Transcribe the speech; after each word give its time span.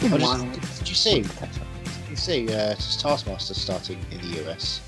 Did, 0.00 0.88
you 0.88 0.94
see? 0.94 1.22
Did 1.22 1.30
you 2.10 2.16
see 2.16 2.52
uh, 2.52 2.74
Taskmaster 2.74 3.54
starting 3.54 3.98
in 4.10 4.20
the 4.20 4.48
US? 4.48 4.80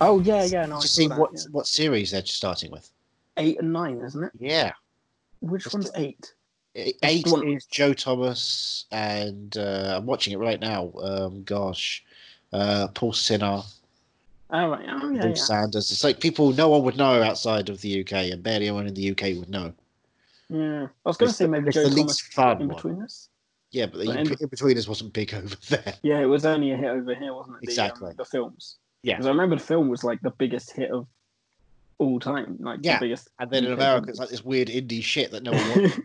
Oh 0.00 0.20
yeah, 0.20 0.44
yeah. 0.44 0.66
No, 0.66 0.76
I 0.76 0.78
Did 0.78 0.84
you 0.84 0.88
see 0.88 1.06
that, 1.08 1.18
what 1.18 1.30
yeah. 1.34 1.40
what 1.52 1.66
series 1.66 2.10
they're 2.12 2.24
starting 2.24 2.70
with? 2.70 2.90
Eight 3.36 3.58
and 3.60 3.72
nine, 3.72 4.00
isn't 4.00 4.22
it? 4.24 4.32
Yeah, 4.38 4.72
Which 5.40 5.64
Just 5.64 5.74
one's 5.74 5.90
eight? 5.96 6.34
E- 6.74 6.94
eight 7.02 7.26
one- 7.26 7.46
is 7.48 7.66
Joe 7.66 7.92
Thomas, 7.92 8.86
and 8.90 9.56
uh, 9.56 9.94
I'm 9.96 10.06
watching 10.06 10.32
it 10.32 10.38
right 10.38 10.60
now. 10.60 10.92
Um, 11.02 11.42
gosh, 11.44 12.04
uh, 12.52 12.88
Paul 12.94 13.12
Sinha, 13.12 13.64
Oh 14.50 14.70
right. 14.70 14.84
Oh 14.88 15.10
yeah, 15.10 15.20
Paul 15.20 15.28
yeah. 15.30 15.34
Sanders. 15.34 15.90
It's 15.90 16.04
like 16.04 16.20
people 16.20 16.52
no 16.52 16.68
one 16.70 16.82
would 16.84 16.96
know 16.96 17.22
outside 17.22 17.68
of 17.68 17.80
the 17.82 18.00
UK, 18.00 18.12
and 18.32 18.42
barely 18.42 18.66
anyone 18.68 18.86
in 18.86 18.94
the 18.94 19.10
UK 19.10 19.38
would 19.38 19.50
know. 19.50 19.72
Yeah. 20.48 20.84
I 20.84 21.08
was 21.08 21.18
going 21.18 21.28
to 21.30 21.34
say 21.36 21.46
maybe 21.46 21.70
Joe 21.70 21.82
the 21.84 21.90
Thomas 21.90 22.06
least 22.06 22.32
fun 22.32 22.62
in 22.62 22.68
one. 22.68 23.02
us. 23.02 23.28
Yeah, 23.70 23.84
but 23.86 23.98
the 23.98 24.06
But 24.06 24.16
in, 24.16 24.32
in- 24.40 24.48
between 24.48 24.78
us 24.78 24.88
wasn't 24.88 25.12
big 25.12 25.34
over 25.34 25.54
there. 25.68 25.94
Yeah, 26.02 26.20
it 26.20 26.24
was 26.26 26.46
only 26.46 26.72
a 26.72 26.76
hit 26.78 26.86
over 26.88 27.14
here, 27.14 27.34
wasn't 27.34 27.56
it? 27.56 27.60
The, 27.66 27.66
Exactly. 27.66 28.10
Um, 28.10 28.14
the 28.16 28.24
films. 28.24 28.76
Yeah. 29.02 29.14
Because 29.16 29.26
I 29.26 29.30
remember 29.30 29.56
the 29.56 29.62
film 29.62 29.88
was 29.90 30.02
like 30.04 30.22
the 30.22 30.30
biggest 30.30 30.70
hit 30.72 30.90
of 30.90 31.06
all 31.98 32.18
time. 32.18 32.56
Like 32.60 32.80
Yeah. 32.82 32.98
the 32.98 33.04
biggest. 33.04 33.28
And 33.38 33.50
then 33.50 33.66
in 33.66 33.72
America, 33.72 34.06
film. 34.06 34.08
it's 34.08 34.18
like 34.18 34.30
this 34.30 34.42
weird 34.44 34.68
indie 34.68 35.02
shit 35.02 35.30
that 35.32 35.42
no 35.42 35.50
one 35.52 35.68
wants. 35.82 35.98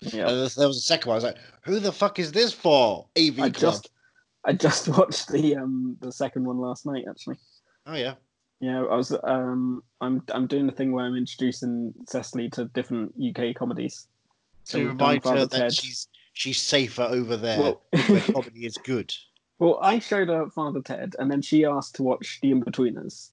yeah. 0.00 0.28
And 0.28 0.50
there 0.50 0.68
was 0.68 0.76
a 0.76 0.80
second 0.80 1.08
one. 1.08 1.14
I 1.14 1.16
was 1.16 1.24
like, 1.24 1.38
"Who 1.62 1.78
the 1.80 1.92
fuck 1.92 2.18
is 2.18 2.32
this 2.32 2.52
for?" 2.52 3.06
AV 3.16 3.38
I 3.40 3.48
Club. 3.48 3.54
just 3.54 3.88
I 4.44 4.52
just 4.52 4.88
watched 4.98 5.28
the 5.28 5.56
um 5.56 5.96
the 6.00 6.12
second 6.12 6.44
one 6.44 6.58
last 6.58 6.86
night 6.86 7.04
actually. 7.08 7.36
Oh 7.86 7.94
yeah. 7.94 8.14
Yeah, 8.60 8.84
I 8.84 8.94
was 8.94 9.16
um 9.24 9.82
I'm 10.00 10.22
I'm 10.32 10.46
doing 10.46 10.66
the 10.66 10.72
thing 10.72 10.92
where 10.92 11.04
I'm 11.04 11.16
introducing 11.16 11.92
Cecily 12.08 12.48
to 12.50 12.66
different 12.66 13.12
UK 13.20 13.54
comedies. 13.54 14.06
To 14.66 14.78
we've 14.78 14.88
remind 14.88 15.24
her 15.24 15.46
that 15.46 15.50
Ted. 15.50 15.72
she's 15.72 16.06
she's 16.32 16.60
safer 16.60 17.02
over 17.02 17.36
there, 17.36 17.58
Well, 17.58 17.82
where 18.08 18.20
comedy 18.32 18.64
is 18.66 18.76
good. 18.84 19.12
well, 19.58 19.78
I 19.82 19.98
showed 19.98 20.28
her 20.28 20.48
Father 20.50 20.80
Ted, 20.80 21.14
and 21.18 21.28
then 21.30 21.42
she 21.42 21.64
asked 21.64 21.96
to 21.96 22.04
watch 22.04 22.38
The 22.40 22.52
Inbetweeners, 22.52 23.30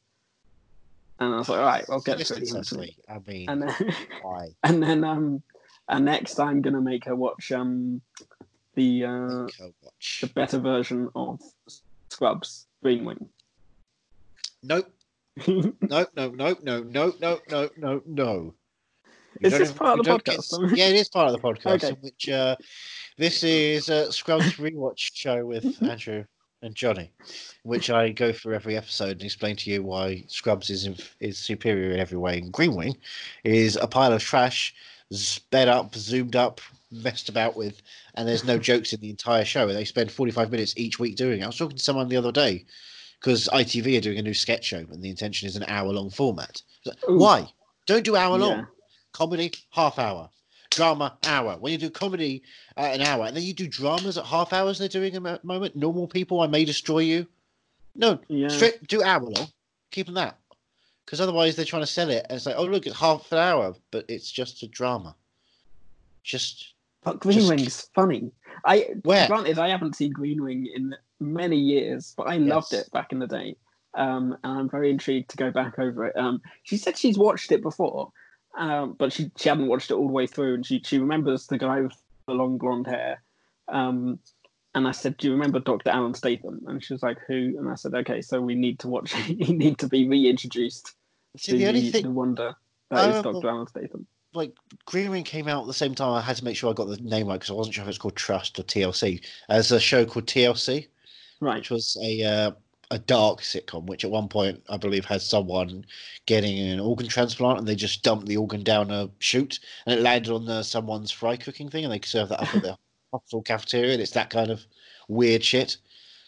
and 1.20 1.34
I 1.36 1.38
was 1.38 1.48
like, 1.50 1.60
all 1.60 1.66
right, 1.66 1.86
I'll 1.90 2.02
get 2.02 2.18
to 2.18 2.34
Inbetweeners. 2.34 2.48
Cecily, 2.66 2.98
I 3.08 3.20
mean, 3.28 3.50
And 3.50 3.62
then 3.62 3.76
why? 4.24 4.48
and 4.64 4.82
then 4.82 5.04
um 5.04 5.44
and 5.88 6.06
next 6.06 6.40
I'm 6.40 6.62
gonna 6.64 6.82
make 6.82 7.06
her 7.06 7.16
watch 7.16 7.52
um 7.52 8.02
the 8.80 9.04
uh, 9.04 9.68
the 10.22 10.28
better 10.34 10.58
version 10.58 11.10
of 11.14 11.42
Scrubs, 12.10 12.68
Green 12.82 13.04
Wing. 13.04 13.28
Nope. 14.64 14.90
nope, 15.48 16.10
nope, 16.16 16.34
nope, 16.36 16.60
no, 16.64 16.84
no, 16.84 17.14
no, 17.20 17.40
no, 17.50 17.70
no, 17.78 18.02
no. 18.06 18.54
Is 19.42 19.58
this 19.58 19.72
part 19.72 20.00
of 20.00 20.06
the 20.06 20.12
podcast? 20.12 20.70
Get, 20.70 20.78
yeah, 20.78 20.88
it 20.88 20.96
is 20.96 21.10
part 21.10 21.34
of 21.34 21.34
the 21.34 21.48
podcast. 21.48 21.84
Okay. 21.84 21.98
which 22.02 22.30
uh, 22.30 22.56
this 23.18 23.44
is 23.44 23.90
uh, 23.90 24.12
Scrubs 24.12 24.54
rewatch 24.56 25.12
show 25.14 25.46
with 25.46 25.82
Andrew 25.90 26.24
and 26.62 26.76
Johnny, 26.76 27.12
which 27.64 27.90
I 27.90 28.10
go 28.12 28.32
through 28.32 28.56
every 28.56 28.76
episode 28.78 29.12
and 29.12 29.24
explain 29.24 29.56
to 29.58 29.72
you 29.72 29.84
why 29.84 30.24
Scrubs 30.28 30.70
is 30.70 30.86
in, 30.86 30.96
is 31.20 31.38
superior 31.38 31.92
in 31.92 32.00
every 32.00 32.18
way. 32.18 32.38
And 32.40 32.52
Green 32.52 32.76
Wing 32.76 32.96
is 33.44 33.76
a 33.76 33.88
pile 33.88 34.14
of 34.14 34.22
trash, 34.22 34.74
sped 35.12 35.68
up, 35.68 35.96
zoomed 35.96 36.36
up, 36.36 36.60
messed 36.92 37.30
about 37.30 37.56
with, 37.56 37.82
and 38.16 38.28
there's 38.28 38.44
no 38.46 38.58
jokes 38.70 38.94
in 38.94 39.00
the 39.02 39.10
entire 39.10 39.46
show. 39.46 39.68
And 39.68 39.78
they 39.78 39.86
spend 39.86 40.12
45 40.12 40.52
minutes 40.52 40.74
each 40.78 41.00
week 41.00 41.16
doing 41.16 41.42
it. 41.42 41.44
I 41.44 41.48
was 41.48 41.58
talking 41.58 41.78
to 41.78 41.84
someone 41.84 42.08
the 42.08 42.18
other 42.18 42.32
day 42.32 42.66
because 43.20 43.48
ITV 43.50 43.98
are 43.98 44.02
doing 44.02 44.20
a 44.20 44.24
new 44.24 44.34
sketch 44.34 44.66
show, 44.66 44.78
and 44.78 45.02
the 45.04 45.10
intention 45.10 45.48
is 45.48 45.56
an 45.56 45.66
hour 45.68 45.92
long 45.92 46.10
format. 46.10 46.62
Like, 46.86 46.98
Why? 47.08 47.52
Don't 47.86 48.06
do 48.06 48.16
hour 48.16 48.38
long 48.38 48.60
Yeah. 48.60 48.66
comedy 49.14 49.52
half 49.72 49.98
hour 49.98 50.30
drama 50.70 51.18
hour 51.24 51.58
when 51.58 51.72
you 51.72 51.80
do 51.80 51.90
comedy 51.90 52.44
at 52.78 52.94
an 52.94 53.02
hour 53.02 53.26
and 53.26 53.36
then 53.36 53.42
you 53.44 53.54
do 53.56 53.68
dramas 53.68 54.20
at 54.20 54.26
half 54.26 54.54
hours 54.54 54.78
they're 54.78 54.88
doing 54.88 55.16
at 55.16 55.24
the 55.24 55.40
moment 55.44 55.76
normal 55.76 56.08
people 56.08 56.42
i 56.42 56.48
may 56.48 56.64
destroy 56.64 57.00
you 57.00 57.26
no 57.96 58.20
Yeah. 58.28 58.50
straight 58.50 58.88
do 58.88 59.02
hour 59.02 59.22
long 59.24 59.48
keep 59.90 60.06
them 60.06 60.14
that 60.14 60.38
because 61.04 61.20
otherwise 61.20 61.56
they're 61.56 61.66
trying 61.66 61.82
to 61.82 61.88
sell 61.88 62.12
it 62.12 62.24
and 62.30 62.36
it's 62.38 62.46
like 62.46 62.54
oh 62.56 62.66
look 62.66 62.86
it's 62.86 62.96
half 63.00 63.32
an 63.32 63.40
hour 63.40 63.74
but 63.90 64.06
it's 64.08 64.32
just 64.32 64.62
a 64.62 64.68
drama 64.68 65.16
just 66.24 66.76
But 67.04 67.20
Green 67.20 67.38
Just- 67.40 67.50
Wing's 67.50 67.90
funny. 67.96 68.32
I 68.66 68.88
where 69.04 69.28
granted 69.28 69.58
I 69.58 69.70
haven't 69.70 69.96
seen 69.96 70.12
Green 70.12 70.44
Wing 70.44 70.68
in 70.74 70.94
many 71.20 71.58
years, 71.58 72.14
but 72.18 72.28
I 72.28 72.38
loved 72.38 72.74
it 72.74 72.90
back 72.92 73.12
in 73.14 73.20
the 73.20 73.28
day. 73.28 73.56
Um, 73.96 74.38
and 74.44 74.60
I'm 74.60 74.70
very 74.70 74.90
intrigued 74.90 75.30
to 75.32 75.38
go 75.38 75.50
back 75.50 75.80
over 75.80 76.06
it. 76.06 76.16
Um, 76.18 76.42
she 76.64 76.78
said 76.78 76.98
she's 76.98 77.18
watched 77.18 77.52
it 77.52 77.62
before, 77.64 78.12
um, 78.58 78.96
but 79.00 79.12
she, 79.14 79.32
she 79.38 79.50
hadn't 79.50 79.68
watched 79.68 79.90
it 79.92 79.96
all 79.96 80.08
the 80.08 80.14
way 80.14 80.28
through, 80.28 80.56
and 80.56 80.66
she 80.66 80.82
she 80.84 81.00
remembers 81.00 81.48
the 81.48 81.58
guy 81.58 81.82
with 81.82 81.94
the 82.28 82.34
long 82.34 82.58
blonde 82.58 82.88
hair. 82.88 83.24
Um, 83.70 84.20
and 84.76 84.88
I 84.88 84.92
said, 84.92 85.18
"Do 85.18 85.28
you 85.28 85.34
remember 85.34 85.60
Dr. 85.60 85.90
Alan 85.90 86.14
Statham?" 86.14 86.62
And 86.68 86.84
she 86.84 86.94
was 86.94 87.02
like, 87.02 87.18
"Who?" 87.28 87.56
And 87.58 87.70
I 87.70 87.76
said, 87.76 87.96
"Okay, 87.96 88.22
so 88.22 88.42
we 88.42 88.56
need 88.56 88.80
to 88.80 88.88
watch. 88.90 89.16
you 89.28 89.56
need 89.56 89.80
to 89.80 89.88
be 89.88 90.08
reintroduced 90.08 90.94
see 91.38 91.54
to 91.54 91.58
the 91.58 91.68
only 91.68 91.90
thing 91.90 92.04
the 92.04 92.12
wonder 92.12 92.56
I 92.92 92.96
that 92.96 93.10
is 93.10 93.16
remember- 93.18 93.34
Dr. 93.42 93.50
Alan 93.50 93.68
Statham." 93.68 94.08
Like 94.34 94.54
Green 94.86 95.10
Wing 95.10 95.24
came 95.24 95.48
out 95.48 95.62
at 95.62 95.68
the 95.68 95.74
same 95.74 95.96
time. 95.96 96.14
I 96.14 96.22
had 96.22 96.38
to 96.38 96.44
make 96.46 96.56
sure 96.56 96.70
I 96.70 96.74
got 96.74 96.88
the 96.88 96.98
name 96.98 97.28
right 97.28 97.40
because 97.40 97.50
I 97.50 97.54
wasn't 97.54 97.76
sure 97.76 97.84
if 97.84 97.90
it's 97.90 97.98
called 97.98 98.16
Trust 98.16 98.60
or 98.60 98.64
TLC. 98.64 99.26
There's 99.48 99.72
a 99.72 99.80
show 99.80 100.06
called 100.06 100.28
TLC, 100.28 100.88
Right. 101.40 101.58
which 101.58 101.72
was 101.72 101.98
a 102.04 102.24
uh, 102.24 102.52
a 102.92 103.00
dark 103.00 103.42
sitcom, 103.42 103.86
which 103.88 104.04
at 104.04 104.12
one 104.12 104.28
point 104.28 104.62
I 104.70 104.78
believe 104.78 105.06
had 105.06 105.22
someone 105.22 105.86
getting 106.28 106.60
an 106.60 106.80
organ 106.80 107.08
transplant, 107.08 107.60
and 107.60 107.68
they 107.68 107.76
just 107.76 108.04
dumped 108.04 108.28
the 108.28 108.38
organ 108.38 108.64
down 108.64 108.92
a 108.92 109.10
chute, 109.20 109.60
and 109.86 109.98
it 110.00 110.02
landed 110.04 110.32
on 110.32 110.46
the, 110.46 110.64
someone's 110.64 111.12
fry 111.12 111.36
cooking 111.36 111.70
thing, 111.70 111.84
and 111.86 111.94
they 111.94 112.00
serve 112.04 112.30
that 112.30 112.42
up 112.42 112.56
at 112.56 112.62
the 112.62 112.78
hospital 113.12 113.42
cafeteria, 113.42 113.94
and 113.94 114.02
it's 114.02 114.12
that 114.12 114.30
kind 114.30 114.52
of 114.52 114.66
weird 115.08 115.44
shit. 115.44 115.78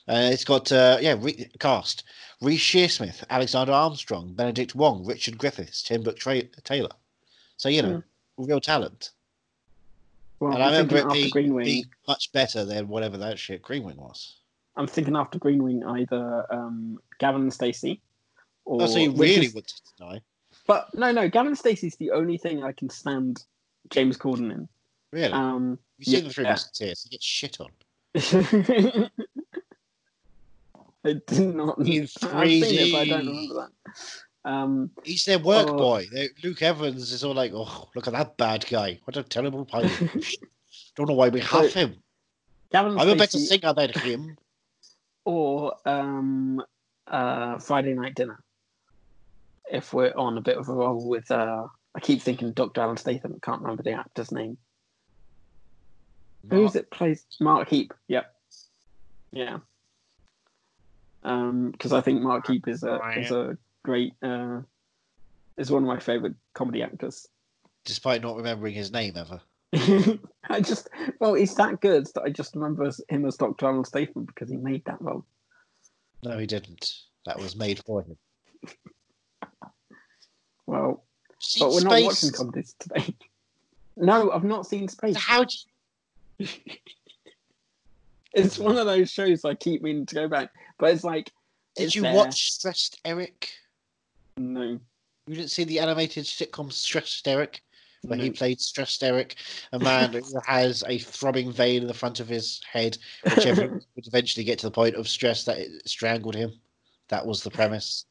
Uh, 0.07 0.29
it's 0.33 0.43
got 0.43 0.71
uh, 0.71 0.97
yeah 1.01 1.15
re- 1.19 1.49
cast 1.59 2.03
Reece 2.41 2.61
Shearsmith, 2.63 3.23
Alexander 3.29 3.73
Armstrong, 3.73 4.33
Benedict 4.33 4.73
Wong, 4.73 5.05
Richard 5.05 5.37
Griffiths, 5.37 5.83
Tim 5.83 6.01
Book 6.01 6.17
Tra- 6.17 6.41
Taylor. 6.63 6.89
So 7.61 7.69
you 7.69 7.83
know, 7.83 8.01
real 8.37 8.59
talent. 8.59 9.11
Well, 10.39 10.51
and 10.53 10.63
I'm 10.63 10.69
I 10.69 10.71
remember 10.77 10.95
it 10.97 11.01
after 11.05 11.13
being, 11.13 11.29
Green 11.29 11.53
Wing. 11.53 11.65
being 11.65 11.85
much 12.07 12.31
better 12.31 12.65
than 12.65 12.87
whatever 12.87 13.19
that 13.19 13.37
shit 13.37 13.61
Green 13.61 13.83
Wing 13.83 13.97
was. 13.97 14.37
I'm 14.75 14.87
thinking 14.87 15.15
after 15.15 15.37
Green 15.37 15.61
Wing, 15.63 15.83
either 15.85 16.47
um, 16.51 16.99
Gavin 17.19 17.41
and 17.41 17.53
Stacey, 17.53 18.01
or 18.65 18.81
Oh, 18.81 18.87
so 18.87 18.97
you 18.97 19.11
really 19.11 19.45
is- 19.45 19.53
would 19.53 19.71
die. 19.99 20.21
But 20.65 20.87
no, 20.95 21.11
no, 21.11 21.29
Gavin 21.29 21.49
and 21.49 21.57
Stacey's 21.57 21.95
the 21.97 22.09
only 22.09 22.39
thing 22.39 22.63
I 22.63 22.71
can 22.71 22.89
stand 22.89 23.45
James 23.91 24.17
Corden 24.17 24.51
in. 24.51 24.67
Really? 25.11 25.31
Um, 25.31 25.77
You've 25.99 26.07
seen 26.07 26.15
yeah. 26.15 26.27
the 26.29 26.33
Three 26.33 26.43
Musketeers. 26.45 27.05
You 27.05 27.11
get 27.11 27.21
shit 27.21 27.59
on. 27.61 27.69
I 31.05 31.13
did 31.27 31.55
not. 31.55 31.77
In 31.77 32.01
I've 32.03 32.09
seen 32.09 32.63
it, 32.63 32.91
but 32.91 33.01
I 33.01 33.05
don't 33.05 33.21
3D. 33.21 33.27
remember 33.27 33.53
that. 33.53 33.69
Um, 34.43 34.89
He's 35.03 35.25
their 35.25 35.39
work 35.39 35.67
Oh. 35.69 35.77
boy. 35.77 36.07
Luke 36.43 36.61
Evans 36.61 37.11
is 37.11 37.23
all 37.23 37.33
like, 37.35 37.51
oh, 37.53 37.87
look 37.95 38.07
at 38.07 38.13
that 38.13 38.37
bad 38.37 38.65
guy. 38.69 38.99
What 39.03 39.17
a 39.17 39.23
terrible 39.23 39.65
pilot. 39.65 39.91
Don't 40.95 41.07
know 41.07 41.13
why 41.15 41.29
we 41.29 41.41
have 41.41 41.73
him. 41.73 41.97
Gavin 42.71 42.93
and 42.93 43.01
I'm 43.01 43.09
a 43.09 43.15
better 43.15 43.37
Stacey 43.37 43.45
singer 43.59 43.73
than 43.73 43.91
him. 43.91 44.37
or 45.25 45.75
um, 45.85 46.61
uh, 47.07 47.59
Friday 47.59 47.93
Night 47.93 48.15
Dinner. 48.15 48.41
If 49.71 49.93
we're 49.93 50.13
on 50.17 50.37
a 50.37 50.41
bit 50.41 50.57
of 50.57 50.67
a 50.69 50.73
roll 50.73 51.07
with, 51.07 51.29
uh, 51.31 51.67
I 51.95 51.99
keep 51.99 52.21
thinking 52.21 52.51
Dr. 52.53 52.81
Alan 52.81 52.97
Statham. 52.97 53.39
Can't 53.41 53.61
remember 53.61 53.83
the 53.83 53.91
actor's 53.91 54.31
name. 54.31 54.57
Who's 56.49 56.75
it 56.75 56.89
plays? 56.89 57.25
Mark 57.39 57.69
Heap. 57.69 57.93
Yep. 58.07 58.33
Yeah. 59.31 59.59
Um, 61.23 61.69
because 61.71 61.93
I 61.93 62.01
think 62.01 62.21
Mark 62.21 62.47
Heap 62.47 62.67
is 62.67 62.83
a 62.83 62.99
is 63.15 63.31
a 63.31 63.57
great 63.83 64.13
uh, 64.21 64.61
is 65.57 65.71
one 65.71 65.83
of 65.83 65.87
my 65.87 65.99
favorite 65.99 66.35
comedy 66.53 66.81
actors. 66.83 67.27
Despite 67.85 68.21
not 68.21 68.37
remembering 68.37 68.73
his 68.73 68.91
name 68.91 69.13
ever. 69.17 69.41
I 70.49 70.59
just 70.59 70.89
well, 71.19 71.33
he's 71.33 71.55
that 71.55 71.79
good 71.81 72.07
that 72.13 72.23
I 72.23 72.29
just 72.29 72.55
remember 72.55 72.91
him 73.09 73.25
as 73.25 73.37
Dr. 73.37 73.67
Alan 73.67 73.85
Statham 73.85 74.25
because 74.25 74.49
he 74.49 74.57
made 74.57 74.83
that 74.85 75.01
role. 75.01 75.25
No, 76.23 76.37
he 76.37 76.45
didn't. 76.45 76.93
That 77.25 77.39
was 77.39 77.55
made 77.55 77.79
for 77.79 78.03
him. 78.03 78.17
Well, 80.67 81.03
Seen 81.39 81.67
but 81.67 81.73
we're 81.73 81.81
not 81.81 82.03
watching 82.03 82.31
comedies 82.31 82.75
today. 82.79 83.15
no, 83.97 84.31
I've 84.31 84.43
not 84.43 84.65
seen 84.67 84.87
Spaced. 84.87 85.19
How 85.19 85.43
do 85.43 85.55
you... 86.37 86.47
It's 88.33 88.57
one 88.57 88.77
of 88.77 88.85
those 88.85 89.11
shows 89.11 89.43
I 89.43 89.55
keep 89.55 89.81
meaning 89.81 90.05
to 90.05 90.15
go 90.15 90.29
back, 90.29 90.51
but 90.79 90.93
it's 90.93 91.03
like 91.03 91.31
Did 91.75 91.83
it's 91.83 91.95
you 91.95 92.03
there. 92.03 92.15
watch 92.15 92.51
Stressed 92.53 93.01
Eric? 93.03 93.51
No, 94.41 94.79
You 95.27 95.35
didn't 95.35 95.51
see 95.51 95.63
the 95.63 95.79
animated 95.79 96.25
sitcom 96.25 96.71
Stressed 96.71 97.27
Eric? 97.27 97.61
Where 98.03 98.17
he 98.17 98.31
played 98.31 98.59
Stressed 98.59 99.03
Eric, 99.03 99.35
a 99.73 99.77
man 99.79 100.11
who 100.13 100.21
has 100.47 100.83
a 100.87 100.97
throbbing 100.97 101.51
vein 101.51 101.83
in 101.83 101.87
the 101.87 101.93
front 101.93 102.19
of 102.19 102.27
his 102.27 102.59
head, 102.71 102.97
which 103.23 103.45
would 103.45 104.07
eventually 104.07 104.43
get 104.43 104.57
to 104.59 104.65
the 104.65 104.71
point 104.71 104.95
of 104.95 105.07
stress 105.07 105.43
that 105.43 105.59
it 105.59 105.87
strangled 105.87 106.33
him. 106.35 106.51
That 107.09 107.23
was 107.25 107.43
the 107.43 107.51
premise. 107.51 108.05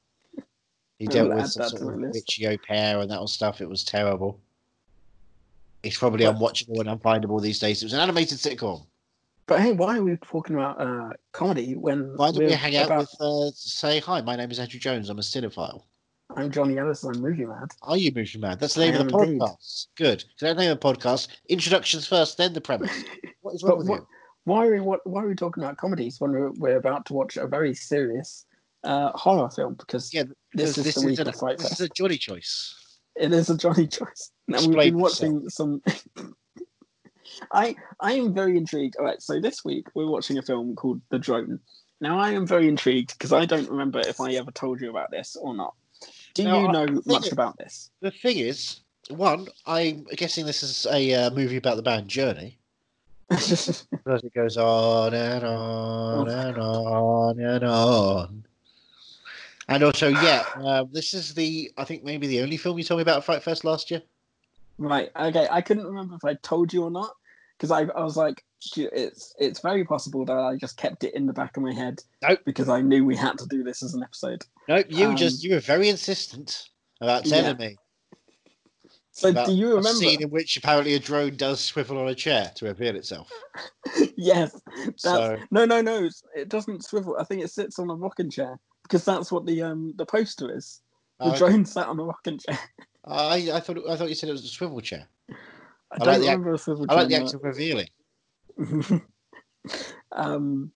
He 1.01 1.07
dealt 1.07 1.35
with 1.35 1.49
some 1.49 1.69
sort 1.71 1.95
of 2.05 2.11
witchy 2.13 2.47
au 2.47 2.57
pair 2.59 3.01
and 3.01 3.11
that 3.11 3.21
was 3.21 3.33
stuff. 3.33 3.61
It 3.61 3.69
was 3.69 3.83
terrible. 3.83 4.39
It's 5.83 5.99
probably 5.99 6.25
But- 6.25 6.37
unwatchable 6.37 6.79
and 6.87 7.01
unfindable 7.01 7.43
these 7.43 7.59
days. 7.59 7.83
It 7.83 7.87
was 7.87 7.93
an 7.95 8.01
animated 8.01 8.39
sitcom. 8.39 8.87
But 9.47 9.61
hey, 9.61 9.73
why 9.73 9.99
are 9.99 10.05
we 10.05 10.17
talking 10.19 10.55
about 10.55 10.81
uh, 10.81 11.11
comedy 11.33 11.75
when 11.75 12.17
Why 12.17 12.31
don't 12.31 12.45
we 12.45 12.53
hang 12.53 12.77
out 12.77 12.87
about- 12.87 12.99
with, 13.01 13.21
uh, 13.21 13.51
say, 13.57 13.99
hi, 13.99 14.21
my 14.21 14.37
name 14.37 14.53
is 14.53 14.61
Andrew 14.61 14.79
Jones. 14.79 15.09
I'm 15.09 15.19
a 15.19 15.23
cinephile. 15.23 15.83
I'm 16.37 16.51
Johnny 16.51 16.79
Ellis. 16.79 17.05
I'm 17.05 17.21
movie 17.21 17.45
mad. 17.47 17.71
Are 17.83 17.97
you 17.97 18.13
movie 18.15 18.39
mad? 18.39 18.61
That's 18.61 18.75
the 18.75 18.83
name 18.83 18.95
I 18.95 18.99
of 18.99 19.09
the 19.09 19.17
am 19.17 19.23
indeed. 19.25 19.41
podcast. 19.41 19.87
Good. 19.97 20.21
So 20.37 20.47
that's 20.47 20.57
the 20.57 20.63
name 20.63 20.73
of 20.73 20.81
the 20.81 20.87
podcast. 20.87 21.29
Introductions 21.49 22.07
first, 22.07 22.37
then 22.37 22.53
the 22.53 22.61
premise. 22.61 22.93
What 23.43 23.55
is 23.55 23.63
wrong 23.63 23.79
with 23.79 23.89
what, 23.89 24.01
you? 24.01 24.07
why 24.45 24.67
are 24.67 24.73
we 24.73 24.81
what, 24.81 25.01
why 25.07 25.23
are 25.25 25.29
we 25.29 25.35
talking 25.35 25.63
about 25.63 25.79
comedies 25.79 26.21
when 26.21 26.31
we're, 26.33 26.51
we're 26.53 26.77
about 26.77 27.07
to 27.07 27.15
watch 27.15 27.39
a 27.39 27.47
very 27.47 27.73
serious 27.75 28.45
uh, 28.85 29.13
horror 29.15 29.49
film? 29.49 29.75
Because 29.75 30.13
Yeah, 30.13 30.25
this 30.53 30.77
is 30.77 30.95
the 30.95 31.07
week 31.07 31.19
an- 31.21 31.29
of 31.29 31.37
Fright 31.37 31.57
this 31.57 31.69
Fest. 31.71 31.81
is 31.81 31.87
a 31.87 31.89
Johnny 31.89 32.19
choice. 32.19 32.75
It 33.17 33.33
is 33.33 33.49
a 33.49 33.57
Johnny 33.57 33.87
choice. 33.87 34.31
Now 34.47 34.59
we've 34.61 34.77
been 34.77 34.99
watching 34.99 35.49
some. 35.49 35.83
I 37.53 37.75
I 38.01 38.13
am 38.13 38.35
very 38.35 38.57
intrigued. 38.59 38.97
All 38.97 39.05
right, 39.07 39.23
so 39.23 39.41
this 39.41 39.65
week 39.65 39.87
we're 39.95 40.07
watching 40.11 40.37
a 40.37 40.43
film 40.43 40.75
called 40.77 41.01
The 41.11 41.19
Drone. 41.19 41.61
Now 42.03 42.19
I 42.19 42.31
am 42.33 42.47
very 42.47 42.69
intrigued 42.69 43.15
because 43.19 43.33
I 43.33 43.47
don't 43.47 43.71
remember 43.71 44.01
if 44.01 44.21
I 44.21 44.33
ever 44.33 44.51
told 44.51 44.81
you 44.83 44.91
about 44.91 45.11
this 45.11 45.35
or 45.37 45.55
not. 45.55 45.75
Do 46.35 46.45
No, 46.45 46.61
you 46.63 46.73
know 46.73 47.03
much 47.07 47.27
it- 47.27 47.33
about 47.33 47.57
this? 47.59 47.91
The 48.01 48.11
thing 48.11 48.39
is, 48.39 48.81
one, 49.09 49.49
I'm 49.67 50.05
guessing 50.05 50.47
this 50.47 50.63
is 50.63 50.87
a 50.91 51.15
uh, 51.15 51.31
movie 51.31 51.57
about 51.57 51.77
the 51.77 51.83
band 51.83 52.09
Journey. 52.09 52.59
Because 54.03 54.25
it 54.25 54.33
goes 54.35 54.57
on 54.57 55.13
and 55.13 55.45
on 55.45 56.29
and 56.29 56.57
on 56.59 57.39
and 57.39 57.65
on. 57.65 58.45
And 59.69 59.83
also, 59.85 60.09
yeah, 60.09 60.45
um, 60.65 60.89
this 60.91 61.13
is 61.15 61.35
the, 61.35 61.71
I 61.77 61.85
think 61.85 62.03
maybe 62.03 62.27
the 62.27 62.41
only 62.41 62.57
film 62.57 62.79
you 62.79 62.83
told 62.85 62.99
me 62.99 63.03
about 63.03 63.25
Fright 63.25 63.43
Fest 63.43 63.63
last 63.63 63.91
year. 63.91 64.03
right. 64.79 65.11
Okay. 65.15 65.47
I 65.51 65.61
couldn't 65.61 65.87
remember 65.87 66.17
if 66.17 66.25
I 66.25 66.35
told 66.35 66.73
you 66.73 66.83
or 66.85 66.91
not 66.91 67.15
because 67.61 67.71
I, 67.71 67.83
I 67.95 68.03
was 68.03 68.17
like, 68.17 68.43
it's 68.77 69.35
it's 69.39 69.61
very 69.61 69.85
possible 69.85 70.25
that 70.25 70.37
I 70.37 70.57
just 70.57 70.79
kept 70.79 71.05
it 71.05 71.15
in 71.15 71.27
the 71.27 71.33
back 71.35 71.57
of 71.59 71.63
my 71.63 71.75
head 71.75 72.03
Nope. 72.23 72.41
because 72.47 72.71
I 72.71 72.81
knew 72.81 73.05
we 73.05 73.17
had 73.17 73.37
to 73.39 73.47
do 73.49 73.63
this 73.63 73.83
as 73.83 73.93
an 73.93 74.03
episode. 74.03 74.45
No, 74.67 74.83
you 74.89 75.09
Um, 75.09 75.17
just, 75.17 75.45
you 75.45 75.53
were 75.55 75.61
very 75.61 75.89
insistent 75.91 76.69
about 77.03 77.27
telling 77.27 77.59
me 77.59 77.77
So 79.13 79.29
about 79.29 79.47
do 79.47 79.53
you 79.53 79.73
a 79.73 79.77
remember? 79.77 79.99
scene 79.99 80.23
in 80.23 80.31
which 80.31 80.57
apparently 80.57 80.95
a 80.95 80.99
drone 80.99 81.37
does 81.37 81.61
swivel 81.61 81.99
on 81.99 82.09
a 82.09 82.15
chair 82.15 82.51
to 82.57 82.65
reveal 82.67 82.97
itself. 82.97 83.31
yes. 84.17 84.59
That's, 84.87 85.03
So, 85.03 85.37
No, 85.51 85.67
no, 85.67 85.83
no. 85.83 86.09
It 86.35 86.49
doesn't 86.49 86.85
swivel. 86.85 87.17
I 87.19 87.25
think 87.25 87.43
it 87.43 87.51
sits 87.51 87.79
on 87.79 87.91
a 87.91 87.95
rocking 87.95 88.31
chair 88.31 88.59
because 88.85 89.05
that's 89.05 89.31
what 89.31 89.45
the 89.45 89.63
um 89.63 89.93
the 89.97 90.07
poster 90.07 90.55
is. 90.57 90.81
The 91.19 91.27
oh, 91.27 91.29
okay. 91.31 91.39
drone 91.39 91.65
sat 91.67 91.89
on 91.89 92.01
a 92.01 92.05
rocking 92.05 92.39
chair. 92.39 92.59
I, 93.05 93.51
I 93.53 93.61
thought 93.61 93.79
I 93.89 93.97
thought 93.97 94.09
you 94.09 94.15
said 94.15 94.29
it 94.29 94.33
was 94.33 94.45
a 94.45 94.49
swivel 94.49 94.81
chair. 94.81 95.09
I, 95.93 95.97
I 95.97 95.99
don't 95.99 96.07
like 96.09 96.21
the 96.21 96.29
act- 96.29 96.39
remember 96.39 96.55
a 96.55 96.59
swivel 96.59 96.87
I 96.89 96.95
like 96.95 97.09
the 97.09 97.17
act 97.17 97.35
of 97.35 97.43
revealing. 97.43 97.89
um. 100.13 100.73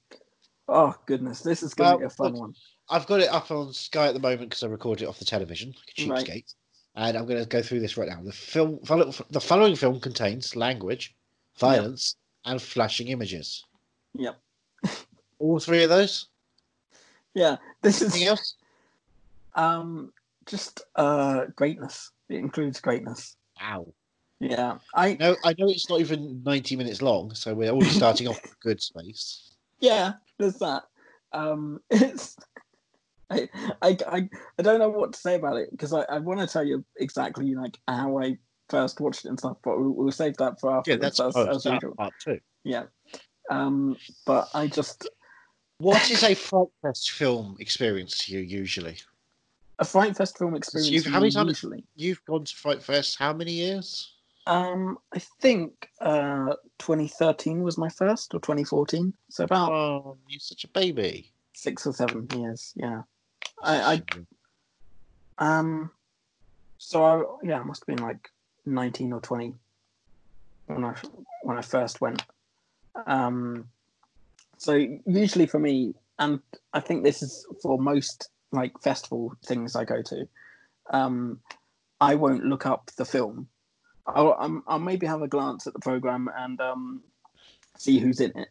Oh 0.67 0.95
goodness, 1.07 1.43
this 1.43 1.63
is 1.63 1.75
going 1.75 1.91
to 1.91 1.93
Well, 1.93 1.99
be 1.99 2.05
a 2.07 2.11
fun 2.11 2.33
look, 2.33 2.41
one. 2.41 2.55
I've 2.89 3.07
got 3.07 3.21
it 3.21 3.29
up 3.29 3.51
on 3.51 3.73
Sky 3.75 4.07
at 4.09 4.15
the 4.15 4.21
moment 4.21 4.49
because 4.49 4.63
I 4.63 4.67
recorded 4.67 5.05
it 5.05 5.09
off 5.09 5.19
the 5.19 5.25
television, 5.27 5.75
like 5.77 6.07
a 6.07 6.11
Right. 6.11 6.53
And 6.97 7.19
I'm 7.19 7.27
going 7.27 7.43
to 7.43 7.47
go 7.49 7.61
through 7.61 7.81
this 7.81 7.97
right 7.99 8.09
now. 8.09 8.23
The 8.23 8.33
film, 8.33 8.79
the 9.31 9.41
following 9.41 9.75
film 9.77 10.01
contains 10.01 10.55
language, 10.57 11.15
violence, 11.59 12.17
and 12.47 12.63
flashing 12.63 13.09
images. 13.09 13.65
Yep. 14.15 14.41
All 15.39 15.59
three 15.59 15.83
of 15.83 15.91
those. 15.91 16.29
Yeah, 17.35 17.57
this 17.83 18.01
Anything 18.01 18.23
is 18.23 18.29
else? 18.29 18.55
um 19.57 20.13
just 20.47 20.83
uh 20.97 21.47
greatness. 21.57 22.11
It 22.29 22.37
includes 22.37 22.81
greatness. 22.81 23.37
Wow. 23.61 23.93
Yeah, 24.51 24.79
I 24.95 25.17
No, 25.19 25.37
I 25.45 25.55
know 25.59 25.69
it's 25.69 25.89
not 25.89 26.01
even 26.01 26.43
90 26.45 26.77
minutes 26.77 27.01
long, 27.01 27.35
so 27.35 27.55
we're 27.55 27.71
already 27.71 27.91
starting 28.03 28.29
off 28.29 28.43
with 28.43 28.59
good 28.61 28.81
space. 28.83 29.55
yeah, 29.81 30.13
there's 30.39 30.59
that. 30.59 30.83
Um, 31.33 31.81
it's 31.91 32.37
I 33.31 33.49
I 33.81 33.97
I, 34.07 34.29
I 34.59 34.63
don't 34.63 34.79
know 34.79 34.91
what 34.91 35.15
to 35.15 35.19
say 35.19 35.37
about 35.37 35.57
it 35.57 35.71
because 35.71 35.93
I, 35.95 36.03
I 36.03 36.19
want 36.19 36.41
to 36.41 36.47
tell 36.47 36.65
you 36.65 36.85
exactly 36.99 37.55
like 37.55 37.79
how 37.89 38.19
I 38.21 38.37
first 38.69 39.01
watched 39.01 39.25
it 39.25 39.29
and 39.29 39.39
stuff, 39.39 39.57
but 39.65 39.79
we'll, 39.79 39.91
we'll 39.91 40.13
save 40.13 40.37
that 40.37 40.61
for 40.61 40.77
after. 40.77 40.91
Yeah, 40.93 40.97
that's 40.99 41.21
as, 41.21 41.33
part, 41.33 41.49
as 41.49 41.63
that 41.65 41.83
part 41.97 42.13
two. 42.23 42.39
Yeah. 42.65 42.85
Um, 43.51 43.97
but 44.27 44.49
I 44.55 44.67
just 44.67 45.09
What 45.79 46.11
is 46.11 46.23
a 46.23 46.35
Fright 46.35 46.69
Fest 46.83 47.11
film 47.13 47.57
experience 47.61 48.19
to 48.27 48.33
you 48.35 48.41
usually? 48.41 48.99
a 49.81 49.85
Fright 49.85 50.17
Fest 50.17 50.39
film 50.39 50.55
experience. 50.55 50.91
you've- 50.91 51.11
how 51.11 51.19
many 51.19 51.33
times- 51.33 51.49
Usually, 51.49 51.85
You've 51.97 52.25
gone 52.27 52.45
to 52.45 52.55
Fright 52.55 52.81
Fest 52.83 53.19
how 53.19 53.33
many 53.33 53.53
years? 53.53 54.14
Um, 54.47 54.99
I 55.13 55.19
think 55.41 55.89
uh, 56.01 56.55
2013 56.79 57.63
was 57.63 57.79
my 57.79 57.89
first, 57.89 58.35
or 58.35 58.41
2014. 58.41 59.15
So 59.31 59.45
about 59.45 59.73
Oh, 59.73 60.19
you're 60.29 60.41
such 60.41 60.65
a 60.65 60.69
baby. 60.69 61.33
six 61.55 61.87
or 61.87 61.93
seven 61.93 62.29
years. 62.37 62.73
Yeah. 62.77 63.03
I, 63.63 64.03
I 65.39 65.49
um, 65.59 65.91
so 66.79 67.05
I, 67.05 67.47
yeah, 67.47 67.61
I 67.61 67.65
must 67.65 67.83
have 67.87 67.97
been 67.97 68.05
like 68.05 68.29
19 68.67 69.13
or 69.13 69.21
20 69.21 69.55
when 70.67 70.85
I 70.85 70.95
when 71.43 71.57
I 71.59 71.63
first 71.63 72.01
went. 72.01 72.23
Um, 73.07 73.67
so 74.59 74.75
usually 75.07 75.47
for 75.47 75.59
me, 75.59 75.95
and 76.19 76.41
I 76.73 76.81
think 76.81 77.03
this 77.03 77.23
is 77.23 77.47
for 77.63 77.79
most 77.79 78.29
like 78.53 78.81
festival 78.81 79.35
things 79.45 79.75
I 79.75 79.85
go 79.85 80.03
to, 80.03 80.29
um, 80.91 81.41
I 82.01 82.15
won't 82.15 82.45
look 82.45 82.67
up 82.67 82.91
the 82.97 83.05
film. 83.05 83.49
I'll, 84.07 84.63
I'll 84.67 84.79
maybe 84.79 85.07
have 85.07 85.23
a 85.23 85.29
glance 85.29 85.67
at 85.67 85.73
the 85.73 85.79
program 85.81 86.29
and 86.37 86.61
um, 86.61 87.03
see 87.77 87.99
who's 87.99 88.21
in 88.21 88.37
it. 88.37 88.49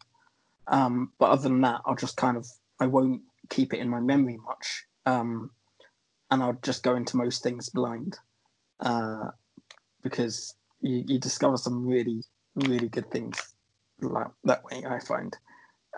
Um, 0.67 1.11
but 1.19 1.29
other 1.29 1.43
than 1.43 1.61
that, 1.61 1.81
I'll 1.85 1.95
just 1.95 2.17
kind 2.17 2.37
of 2.37 2.47
I 2.79 2.87
won't 2.87 3.21
keep 3.49 3.73
it 3.73 3.79
in 3.79 3.89
my 3.89 3.99
memory 3.99 4.37
much, 4.45 4.85
um, 5.05 5.51
and 6.31 6.41
I'll 6.41 6.57
just 6.63 6.83
go 6.83 6.95
into 6.95 7.17
most 7.17 7.43
things 7.43 7.69
blind, 7.69 8.17
uh, 8.79 9.29
because 10.01 10.55
you, 10.81 11.03
you 11.07 11.19
discover 11.19 11.57
some 11.57 11.85
really 11.85 12.23
really 12.55 12.87
good 12.87 13.09
things 13.11 13.53
like 14.01 14.27
that 14.45 14.63
way. 14.63 14.83
I 14.87 14.99
find 14.99 15.35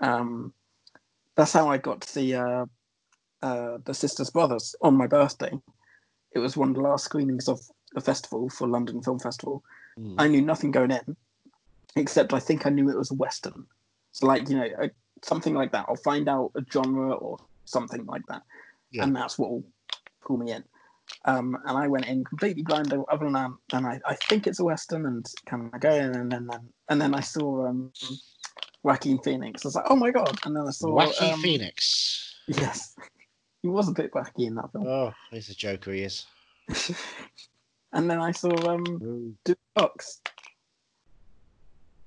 um, 0.02 0.54
that's 1.36 1.54
how 1.54 1.70
I 1.70 1.78
got 1.78 2.02
to 2.02 2.10
see 2.10 2.34
uh, 2.34 2.66
uh, 3.42 3.78
the 3.86 3.94
Sisters 3.94 4.30
Brothers 4.30 4.76
on 4.82 4.96
my 4.96 5.08
birthday. 5.08 5.52
It 6.34 6.40
was 6.40 6.58
one 6.58 6.70
of 6.70 6.76
the 6.76 6.82
last 6.82 7.06
screenings 7.06 7.48
of 7.48 7.60
the 7.96 8.02
festival 8.02 8.50
for 8.50 8.68
London 8.68 9.02
Film 9.02 9.18
Festival. 9.18 9.64
Hmm. 9.98 10.16
I 10.20 10.28
knew 10.28 10.42
nothing 10.42 10.70
going 10.72 10.92
in, 10.92 11.16
except 11.96 12.34
I 12.34 12.40
think 12.40 12.68
I 12.68 12.70
knew 12.70 12.90
it 12.90 12.98
was 12.98 13.10
a 13.10 13.16
western. 13.16 13.66
So, 14.12 14.28
like 14.28 14.48
you 14.50 14.58
know, 14.58 14.70
a, 14.80 14.92
something 15.24 15.56
like 15.56 15.72
that. 15.72 15.86
I'll 15.90 15.96
find 15.96 16.30
out 16.30 16.52
a 16.56 16.64
genre 16.72 17.14
or 17.14 17.38
something 17.64 18.06
like 18.06 18.22
that, 18.28 18.44
Yeah. 18.92 19.04
and 19.04 19.16
that's 19.16 19.40
what 19.40 19.50
will 19.50 19.64
pull 20.24 20.38
me 20.38 20.52
in. 20.52 20.64
Um, 21.26 21.58
and 21.66 21.78
I 21.78 21.88
went 21.88 22.08
in 22.08 22.24
completely 22.24 22.64
blind. 22.64 22.92
Other 22.94 23.26
than 23.26 23.34
that, 23.34 23.52
and 23.74 23.88
I, 23.88 24.00
I 24.06 24.16
think 24.16 24.46
it's 24.46 24.60
a 24.60 24.64
western, 24.66 25.06
and 25.06 25.26
can 25.46 25.72
I 25.74 25.78
go 25.78 25.92
in? 25.92 26.16
And 26.16 26.32
then, 26.32 26.50
and 26.90 27.02
then 27.02 27.14
I 27.16 27.22
saw 27.22 27.68
um, 27.68 27.92
Joaquin 28.84 29.20
Phoenix. 29.20 29.64
I 29.64 29.68
was 29.68 29.76
like, 29.76 29.86
oh 29.90 29.96
my 29.96 30.12
god! 30.12 30.38
And 30.46 30.56
then 30.56 30.68
I 30.68 30.72
saw 30.72 30.88
Wacky 30.88 31.34
um, 31.34 31.42
Phoenix. 31.42 32.22
Yes, 32.48 32.96
he 33.64 33.70
was 33.70 33.90
a 33.90 33.92
bit 33.92 34.12
wacky 34.12 34.46
in 34.46 34.54
that 34.54 34.72
film. 34.72 34.86
Oh, 34.86 35.12
he's 35.32 35.50
a 35.50 35.56
joker, 35.56 35.92
he 35.92 36.04
is. 36.04 36.28
and 37.96 38.10
then 38.10 38.20
I 38.20 38.32
saw 38.32 38.52
um, 38.70 39.36
Dewey 39.44 39.56
Cox, 39.78 40.22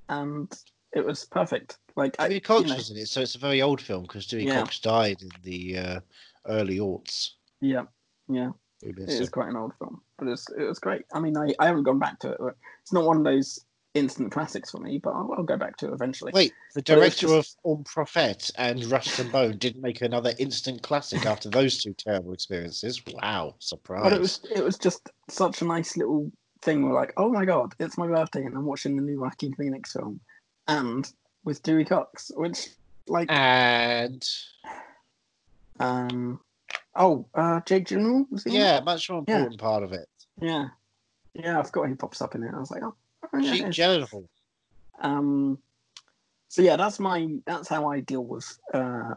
and 0.09 0.53
it 0.93 1.05
was 1.05 1.25
perfect. 1.25 1.79
Like 1.97 2.15
I, 2.19 2.29
Dewey 2.29 2.35
you 2.37 2.41
Cox 2.41 2.69
know, 2.69 2.77
was 2.77 2.91
in 2.91 2.97
it, 2.99 3.09
so 3.09 3.23
it's 3.23 3.35
a 3.35 3.39
very 3.39 3.61
old 3.63 3.81
film 3.81 4.03
because 4.03 4.27
Dewey 4.27 4.47
Yeah. 4.47 4.61
Cox 4.61 4.79
died 4.79 5.23
in 5.23 5.31
the 5.43 5.79
uh, 5.79 6.01
early 6.47 6.79
aughts. 6.79 7.31
yeah, 7.61 7.85
yeah, 8.29 8.51
it 8.83 8.99
is 9.09 9.29
quite 9.31 9.49
an 9.49 9.57
old 9.57 9.73
film, 9.79 10.01
but 10.19 10.29
it's 10.29 10.47
it 10.57 10.65
was 10.65 10.79
great. 10.79 11.03
I 11.13 11.21
mean, 11.21 11.37
I, 11.37 11.55
I 11.59 11.67
haven't 11.67 11.85
gone 11.85 11.99
back 11.99 12.21
to 12.21 12.33
it. 12.33 12.39
It's 12.83 12.93
not 12.93 13.05
one 13.05 13.17
of 13.17 13.25
those 13.25 13.65
instant 13.99 14.33
classics 14.33 14.71
for 14.71 14.79
me, 14.79 14.99
but 14.99 15.11
I'll, 15.11 15.31
I'll 15.37 15.45
go 15.45 15.57
back 15.57 15.77
to 15.79 15.89
it 15.89 15.93
eventually. 15.93 16.33
Wait, 16.35 16.53
the 16.75 16.83
director 16.83 17.29
of 17.35 17.47
On 17.65 17.85
Prophet 17.85 18.51
and 18.57 18.85
Rust 18.87 19.19
and 19.19 19.31
Bone 19.31 19.59
didn't 19.59 19.83
make 19.83 20.01
another 20.03 20.33
instant 20.39 20.83
classic 20.83 21.27
after 21.27 21.51
those 21.51 21.83
two 21.83 21.93
terrible 21.95 22.33
experiences. 22.33 23.03
Wow, 23.13 23.57
surprise! 23.59 24.03
But 24.05 24.13
it 24.15 24.21
was 24.21 24.41
it 24.55 24.65
was 24.65 24.79
just 24.79 25.11
such 25.29 25.63
a 25.63 25.65
nice 25.65 25.97
little 25.97 26.31
thing. 26.63 26.83
We're 26.89 26.95
like, 26.95 27.13
oh 27.17 27.31
my 27.31 27.45
god, 27.45 27.75
it's 27.79 27.99
my 27.99 28.07
birthday, 28.07 28.45
and 28.45 28.57
I'm 28.57 28.65
watching 28.65 28.97
the 28.97 29.03
new 29.03 29.21
Joaquin 29.21 29.55
Phoenix 29.55 29.93
film, 29.93 30.21
and 30.67 31.11
with 31.45 31.63
Dewey 31.63 31.85
Cox, 31.85 32.31
which 32.35 32.69
like 33.07 33.31
and 33.31 34.23
um 35.81 36.41
oh 36.95 37.27
uh 37.35 37.61
Jake 37.67 37.87
Gyllenhaal 37.87 38.31
was 38.31 38.45
he 38.45 38.51
yeah, 38.51 38.81
much 38.81 39.09
more 39.11 39.25
Yeah. 39.27 39.37
important 39.37 39.61
part 39.61 39.83
of 39.83 39.93
it. 39.93 40.09
yeah 40.41 40.69
yeah 41.35 41.59
I 41.59 41.63
forgot 41.63 41.89
he 41.89 41.95
pops 41.95 42.21
up 42.21 42.35
in 42.35 42.43
it. 42.43 42.53
I 42.55 42.59
was 42.59 42.71
like, 42.71 42.83
oh, 42.83 42.95
oh 43.33 43.41
Jake 43.41 43.63
it 43.63 43.79
is. 43.79 44.13
Um, 45.01 45.59
so 46.49 46.63
yeah, 46.63 46.77
that's 46.77 46.99
my 46.99 47.29
that's 47.47 47.69
how 47.69 47.89
I 47.89 48.01
deal 48.01 48.25
with 48.25 48.59
uh, 48.75 49.15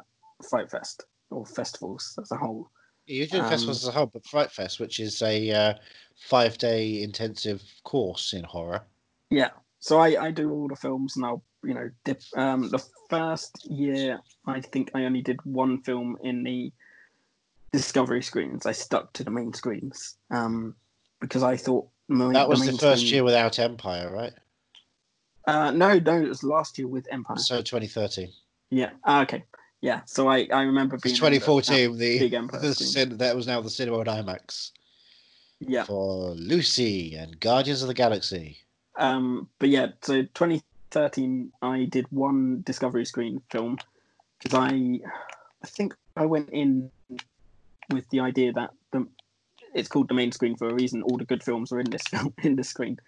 Fright 0.50 0.70
Fest. 0.70 1.06
or 1.32 1.46
festivals 1.46 2.18
as 2.22 2.32
a 2.32 2.38
whole. 2.38 2.70
You're 3.08 3.28
doing 3.28 3.44
Um, 3.44 3.50
festivals 3.50 3.84
as 3.84 3.88
a 3.88 3.92
whole, 3.92 4.06
but 4.08 4.26
Fright 4.26 4.52
Fest, 4.52 4.80
which 4.80 5.00
is 5.00 5.22
a 5.22 5.52
uh, 5.52 5.74
five 6.16 6.58
day 6.58 7.02
intensive 7.02 7.64
course 7.84 8.34
in 8.34 8.44
horror. 8.44 8.84
Yeah. 9.30 9.50
So 9.80 10.00
I, 10.00 10.26
I 10.26 10.32
do 10.32 10.52
all 10.52 10.68
the 10.68 10.76
films 10.76 11.16
and 11.16 11.26
I'll, 11.26 11.44
you 11.64 11.74
know, 11.74 11.90
dip. 12.04 12.22
Um, 12.36 12.70
the 12.70 12.84
first 13.10 13.66
year, 13.70 14.20
I 14.46 14.62
think 14.62 14.92
I 14.94 15.06
only 15.06 15.22
did 15.22 15.44
one 15.44 15.82
film 15.82 16.18
in 16.22 16.44
the 16.44 16.72
discovery 17.72 18.22
screens. 18.22 18.66
I 18.66 18.74
stuck 18.74 19.14
to 19.14 19.24
the 19.24 19.32
main 19.32 19.54
screens 19.54 20.18
um, 20.30 20.76
because 21.20 21.42
I 21.42 21.58
thought 21.58 21.88
That 22.34 22.50
was 22.50 22.66
the 22.66 22.78
first 22.78 23.06
year 23.06 23.24
without 23.24 23.60
Empire, 23.60 24.12
right? 24.12 24.34
Uh, 25.48 25.72
no, 25.72 25.98
no, 25.98 26.22
it 26.22 26.28
was 26.28 26.44
last 26.44 26.78
year 26.78 26.88
with 26.88 27.08
Empire. 27.12 27.38
So 27.38 27.58
2013. 27.62 28.30
Yeah. 28.70 28.92
Ah, 29.04 29.22
okay. 29.24 29.44
Yeah. 29.82 30.02
So 30.06 30.28
I, 30.28 30.48
I 30.54 30.64
remember 30.64 30.98
being 30.98 31.16
in 31.16 31.22
the- 31.22 31.40
2014. 31.40 31.98
The, 31.98 32.20
big 32.20 32.52
the 32.62 32.74
cin- 32.76 33.18
that 33.18 33.36
was 33.36 33.48
now 33.48 33.62
the 33.62 33.70
cinema 33.70 34.02
at 34.02 34.08
IMAX 34.08 34.72
Yeah. 35.60 35.84
for 35.86 36.32
Lucy 36.36 37.16
and 37.16 37.40
Guardians 37.40 37.82
of 37.82 37.88
the 37.88 37.94
Galaxy. 37.94 38.58
Um, 38.98 39.48
but 39.58 39.70
yeah, 39.70 39.88
so 40.02 40.22
2013, 40.22 41.52
I 41.62 41.86
did 41.86 42.06
one 42.12 42.62
Discovery 42.64 43.06
Screen 43.06 43.42
film 43.50 43.78
because 44.44 44.58
I, 44.60 45.00
I 45.64 45.68
think 45.68 45.96
I 46.16 46.26
went 46.26 46.50
in 46.52 46.92
with 47.90 48.08
the 48.10 48.20
idea 48.20 48.54
that 48.54 48.72
the 48.92 49.08
it's 49.74 49.90
called 49.90 50.08
the 50.08 50.14
main 50.14 50.32
screen 50.32 50.56
for 50.56 50.70
a 50.70 50.74
reason. 50.74 51.04
All 51.04 51.18
the 51.18 51.26
good 51.26 51.44
films 51.44 51.72
are 51.72 51.80
in 51.80 51.90
this 51.90 52.04
film 52.10 52.34
in 52.44 52.56
this 52.56 52.70
screen. 52.70 53.00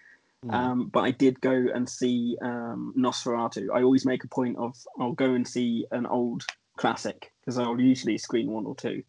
Hmm. 0.44 0.50
Um, 0.50 0.88
but 0.88 1.00
I 1.00 1.10
did 1.10 1.40
go 1.40 1.66
and 1.74 1.88
see 1.88 2.36
um, 2.42 2.94
Nosferatu. 2.96 3.68
I 3.74 3.82
always 3.82 4.04
make 4.04 4.24
a 4.24 4.28
point 4.28 4.58
of 4.58 4.76
I'll 4.98 5.12
go 5.12 5.32
and 5.32 5.46
see 5.46 5.86
an 5.90 6.06
old 6.06 6.44
classic 6.76 7.32
because 7.40 7.58
I'll 7.58 7.80
usually 7.80 8.18
screen 8.18 8.50
one 8.50 8.66
or 8.66 8.74
two. 8.74 9.02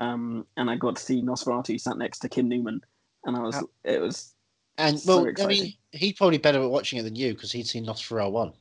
Um, 0.00 0.46
and 0.56 0.70
I 0.70 0.76
got 0.76 0.96
to 0.96 1.02
see 1.02 1.22
Nosferatu 1.22 1.80
sat 1.80 1.98
next 1.98 2.20
to 2.20 2.28
Kim 2.28 2.48
Newman, 2.48 2.82
and 3.24 3.36
I 3.36 3.40
was 3.40 3.56
How- 3.56 3.68
it 3.84 4.00
was 4.00 4.34
And 4.76 4.98
So 4.98 5.24
well, 5.24 5.32
I 5.40 5.46
mean, 5.46 5.74
he's 5.92 6.12
probably 6.12 6.38
better 6.38 6.62
at 6.62 6.70
watching 6.70 7.00
it 7.00 7.02
than 7.02 7.16
you 7.16 7.34
because 7.34 7.50
he'd 7.50 7.66
seen 7.66 7.86
Nosferatu 7.86 8.30
one. 8.30 8.52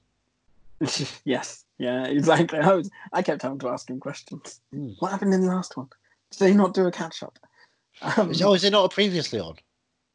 yes, 1.25 1.63
yeah, 1.77 2.05
exactly. 2.05 2.59
I 2.59 2.73
was 2.73 2.89
I 3.13 3.21
kept 3.21 3.43
having 3.43 3.59
to 3.59 3.69
ask 3.69 3.89
him 3.89 3.99
questions. 3.99 4.61
Hmm. 4.73 4.89
What 4.99 5.11
happened 5.11 5.33
in 5.33 5.41
the 5.41 5.47
last 5.47 5.77
one? 5.77 5.89
Did 6.31 6.39
they 6.39 6.53
not 6.53 6.73
do 6.73 6.87
a 6.87 6.91
catch 6.91 7.21
up? 7.21 7.37
Um, 8.01 8.31
Is- 8.31 8.41
Oh, 8.41 8.53
is 8.53 8.63
it 8.63 8.71
not 8.71 8.91
previously 8.91 9.39
on? 9.39 9.55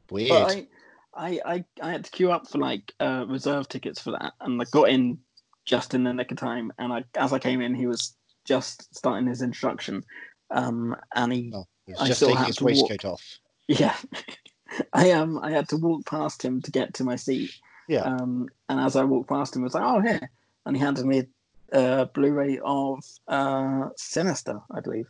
Weird. 0.09 0.31
I, 0.31 0.67
I, 1.15 1.39
I, 1.45 1.65
I 1.81 1.91
had 1.91 2.05
to 2.05 2.11
queue 2.11 2.31
up 2.31 2.47
for 2.47 2.57
like 2.57 2.93
uh, 2.99 3.25
reserve 3.27 3.67
tickets 3.69 3.99
for 4.01 4.11
that, 4.11 4.33
and 4.41 4.61
I 4.61 4.65
got 4.71 4.89
in 4.89 5.19
just 5.65 5.93
in 5.93 6.03
the 6.03 6.13
nick 6.13 6.31
of 6.31 6.37
time. 6.37 6.71
And 6.77 6.91
I, 6.93 7.03
as 7.15 7.33
I 7.33 7.39
came 7.39 7.61
in, 7.61 7.73
he 7.73 7.87
was 7.87 8.15
just 8.45 8.93
starting 8.95 9.27
his 9.27 9.41
introduction, 9.41 10.03
um, 10.51 10.95
and 11.15 11.31
he, 11.33 11.51
Oh, 11.53 11.65
he 11.85 11.93
I 11.99 12.07
just 12.07 12.19
still 12.19 12.29
taking 12.29 12.45
his 12.45 12.57
to 12.57 12.63
walk. 12.65 12.89
waistcoat 12.89 13.05
off. 13.05 13.39
yeah, 13.67 13.95
I 14.93 15.11
um, 15.11 15.39
I 15.39 15.51
had 15.51 15.69
to 15.69 15.77
walk 15.77 16.05
past 16.05 16.43
him 16.43 16.61
to 16.61 16.71
get 16.71 16.93
to 16.95 17.03
my 17.03 17.15
seat. 17.15 17.51
Yeah. 17.87 18.01
Um, 18.03 18.49
and 18.69 18.79
as 18.79 18.95
I 18.95 19.03
walked 19.03 19.29
past 19.29 19.55
him, 19.55 19.63
I 19.63 19.65
was 19.65 19.73
like, 19.73 19.83
"Oh, 19.83 20.01
here," 20.01 20.29
and 20.65 20.75
he 20.75 20.81
handed 20.81 21.05
me 21.05 21.23
a 21.71 21.79
uh, 21.79 22.05
Blu-ray 22.05 22.59
of 22.63 23.03
uh, 23.27 23.89
Sinister, 23.97 24.59
I 24.71 24.79
believe. 24.81 25.07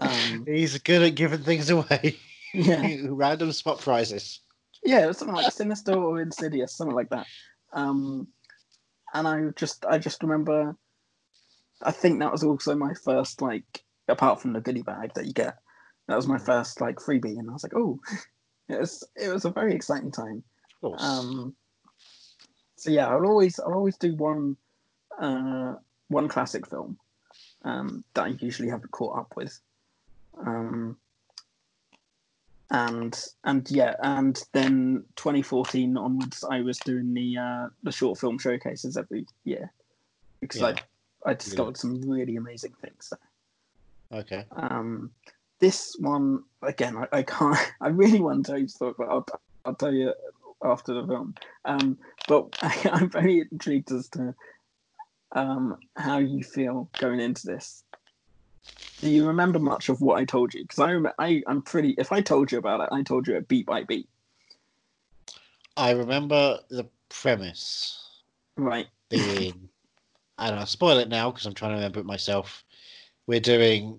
Um, 0.00 0.44
He's 0.46 0.78
good 0.78 1.02
at 1.02 1.14
giving 1.14 1.42
things 1.42 1.70
away. 1.70 2.18
yeah, 2.54 2.96
Random 3.08 3.52
spot 3.52 3.80
prizes. 3.80 4.40
yeah, 4.84 5.04
it 5.04 5.06
was 5.06 5.18
something 5.18 5.36
like 5.36 5.52
Sinister 5.52 5.94
or 5.94 6.20
Insidious, 6.20 6.76
something 6.76 6.94
like 6.96 7.10
that. 7.10 7.26
Um, 7.72 8.28
and 9.12 9.26
I 9.26 9.48
just, 9.56 9.84
I 9.86 9.98
just 9.98 10.22
remember, 10.22 10.76
I 11.82 11.90
think 11.90 12.18
that 12.18 12.32
was 12.32 12.44
also 12.44 12.74
my 12.74 12.94
first 13.04 13.42
like, 13.42 13.84
apart 14.08 14.40
from 14.40 14.52
the 14.52 14.60
goodie 14.60 14.82
bag 14.82 15.14
that 15.14 15.26
you 15.26 15.32
get, 15.32 15.58
that 16.08 16.16
was 16.16 16.26
my 16.26 16.38
first 16.38 16.80
like 16.80 16.96
freebie, 16.96 17.38
and 17.38 17.48
I 17.48 17.52
was 17.52 17.62
like, 17.62 17.74
oh, 17.74 17.98
it 18.68 18.78
was, 18.78 19.06
it 19.16 19.28
was 19.28 19.44
a 19.44 19.50
very 19.50 19.74
exciting 19.74 20.10
time. 20.10 20.42
Of 20.82 20.90
course. 20.90 21.02
Um, 21.02 21.54
so 22.76 22.90
yeah, 22.90 23.08
I'll 23.08 23.26
always, 23.26 23.58
I'll 23.58 23.74
always 23.74 23.96
do 23.96 24.14
one, 24.16 24.56
uh, 25.18 25.74
one 26.08 26.28
classic 26.28 26.68
film, 26.68 26.98
um, 27.64 28.04
that 28.14 28.24
I 28.24 28.28
usually 28.40 28.68
haven't 28.68 28.90
caught 28.90 29.18
up 29.18 29.32
with. 29.36 29.58
Um, 30.46 30.96
and 32.70 33.18
and 33.44 33.70
yeah, 33.70 33.94
and 34.02 34.42
then 34.52 35.04
2014 35.16 35.96
onwards, 35.96 36.44
I 36.48 36.60
was 36.60 36.78
doing 36.78 37.14
the 37.14 37.36
uh, 37.38 37.68
the 37.82 37.92
short 37.92 38.18
film 38.18 38.38
showcases 38.38 38.96
every 38.96 39.26
year 39.44 39.72
because 40.40 40.60
Yeah. 40.60 40.74
I 41.24 41.30
I 41.30 41.34
discovered 41.34 41.76
some 41.76 42.00
really 42.02 42.36
amazing 42.36 42.74
things. 42.80 43.10
There. 43.10 44.20
okay. 44.20 44.44
Um, 44.52 45.10
this 45.60 45.96
one 45.98 46.44
again, 46.62 46.96
I, 46.96 47.18
I 47.18 47.22
can't. 47.22 47.58
I 47.80 47.88
really 47.88 48.20
want 48.20 48.44
to 48.44 48.52
tell 48.52 48.60
you 48.60 48.66
to 48.66 48.78
talk 48.78 48.98
about. 48.98 49.10
I'll, 49.10 49.40
I'll 49.64 49.74
tell 49.74 49.92
you 49.94 50.12
after 50.62 50.94
the 50.94 51.06
film. 51.06 51.34
Um, 51.64 51.98
but 52.26 52.58
I, 52.62 52.90
I'm 52.92 53.10
very 53.10 53.46
intrigued 53.52 53.92
as 53.92 54.08
to 54.10 54.34
um, 55.32 55.76
how 55.96 56.18
you 56.18 56.42
feel 56.42 56.88
going 56.98 57.20
into 57.20 57.46
this. 57.46 57.84
Do 59.00 59.10
you 59.10 59.26
remember 59.26 59.58
much 59.58 59.88
of 59.88 60.00
what 60.00 60.18
I 60.18 60.24
told 60.24 60.54
you? 60.54 60.62
Because 60.62 60.78
I, 60.78 60.92
rem- 60.92 61.12
I, 61.18 61.42
I'm 61.46 61.62
pretty. 61.62 61.94
If 61.98 62.12
I 62.12 62.20
told 62.20 62.52
you 62.52 62.58
about 62.58 62.80
it, 62.80 62.88
I 62.92 63.02
told 63.02 63.26
you 63.26 63.36
it 63.36 63.48
beat 63.48 63.66
by 63.66 63.84
beat. 63.84 64.08
I 65.76 65.90
remember 65.90 66.60
the 66.70 66.86
premise 67.08 68.00
Right. 68.56 68.86
being, 69.08 69.68
and 70.38 70.54
I'll 70.54 70.66
spoil 70.66 70.98
it 70.98 71.08
now 71.08 71.30
because 71.30 71.46
I'm 71.46 71.54
trying 71.54 71.72
to 71.72 71.76
remember 71.76 72.00
it 72.00 72.06
myself. 72.06 72.64
We're 73.26 73.40
doing 73.40 73.98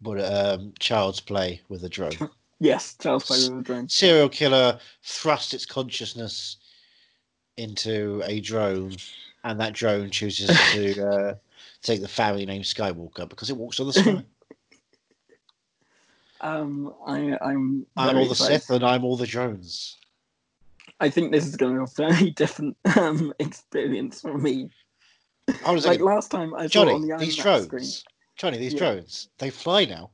what 0.00 0.20
um, 0.20 0.72
child's 0.78 1.20
play 1.20 1.60
with 1.68 1.84
a 1.84 1.88
drone. 1.88 2.12
Yes, 2.60 2.96
Charles 3.00 3.26
Play 3.26 3.38
with 3.38 3.60
a 3.60 3.62
drone. 3.62 3.88
Serial 3.88 4.28
killer 4.28 4.80
thrusts 5.02 5.54
its 5.54 5.66
consciousness 5.66 6.56
into 7.56 8.22
a 8.24 8.40
drone, 8.40 8.96
and 9.44 9.60
that 9.60 9.74
drone 9.74 10.10
chooses 10.10 10.48
to 10.72 11.08
uh, 11.08 11.34
take 11.82 12.00
the 12.00 12.08
family 12.08 12.46
name 12.46 12.62
Skywalker 12.62 13.28
because 13.28 13.50
it 13.50 13.56
walks 13.56 13.80
on 13.80 13.86
the 13.86 13.92
sky. 13.92 14.24
Um, 16.40 16.94
I, 17.04 17.36
I'm. 17.42 17.84
I'm 17.96 18.16
all 18.16 18.24
the 18.26 18.30
excited. 18.30 18.62
Sith, 18.62 18.70
and 18.70 18.84
I'm 18.84 19.04
all 19.04 19.16
the 19.16 19.26
drones. 19.26 19.98
I 21.00 21.10
think 21.10 21.32
this 21.32 21.46
is 21.46 21.56
going 21.56 21.74
to 21.74 21.80
be 21.80 21.84
a 21.84 22.10
very 22.10 22.30
different 22.36 22.76
um, 22.96 23.32
experience 23.40 24.20
for 24.20 24.38
me. 24.38 24.70
I 25.66 25.72
was 25.72 25.84
Like 25.84 26.00
like, 26.00 26.00
last 26.00 26.30
time, 26.30 26.54
I 26.54 26.68
saw 26.68 26.82
it 26.82 26.92
on 26.92 27.00
Johnny, 27.00 27.12
the 27.12 27.24
these 27.24 27.36
IMAX 27.36 27.42
drones, 27.42 27.64
screen. 27.64 27.90
Johnny, 28.36 28.58
these 28.58 28.72
Yeah. 28.74 28.78
drones, 28.78 29.28
they 29.38 29.50
fly 29.50 29.84
now. 29.84 30.10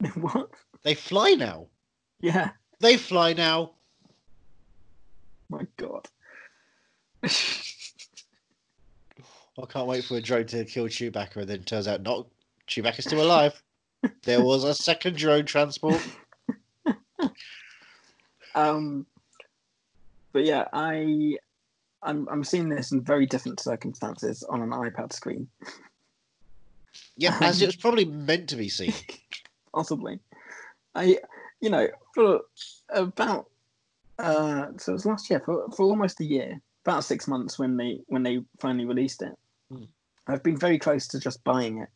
what? 0.16 0.50
They 0.82 0.94
fly 0.94 1.30
now. 1.30 1.68
Yeah. 2.20 2.50
They 2.80 2.98
fly 2.98 3.32
now. 3.32 3.72
My 5.48 5.66
God. 5.78 6.06
I 9.58 9.66
can't 9.66 9.86
wait 9.86 10.04
for 10.04 10.16
a 10.16 10.20
drone 10.20 10.46
to 10.46 10.64
kill 10.64 10.84
Chewbacca, 10.84 11.36
and 11.36 11.48
then 11.48 11.60
it 11.60 11.66
turns 11.66 11.88
out 11.88 12.02
not 12.02 12.26
Chewbacca's 12.68 13.04
still 13.04 13.22
alive. 13.22 13.62
there 14.24 14.42
was 14.42 14.64
a 14.64 14.74
second 14.74 15.16
drone 15.16 15.46
transport. 15.46 16.02
um, 18.54 19.06
but 20.32 20.44
yeah, 20.44 20.66
I, 20.72 21.38
I'm 22.02 22.28
I'm 22.28 22.44
seeing 22.44 22.68
this 22.68 22.92
in 22.92 23.00
very 23.00 23.24
different 23.24 23.60
circumstances 23.60 24.42
on 24.42 24.60
an 24.60 24.70
iPad 24.70 25.12
screen, 25.12 25.48
Yeah, 27.16 27.38
as 27.42 27.62
it 27.62 27.66
was 27.66 27.76
probably 27.76 28.04
meant 28.04 28.50
to 28.50 28.56
be 28.56 28.68
seen. 28.68 28.92
possibly. 29.72 30.20
I, 30.94 31.18
you 31.60 31.70
know, 31.70 31.88
for 32.14 32.40
about 32.90 33.48
uh, 34.18 34.66
so 34.76 34.92
it 34.92 34.94
was 34.94 35.06
last 35.06 35.30
year 35.30 35.40
for 35.40 35.70
for 35.70 35.84
almost 35.84 36.20
a 36.20 36.24
year, 36.24 36.60
about 36.84 37.04
six 37.04 37.26
months 37.26 37.58
when 37.58 37.78
they 37.78 38.00
when 38.08 38.22
they 38.22 38.42
finally 38.60 38.84
released 38.84 39.22
it. 39.22 39.34
Hmm. 39.70 39.84
I've 40.26 40.42
been 40.42 40.58
very 40.58 40.78
close 40.78 41.06
to 41.08 41.20
just 41.20 41.44
buying 41.44 41.78
it 41.78 41.88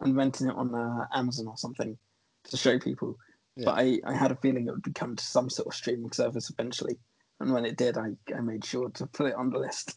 and 0.00 0.16
renting 0.16 0.48
it 0.48 0.56
on 0.56 0.74
uh, 0.74 1.06
Amazon 1.14 1.48
or 1.48 1.56
something 1.56 1.96
to 2.44 2.56
show 2.56 2.78
people. 2.78 3.18
Yeah. 3.56 3.66
But 3.66 3.78
I, 3.78 3.98
I 4.04 4.14
had 4.14 4.30
a 4.30 4.36
feeling 4.36 4.66
it 4.66 4.72
would 4.72 4.82
become 4.82 5.16
to 5.16 5.24
some 5.24 5.50
sort 5.50 5.68
of 5.68 5.74
streaming 5.74 6.12
service 6.12 6.50
eventually. 6.50 6.98
And 7.40 7.52
when 7.52 7.64
it 7.64 7.76
did, 7.76 7.96
I, 7.96 8.12
I 8.34 8.40
made 8.40 8.64
sure 8.64 8.88
to 8.90 9.06
put 9.06 9.26
it 9.26 9.34
on 9.34 9.50
the 9.50 9.58
list. 9.58 9.96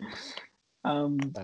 um. 0.84 1.18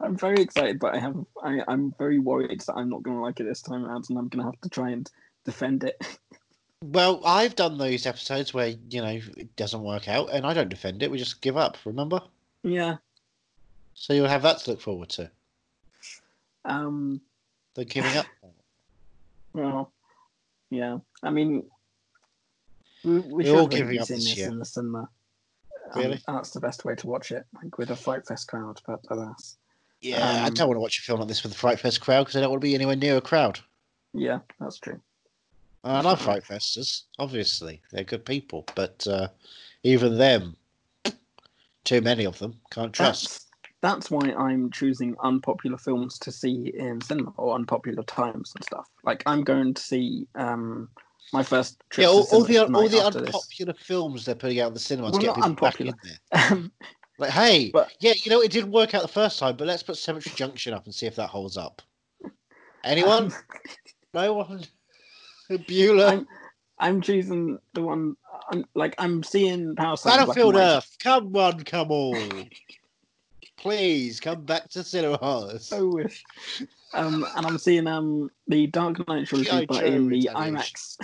I'm 0.00 0.16
very 0.16 0.42
excited, 0.42 0.78
but 0.78 0.94
I 0.94 0.98
have 0.98 1.16
I, 1.42 1.60
I'm 1.68 1.94
very 1.98 2.18
worried 2.18 2.60
that 2.60 2.74
I'm 2.74 2.90
not 2.90 3.02
going 3.02 3.16
to 3.16 3.22
like 3.22 3.40
it 3.40 3.44
this 3.44 3.62
time 3.62 3.84
around, 3.84 4.06
and 4.08 4.18
I'm 4.18 4.28
going 4.28 4.44
to 4.44 4.50
have 4.50 4.60
to 4.62 4.68
try 4.68 4.90
and 4.90 5.10
defend 5.44 5.84
it. 5.84 6.18
Well, 6.82 7.22
I've 7.24 7.56
done 7.56 7.78
those 7.78 8.04
episodes 8.04 8.52
where 8.52 8.74
you 8.90 9.00
know 9.00 9.18
it 9.38 9.56
doesn't 9.56 9.82
work 9.82 10.06
out, 10.06 10.28
and 10.30 10.44
I 10.44 10.52
don't 10.52 10.68
defend 10.68 11.02
it. 11.02 11.10
We 11.10 11.16
just 11.16 11.40
give 11.40 11.56
up. 11.56 11.78
Remember? 11.86 12.20
Yeah. 12.64 12.96
So 13.94 14.12
you'll 14.12 14.26
have 14.26 14.42
that 14.42 14.58
to 14.58 14.70
look 14.70 14.80
forward 14.80 15.08
to. 15.10 15.30
Um. 16.64 17.20
The 17.74 17.84
giving 17.84 18.16
up. 18.16 18.26
Well. 19.52 19.92
Yeah. 20.70 20.98
I 21.22 21.30
mean, 21.30 21.64
we, 23.04 23.18
we 23.20 23.32
We're 23.32 23.44
should 23.44 23.50
all 23.58 23.66
really 23.68 23.76
giving 23.76 24.00
up 24.00 24.06
seeing 24.06 24.18
this 24.18 24.28
this 24.30 24.36
year. 24.38 24.48
in 24.48 24.58
the 24.58 24.64
cinema. 24.64 25.08
and 25.94 26.04
Really? 26.04 26.22
that's 26.26 26.50
the 26.50 26.60
best 26.60 26.84
way 26.84 26.94
to 26.96 27.06
watch 27.06 27.30
it, 27.30 27.44
like 27.62 27.78
with 27.78 27.90
a 27.90 27.96
Fright 27.96 28.26
Fest 28.26 28.48
crowd. 28.48 28.80
But 28.86 29.00
alas, 29.10 29.56
Yeah, 30.00 30.42
I 30.44 30.46
Um, 30.48 30.54
don't 30.54 30.68
want 30.68 30.76
to 30.76 30.80
watch 30.80 30.98
a 30.98 31.02
film 31.02 31.20
like 31.20 31.28
this 31.28 31.42
with 31.42 31.52
a 31.52 31.56
Fright 31.56 31.78
Fest 31.78 32.00
crowd 32.00 32.22
because 32.24 32.36
I 32.36 32.40
don't 32.40 32.50
want 32.50 32.60
to 32.62 32.66
be 32.66 32.74
anywhere 32.74 32.96
near 32.96 33.16
a 33.16 33.20
crowd. 33.20 33.60
yeah, 34.12 34.38
that's 34.58 34.78
true. 34.78 35.00
I 35.84 36.00
love 36.00 36.20
Fright 36.20 36.42
Festers, 36.44 37.04
obviously. 37.18 37.82
They're 37.92 38.04
good 38.04 38.24
people, 38.24 38.64
but 38.74 39.06
uh, 39.06 39.28
even 39.82 40.16
them, 40.16 40.56
too 41.84 42.00
many 42.00 42.24
of 42.24 42.38
them, 42.38 42.60
can't 42.70 42.92
trust. 42.92 43.22
That's 43.24 43.46
that's 43.80 44.10
why 44.10 44.32
I'm 44.32 44.70
choosing 44.70 45.14
unpopular 45.22 45.76
films 45.76 46.18
to 46.20 46.32
see 46.32 46.72
in 46.76 47.00
cinema 47.02 47.32
or 47.36 47.54
unpopular 47.54 48.02
times 48.04 48.52
and 48.54 48.64
stuff. 48.64 48.88
Like 49.04 49.22
I'm 49.26 49.44
going 49.44 49.74
to 49.74 49.82
see 49.82 50.26
um 50.34 50.88
my 51.32 51.42
first 51.42 51.82
trip 51.90 52.04
Yeah, 52.04 52.08
to 52.08 52.12
all, 52.12 52.28
all 52.32 52.44
the 52.44 52.58
all 52.60 52.88
the 52.88 53.00
after 53.04 53.20
this. 53.20 53.34
unpopular 53.34 53.74
films 53.74 54.24
they're 54.24 54.34
putting 54.34 54.60
out 54.60 54.68
in 54.68 54.74
the 54.74 54.80
cinema 54.80 55.10
Well, 55.10 55.20
get 55.20 55.26
not 55.28 55.36
people 55.36 55.48
unpopular. 55.50 55.92
back 55.92 56.04
in 56.04 56.18
there. 56.32 56.58
Um, 56.58 56.72
Like, 57.16 57.30
hey, 57.30 57.70
But- 57.72 57.92
yeah, 58.00 58.14
you 58.16 58.28
know 58.30 58.40
it 58.40 58.50
didn't 58.50 58.72
work 58.72 58.92
out 58.92 59.02
the 59.02 59.06
first 59.08 59.38
time, 59.38 59.54
but 59.56 59.68
let's 59.68 59.84
put 59.84 59.96
Cemetery 59.96 60.34
Junction 60.34 60.74
up 60.74 60.84
and 60.86 60.92
see 60.94 61.06
if 61.06 61.14
that 61.14 61.28
holds 61.28 61.56
up. 61.56 61.80
Anyone? 62.82 63.32
no 64.14 64.34
one. 64.34 64.64
Bueller. 65.50 66.08
I'm- 66.08 66.26
I'm 66.84 67.00
choosing 67.00 67.58
the 67.72 67.80
one. 67.80 68.14
I'm 68.50 68.66
like 68.74 68.94
I'm 68.98 69.22
seeing 69.22 69.52
in 69.52 69.74
Battlefield. 69.74 70.54
Earth. 70.54 70.96
Come 71.02 71.34
on, 71.34 71.64
come 71.64 71.90
on. 71.90 72.50
Please 73.56 74.20
come 74.20 74.44
back 74.44 74.68
to 74.70 74.84
cinemas. 74.84 75.72
I 75.72 75.80
wish. 75.80 76.22
Um, 76.92 77.26
and 77.36 77.46
I'm 77.46 77.56
seeing 77.56 77.86
um 77.86 78.30
the 78.48 78.66
Dark 78.66 79.08
Knight 79.08 79.26
trilogy, 79.26 79.64
but 79.64 79.82
in 79.86 80.10
the. 80.10 80.28
IMAX, 80.34 80.98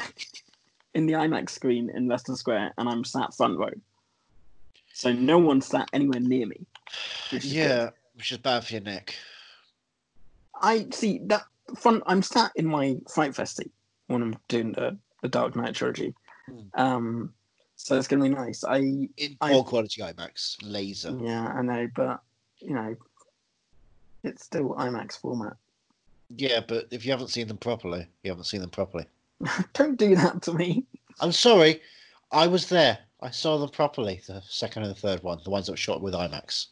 in 0.94 1.06
the 1.06 1.14
IMAX 1.14 1.48
screen 1.48 1.88
in 1.88 2.08
Leicester 2.08 2.36
Square, 2.36 2.74
and 2.76 2.86
I'm 2.86 3.02
sat 3.02 3.32
front 3.32 3.58
row. 3.58 3.70
So 4.92 5.14
no 5.14 5.38
one 5.38 5.62
sat 5.62 5.88
anywhere 5.94 6.20
near 6.20 6.46
me. 6.46 6.66
which 7.32 7.46
is 7.46 7.52
good. 7.52 7.58
yeah, 7.58 7.90
which 8.16 8.32
is 8.32 8.38
bad 8.38 8.66
for 8.66 8.74
your 8.74 8.82
neck. 8.82 9.14
I 10.60 10.88
see 10.92 11.20
that 11.24 11.44
front. 11.74 12.02
I'm 12.06 12.20
sat 12.20 12.52
in 12.54 12.66
my 12.66 12.98
Fright 13.08 13.34
Fest 13.34 13.56
seat 13.56 13.72
when 14.08 14.20
I'm 14.20 14.36
doing 14.48 14.72
the, 14.72 14.98
the 15.22 15.28
Dark 15.28 15.56
Knight 15.56 15.74
trilogy. 15.74 16.14
Hmm. 16.46 16.60
Um, 16.74 17.34
so 17.76 17.96
it's 17.96 18.08
gonna 18.08 18.22
be 18.24 18.28
nice. 18.30 18.64
I 18.64 18.78
In 19.16 19.36
I- 19.40 19.60
quality 19.66 20.02
IMAX, 20.02 20.56
laser. 20.62 21.16
yeah, 21.22 21.46
I 21.48 21.62
know, 21.62 21.88
but 21.94 22.20
you 22.58 22.74
know, 22.74 22.94
it's 24.22 24.44
still 24.44 24.74
IMAX 24.74 25.18
format. 25.18 25.54
Yeah, 26.36 26.60
but 26.66 26.86
if 26.90 27.04
you 27.04 27.10
haven't 27.10 27.28
seen 27.28 27.48
them 27.48 27.56
properly, 27.56 28.06
you 28.22 28.30
haven't 28.30 28.44
seen 28.44 28.60
them 28.60 28.70
properly. 28.70 29.06
Don't 29.72 29.96
do 29.98 30.14
that 30.16 30.42
to 30.42 30.52
me. 30.52 30.84
I'm 31.20 31.32
sorry, 31.32 31.80
I 32.30 32.46
was 32.46 32.68
there. 32.68 32.98
I 33.22 33.30
saw 33.30 33.58
them 33.58 33.70
properly. 33.70 34.20
The 34.26 34.42
second 34.48 34.82
and 34.84 34.94
the 34.94 34.98
third 35.00 35.22
one, 35.22 35.40
the 35.44 35.50
ones 35.50 35.66
that 35.66 35.72
were 35.72 35.76
shot 35.76 36.00
with 36.02 36.14
IMAX. 36.14 36.66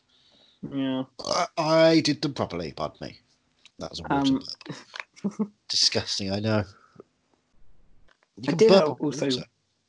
Yeah. 0.72 1.04
I, 1.26 1.46
I 1.58 2.00
did 2.00 2.20
them 2.22 2.34
properly. 2.34 2.72
Pardon 2.72 2.98
me. 3.00 3.18
That 3.78 3.90
was 3.90 4.00
a 4.00 4.12
Um, 4.12 5.52
disgusting. 5.68 6.32
I 6.32 6.40
know. 6.40 6.64
You 8.40 8.52
I 8.52 8.56
did 8.56 8.72
also-. 8.72 9.42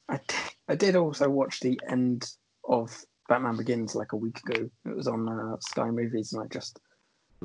I, 0.09 0.17
d- 0.27 0.35
I 0.67 0.75
did 0.75 0.95
also 0.95 1.29
watch 1.29 1.59
the 1.59 1.79
end 1.89 2.31
of 2.67 3.03
Batman 3.27 3.57
Begins 3.57 3.93
like 3.93 4.13
a 4.13 4.17
week 4.17 4.39
ago. 4.39 4.69
It 4.85 4.95
was 4.95 5.07
on 5.07 5.29
uh, 5.29 5.57
Sky 5.59 5.89
Movies, 5.91 6.33
and 6.33 6.43
I 6.43 6.47
just. 6.47 6.79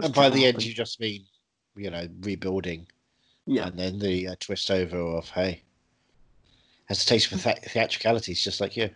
And 0.02 0.14
by 0.14 0.30
the 0.30 0.46
end, 0.46 0.56
up 0.56 0.64
you 0.64 0.72
just 0.72 0.98
mean, 0.98 1.26
you 1.76 1.90
know, 1.90 2.08
rebuilding, 2.20 2.86
Yeah, 3.46 3.66
and 3.66 3.78
then 3.78 3.98
the 3.98 4.28
uh, 4.28 4.34
twist 4.40 4.70
over 4.70 4.96
of 4.98 5.28
hey, 5.28 5.62
has 6.86 7.02
a 7.02 7.06
taste 7.06 7.28
for 7.28 7.36
th- 7.36 7.60
theatricalities, 7.68 8.42
just 8.42 8.60
like 8.60 8.76
you. 8.76 8.90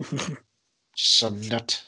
Some 0.96 1.40
nut. 1.48 1.82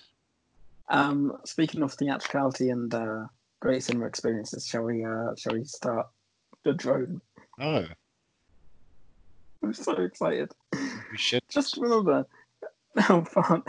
Um, 0.88 1.36
speaking 1.44 1.82
of 1.82 1.92
theatricality 1.94 2.70
and 2.70 2.92
uh, 2.94 3.24
great 3.60 3.82
cinema 3.82 4.06
experiences, 4.06 4.66
shall 4.66 4.82
we? 4.82 5.04
Uh, 5.04 5.34
shall 5.36 5.54
we 5.54 5.64
start 5.64 6.06
the 6.64 6.72
drone? 6.72 7.20
Oh, 7.60 7.84
I'm 9.66 9.74
so 9.74 9.92
excited. 9.94 10.52
we 10.72 11.16
should. 11.18 11.42
Just 11.48 11.76
remember 11.76 12.24
how 12.98 13.22
fun, 13.24 13.62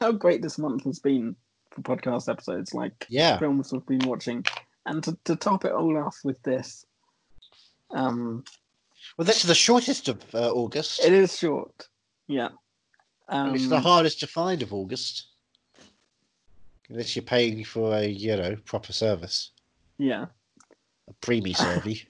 how 0.00 0.12
great 0.12 0.40
this 0.42 0.58
month 0.58 0.84
has 0.84 0.98
been 0.98 1.36
for 1.70 1.82
podcast 1.82 2.28
episodes. 2.30 2.72
Like 2.74 3.06
Yeah. 3.10 3.38
films 3.38 3.72
we've 3.72 3.84
been 3.86 4.08
watching, 4.08 4.44
and 4.86 5.02
to, 5.04 5.16
to 5.24 5.36
top 5.36 5.64
it 5.64 5.72
all 5.72 5.96
off 5.98 6.18
with 6.24 6.42
this, 6.42 6.86
um, 7.90 8.44
Well, 9.16 9.26
this 9.26 9.42
is 9.42 9.48
the 9.48 9.54
shortest 9.54 10.08
of 10.08 10.22
uh, 10.34 10.50
August. 10.52 11.04
it 11.04 11.12
is 11.12 11.38
short. 11.38 11.88
Yeah. 12.28 12.48
and 13.28 13.54
it's 13.54 13.64
Um, 13.64 13.70
the 13.70 13.80
hardest 13.80 14.20
to 14.20 14.26
find 14.26 14.62
of 14.62 14.72
August. 14.72 15.26
Unless 16.88 17.14
you're 17.14 17.22
paying 17.24 17.64
for 17.64 17.94
a, 17.94 18.06
you 18.06 18.36
know, 18.36 18.56
proper 18.64 18.92
service, 18.92 19.50
yeah. 19.98 20.26
a 21.08 21.12
preemie 21.20 21.56
service. 21.56 22.04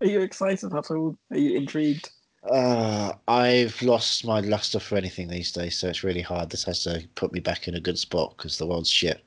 Are 0.00 0.06
you 0.06 0.20
excited 0.20 0.72
at 0.72 0.90
all? 0.90 1.16
Are 1.30 1.38
you 1.38 1.56
intrigued? 1.56 2.10
Uh, 2.48 3.12
I've 3.26 3.80
lost 3.82 4.24
my 4.24 4.40
luster 4.40 4.78
for 4.78 4.96
anything 4.96 5.28
these 5.28 5.50
days, 5.50 5.76
so 5.76 5.88
it's 5.88 6.04
really 6.04 6.22
hard. 6.22 6.50
This 6.50 6.64
has 6.64 6.84
to 6.84 7.02
put 7.16 7.32
me 7.32 7.40
back 7.40 7.66
in 7.66 7.74
a 7.74 7.80
good 7.80 7.98
spot 7.98 8.34
because 8.36 8.58
the 8.58 8.66
world's 8.66 8.90
shit. 8.90 9.24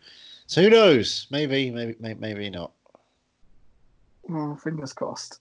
So 0.47 0.61
who 0.61 0.69
knows? 0.69 1.27
Maybe, 1.29 1.71
maybe, 1.71 1.95
maybe, 1.99 2.19
maybe 2.19 2.49
not. 2.49 2.71
Well, 4.23 4.55
fingers 4.55 4.93
crossed. 4.93 5.39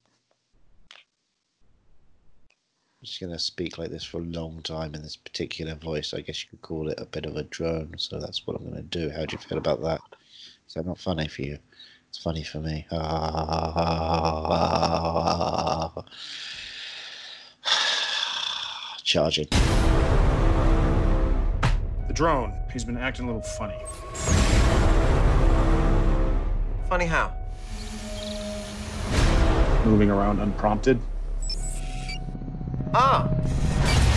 I'm 0.92 3.06
just 3.06 3.20
gonna 3.20 3.38
speak 3.38 3.78
like 3.78 3.90
this 3.90 4.04
for 4.04 4.18
a 4.18 4.24
long 4.24 4.60
time 4.62 4.94
in 4.94 5.02
this 5.02 5.16
particular 5.16 5.74
voice. 5.74 6.12
I 6.12 6.20
guess 6.20 6.42
you 6.42 6.50
could 6.50 6.62
call 6.62 6.88
it 6.88 7.00
a 7.00 7.06
bit 7.06 7.24
of 7.24 7.36
a 7.36 7.44
drone. 7.44 7.94
So 7.96 8.18
that's 8.18 8.46
what 8.46 8.56
I'm 8.56 8.68
gonna 8.68 8.82
do. 8.82 9.10
How 9.10 9.24
do 9.24 9.32
you 9.32 9.38
feel 9.38 9.58
about 9.58 9.80
that? 9.82 10.00
Is 10.66 10.74
that 10.74 10.86
not 10.86 10.98
funny 10.98 11.28
for 11.28 11.42
you? 11.42 11.58
It's 12.10 12.18
funny 12.18 12.42
for 12.42 12.58
me. 12.58 12.86
Charging. 19.04 19.46
The 22.08 22.12
drone, 22.12 22.52
he's 22.72 22.84
been 22.84 22.96
acting 22.96 23.26
a 23.26 23.28
little 23.28 23.42
funny. 23.42 23.78
Funny 26.88 27.06
how? 27.06 27.32
Moving 29.84 30.10
around 30.10 30.40
unprompted. 30.40 31.00
Ah, 32.92 33.30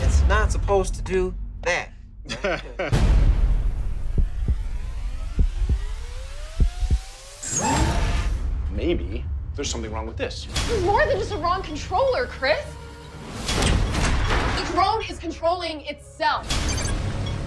it's 0.01 0.23
not 0.23 0.51
supposed 0.51 0.95
to 0.95 1.03
do 1.03 1.35
that. 1.61 1.91
Maybe 8.75 9.23
there's 9.55 9.69
something 9.69 9.91
wrong 9.91 10.07
with 10.07 10.17
this. 10.17 10.47
It's 10.49 10.81
more 10.83 11.05
than 11.05 11.19
just 11.19 11.31
a 11.31 11.37
wrong 11.37 11.61
controller, 11.61 12.25
Chris. 12.25 12.65
The 13.47 14.71
drone 14.73 15.03
is 15.07 15.19
controlling 15.19 15.81
itself. 15.85 16.47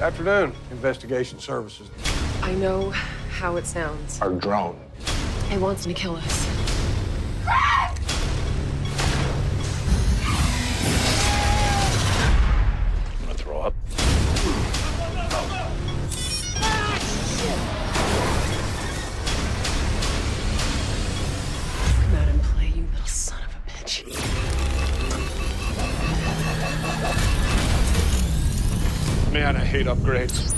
Afternoon, 0.00 0.52
Investigation 0.70 1.40
Services. 1.40 1.90
I 2.42 2.54
know 2.54 2.90
how 2.90 3.56
it 3.56 3.66
sounds. 3.66 4.22
Our 4.22 4.30
drone. 4.30 4.78
It 5.50 5.60
wants 5.60 5.84
to 5.84 5.94
kill 5.94 6.14
us. 6.16 6.55
Man, 29.76 29.88
I 29.88 29.94
upgrades. 29.94 30.56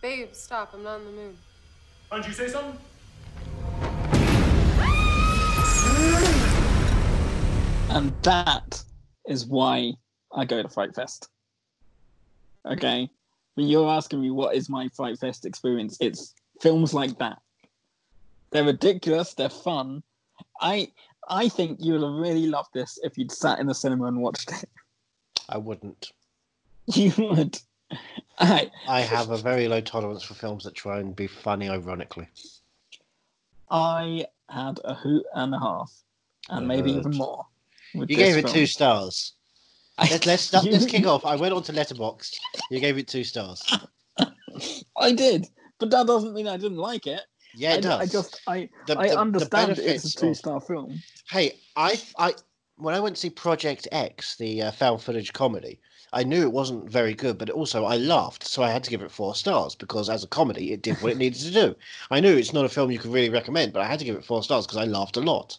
Babe, 0.00 0.28
stop. 0.32 0.72
I'm 0.72 0.84
not 0.84 1.00
in 1.00 1.06
the 1.06 1.10
mood. 1.10 1.36
Why 2.08 2.18
not 2.18 2.26
you 2.28 2.32
say 2.32 2.46
something? 2.46 2.78
And 7.90 8.12
that 8.22 8.84
is 9.26 9.46
why 9.46 9.94
I 10.32 10.44
go 10.44 10.62
to 10.62 10.68
Fright 10.68 10.94
Fest. 10.94 11.28
Okay? 12.64 13.10
When 13.54 13.66
you're 13.66 13.90
asking 13.90 14.20
me 14.20 14.30
what 14.30 14.54
is 14.54 14.68
my 14.68 14.88
Fright 14.94 15.18
Fest 15.18 15.44
experience, 15.44 15.96
it's 16.00 16.34
films 16.60 16.94
like 16.94 17.18
that. 17.18 17.38
They're 18.52 18.62
ridiculous, 18.62 19.34
they're 19.34 19.48
fun. 19.48 20.04
I 20.60 20.92
I 21.28 21.48
think 21.48 21.78
you'd 21.80 22.02
have 22.02 22.12
really 22.12 22.46
loved 22.46 22.74
this 22.74 22.98
if 23.02 23.18
you'd 23.18 23.32
sat 23.32 23.58
in 23.58 23.66
the 23.66 23.74
cinema 23.74 24.04
and 24.04 24.20
watched 24.20 24.52
it. 24.52 24.68
I 25.48 25.58
wouldn't. 25.58 26.12
You 26.92 27.12
would. 27.16 27.58
I 28.38 28.70
I 28.86 29.00
have 29.00 29.30
a 29.30 29.38
very 29.38 29.68
low 29.68 29.80
tolerance 29.80 30.22
for 30.22 30.34
films 30.34 30.64
that 30.64 30.74
try 30.74 30.98
and 31.00 31.16
be 31.16 31.26
funny 31.26 31.68
ironically. 31.68 32.28
I 33.70 34.26
had 34.48 34.80
a 34.84 34.94
hoot 34.94 35.24
and 35.34 35.54
a 35.54 35.58
half, 35.58 35.90
and 36.50 36.68
maybe 36.68 36.92
Good. 36.92 36.98
even 37.00 37.16
more. 37.16 37.46
with 37.94 38.10
You 38.10 38.16
this 38.16 38.26
gave 38.26 38.36
it 38.36 38.42
film. 38.42 38.54
two 38.54 38.66
stars. 38.66 39.32
Let's 39.98 40.26
let's, 40.26 40.42
start, 40.42 40.64
let's 40.70 40.86
kick 40.86 41.06
off. 41.06 41.24
I 41.24 41.36
went 41.36 41.54
on 41.54 41.62
to 41.64 41.72
Letterboxd. 41.72 42.36
You 42.70 42.80
gave 42.80 42.98
it 42.98 43.08
two 43.08 43.24
stars. 43.24 43.62
I 44.98 45.12
did, 45.12 45.46
but 45.78 45.90
that 45.90 46.06
doesn't 46.06 46.34
mean 46.34 46.48
I 46.48 46.56
didn't 46.56 46.78
like 46.78 47.06
it. 47.06 47.22
Yeah, 47.54 47.74
it 47.74 47.78
I, 47.78 47.80
does. 47.80 48.00
I 48.00 48.06
just 48.06 48.40
I 48.46 48.68
The- 48.86 48.98
I 48.98 49.08
the- 49.08 49.14
the 49.14 49.20
understand 49.20 49.70
it's 49.70 49.80
benefits 49.80 50.04
a 50.04 50.18
of- 50.18 50.20
two 50.20 50.34
star 50.34 50.60
film. 50.60 51.00
Hey, 51.30 51.58
I 51.76 52.00
I 52.18 52.34
when 52.76 52.94
I 52.94 53.00
went 53.00 53.16
to 53.16 53.20
see 53.20 53.30
Project 53.30 53.86
X, 53.92 54.36
the 54.36 54.62
uh, 54.62 54.70
found 54.70 55.00
footage 55.02 55.32
comedy, 55.32 55.80
I 56.12 56.22
knew 56.24 56.42
it 56.42 56.52
wasn't 56.52 56.88
very 56.88 57.14
good, 57.14 57.38
but 57.38 57.50
also 57.50 57.84
I 57.84 57.96
laughed, 57.96 58.44
so 58.46 58.62
I 58.62 58.70
had 58.70 58.84
to 58.84 58.90
give 58.90 59.02
it 59.02 59.10
four 59.10 59.34
stars 59.34 59.74
because 59.74 60.08
as 60.08 60.22
a 60.22 60.28
comedy, 60.28 60.72
it 60.72 60.82
did 60.82 60.96
what 61.02 61.12
it 61.12 61.18
needed 61.18 61.40
to 61.42 61.50
do. 61.50 61.74
I 62.10 62.20
knew 62.20 62.36
it's 62.36 62.52
not 62.52 62.64
a 62.64 62.68
film 62.68 62.90
you 62.90 62.98
could 62.98 63.12
really 63.12 63.30
recommend, 63.30 63.72
but 63.72 63.82
I 63.82 63.86
had 63.86 63.98
to 63.98 64.04
give 64.04 64.16
it 64.16 64.24
four 64.24 64.42
stars 64.42 64.66
because 64.66 64.78
I 64.78 64.84
laughed 64.84 65.16
a 65.16 65.20
lot. 65.20 65.58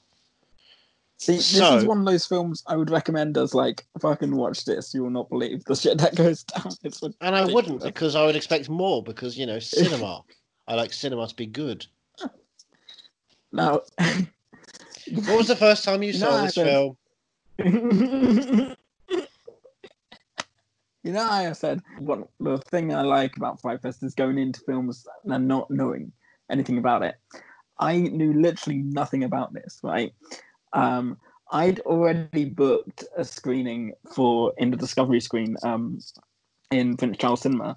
See, 1.17 1.38
this 1.38 1.58
So- 1.58 1.78
is 1.78 1.86
one 1.86 1.99
of 1.99 2.06
those 2.06 2.25
films 2.25 2.63
I 2.67 2.75
would 2.75 2.89
recommend 2.89 3.38
as 3.38 3.54
like, 3.54 3.86
fucking 3.99 4.36
watch 4.36 4.65
this. 4.65 4.93
You 4.93 5.04
will 5.04 5.10
not 5.10 5.30
believe 5.30 5.63
the 5.65 5.75
shit 5.75 5.97
that 5.99 6.15
goes 6.15 6.43
down. 6.56 6.71
It's 6.84 7.01
And 7.01 7.36
I 7.36 7.45
wouldn't 7.45 7.82
because 7.82 8.15
I 8.15 8.25
would 8.25 8.36
expect 8.36 8.69
more 8.69 9.01
because 9.01 9.38
you 9.38 9.45
know 9.45 9.60
cinema. 9.60 10.23
I 10.67 10.75
like 10.75 10.91
cinema 10.91 11.28
to 11.28 11.36
be 11.36 11.45
good. 11.45 11.86
Now, 13.51 13.84
What 15.13 15.38
was 15.38 15.47
the 15.47 15.56
first 15.56 15.84
time 15.86 16.04
you 16.04 16.12
saw 16.12 16.38
I 16.38 16.45
this 16.45 16.56
film? 16.56 16.97
You 17.57 18.75
know, 21.03 21.23
I 21.23 21.51
said 21.53 21.81
what 21.99 22.27
the 22.39 22.57
thing 22.57 22.93
I 22.93 23.01
like 23.01 23.37
about 23.37 23.61
Fright 23.61 23.81
Fest 23.81 24.03
is 24.03 24.13
going 24.15 24.37
into 24.37 24.61
films 24.61 25.05
and 25.25 25.47
not 25.47 25.71
knowing 25.71 26.11
anything 26.49 26.77
about 26.77 27.03
it. 27.03 27.15
I 27.79 27.97
knew 27.97 28.33
literally 28.33 28.79
nothing 28.79 29.23
about 29.23 29.53
this, 29.53 29.79
right? 29.83 30.13
Um, 30.73 31.17
I'd 31.51 31.79
already 31.81 32.45
booked 32.45 33.03
a 33.15 33.23
screening 33.23 33.93
for 34.13 34.53
in 34.57 34.71
the 34.71 34.77
Discovery 34.77 35.19
screen 35.19 35.55
um, 35.63 35.99
in 36.71 36.97
Prince 36.97 37.17
Charles 37.17 37.41
Cinema 37.41 37.75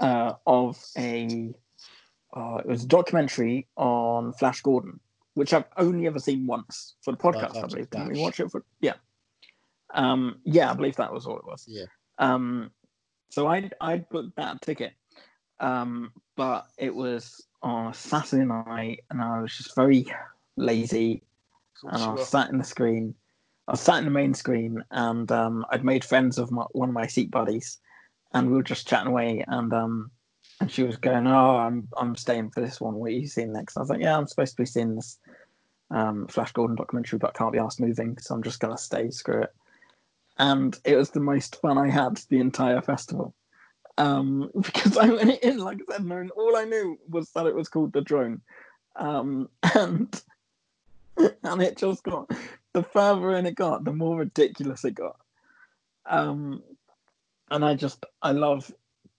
uh, 0.00 0.34
of 0.46 0.82
a 0.96 1.52
uh, 2.34 2.58
it 2.58 2.66
was 2.66 2.84
a 2.84 2.86
documentary 2.86 3.66
on 3.76 4.32
Flash 4.34 4.60
Gordon, 4.60 5.00
which 5.34 5.52
I've 5.52 5.64
only 5.76 6.06
ever 6.06 6.18
seen 6.18 6.46
once 6.46 6.94
for 7.02 7.12
the 7.12 7.18
podcast. 7.18 7.56
I 7.56 7.66
believe. 7.66 7.90
Didn't 7.90 8.12
we 8.12 8.20
watch 8.20 8.38
it 8.38 8.50
for? 8.50 8.62
Yeah. 8.80 8.94
Um, 9.94 10.40
yeah, 10.44 10.70
I 10.70 10.74
believe 10.74 10.96
that 10.96 11.12
was 11.12 11.26
all 11.26 11.38
it 11.38 11.46
was. 11.46 11.64
Yeah. 11.66 11.84
Um, 12.18 12.70
so 13.30 13.46
I 13.46 13.70
I 13.80 13.98
booked 13.98 14.36
that 14.36 14.60
ticket, 14.62 14.92
um, 15.60 16.12
but 16.36 16.66
it 16.76 16.94
was 16.94 17.46
on 17.62 17.88
a 17.88 17.94
Saturday 17.94 18.44
night, 18.44 19.04
and 19.10 19.20
I 19.20 19.40
was 19.40 19.56
just 19.56 19.74
very 19.74 20.06
lazy, 20.56 21.22
and 21.82 22.02
I 22.02 22.12
was 22.12 22.28
sat 22.28 22.50
in 22.50 22.58
the 22.58 22.64
screen. 22.64 23.14
I 23.66 23.72
was 23.72 23.80
sat 23.80 23.98
in 23.98 24.04
the 24.04 24.10
main 24.10 24.34
screen, 24.34 24.82
and 24.90 25.30
um, 25.30 25.66
I'd 25.70 25.84
made 25.84 26.04
friends 26.04 26.38
of 26.38 26.50
my, 26.50 26.64
one 26.72 26.88
of 26.88 26.94
my 26.94 27.06
seat 27.06 27.30
buddies, 27.30 27.78
and 28.32 28.48
we 28.48 28.54
were 28.54 28.62
just 28.62 28.88
chatting 28.88 29.08
away, 29.08 29.44
and 29.46 29.72
um, 29.72 30.10
and 30.60 30.70
she 30.70 30.82
was 30.82 30.96
going, 30.96 31.26
"Oh, 31.26 31.56
I'm 31.56 31.88
I'm 31.96 32.16
staying 32.16 32.50
for 32.50 32.60
this 32.60 32.80
one. 32.80 32.94
What 32.94 33.10
are 33.10 33.14
you 33.14 33.28
seeing 33.28 33.52
next?" 33.52 33.76
I 33.76 33.80
was 33.80 33.90
like, 33.90 34.00
"Yeah, 34.00 34.16
I'm 34.16 34.26
supposed 34.26 34.56
to 34.56 34.62
be 34.62 34.66
seeing 34.66 34.96
this 34.96 35.18
um, 35.90 36.26
Flash 36.28 36.52
Gordon 36.52 36.76
documentary, 36.76 37.18
but 37.18 37.34
can't 37.34 37.52
be 37.52 37.58
asked 37.58 37.80
moving, 37.80 38.16
so 38.18 38.34
I'm 38.34 38.42
just 38.42 38.60
gonna 38.60 38.78
stay. 38.78 39.10
Screw 39.10 39.42
it." 39.42 39.54
And 40.38 40.78
it 40.84 40.96
was 40.96 41.10
the 41.10 41.20
most 41.20 41.60
fun 41.60 41.78
I 41.78 41.90
had 41.90 42.16
the 42.28 42.40
entire 42.40 42.80
festival. 42.80 43.34
Um, 43.96 44.50
because 44.60 44.96
I 44.96 45.08
went 45.08 45.40
in, 45.42 45.58
like 45.58 45.78
I 45.88 45.94
said, 45.94 46.04
knowing 46.04 46.30
all 46.30 46.56
I 46.56 46.64
knew 46.64 46.98
was 47.08 47.30
that 47.32 47.46
it 47.46 47.54
was 47.54 47.68
called 47.68 47.92
the 47.92 48.00
drone, 48.00 48.40
um, 48.96 49.48
and 49.74 50.22
and 51.42 51.62
it 51.62 51.76
just 51.76 52.04
got 52.04 52.30
the 52.72 52.82
further 52.82 53.34
in 53.34 53.46
it 53.46 53.56
got, 53.56 53.84
the 53.84 53.92
more 53.92 54.18
ridiculous 54.18 54.84
it 54.84 54.94
got. 54.94 55.16
Um, 56.06 56.62
and 57.50 57.64
I 57.64 57.74
just 57.74 58.06
I 58.22 58.32
love 58.32 58.72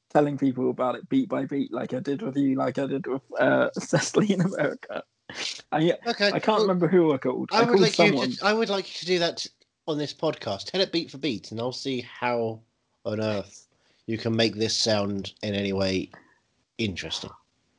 telling 0.09 0.37
people 0.37 0.69
about 0.69 0.95
it 0.95 1.09
beat 1.09 1.29
by 1.29 1.45
beat, 1.45 1.73
like 1.73 1.93
I 1.93 1.99
did 1.99 2.21
with 2.21 2.37
you, 2.37 2.55
like 2.55 2.79
I 2.79 2.87
did 2.87 3.05
with 3.05 3.21
uh, 3.37 3.69
Cecily 3.79 4.31
in 4.31 4.41
America. 4.41 5.03
I 5.71 5.93
Okay, 6.07 6.27
I 6.27 6.39
can't 6.39 6.47
well, 6.47 6.61
remember 6.61 6.87
who 6.87 7.13
I 7.13 7.17
called. 7.17 7.49
I, 7.51 7.63
I 7.63 7.69
would 7.69 7.79
like 7.79 7.93
someone. 7.93 8.29
you. 8.29 8.35
To, 8.37 8.45
I 8.45 8.53
would 8.53 8.69
like 8.69 8.87
you 8.87 8.99
to 8.99 9.05
do 9.05 9.19
that 9.19 9.45
on 9.89 9.97
this 9.97 10.13
podcast. 10.13 10.65
Tell 10.65 10.81
it 10.81 10.91
beat 10.91 11.11
for 11.11 11.17
beat, 11.17 11.51
and 11.51 11.59
I'll 11.59 11.71
see 11.71 12.01
how 12.01 12.61
on 13.05 13.19
earth 13.19 13.67
you 14.05 14.17
can 14.17 14.35
make 14.35 14.55
this 14.55 14.75
sound 14.77 15.33
in 15.41 15.55
any 15.55 15.73
way 15.73 16.09
interesting. 16.77 17.31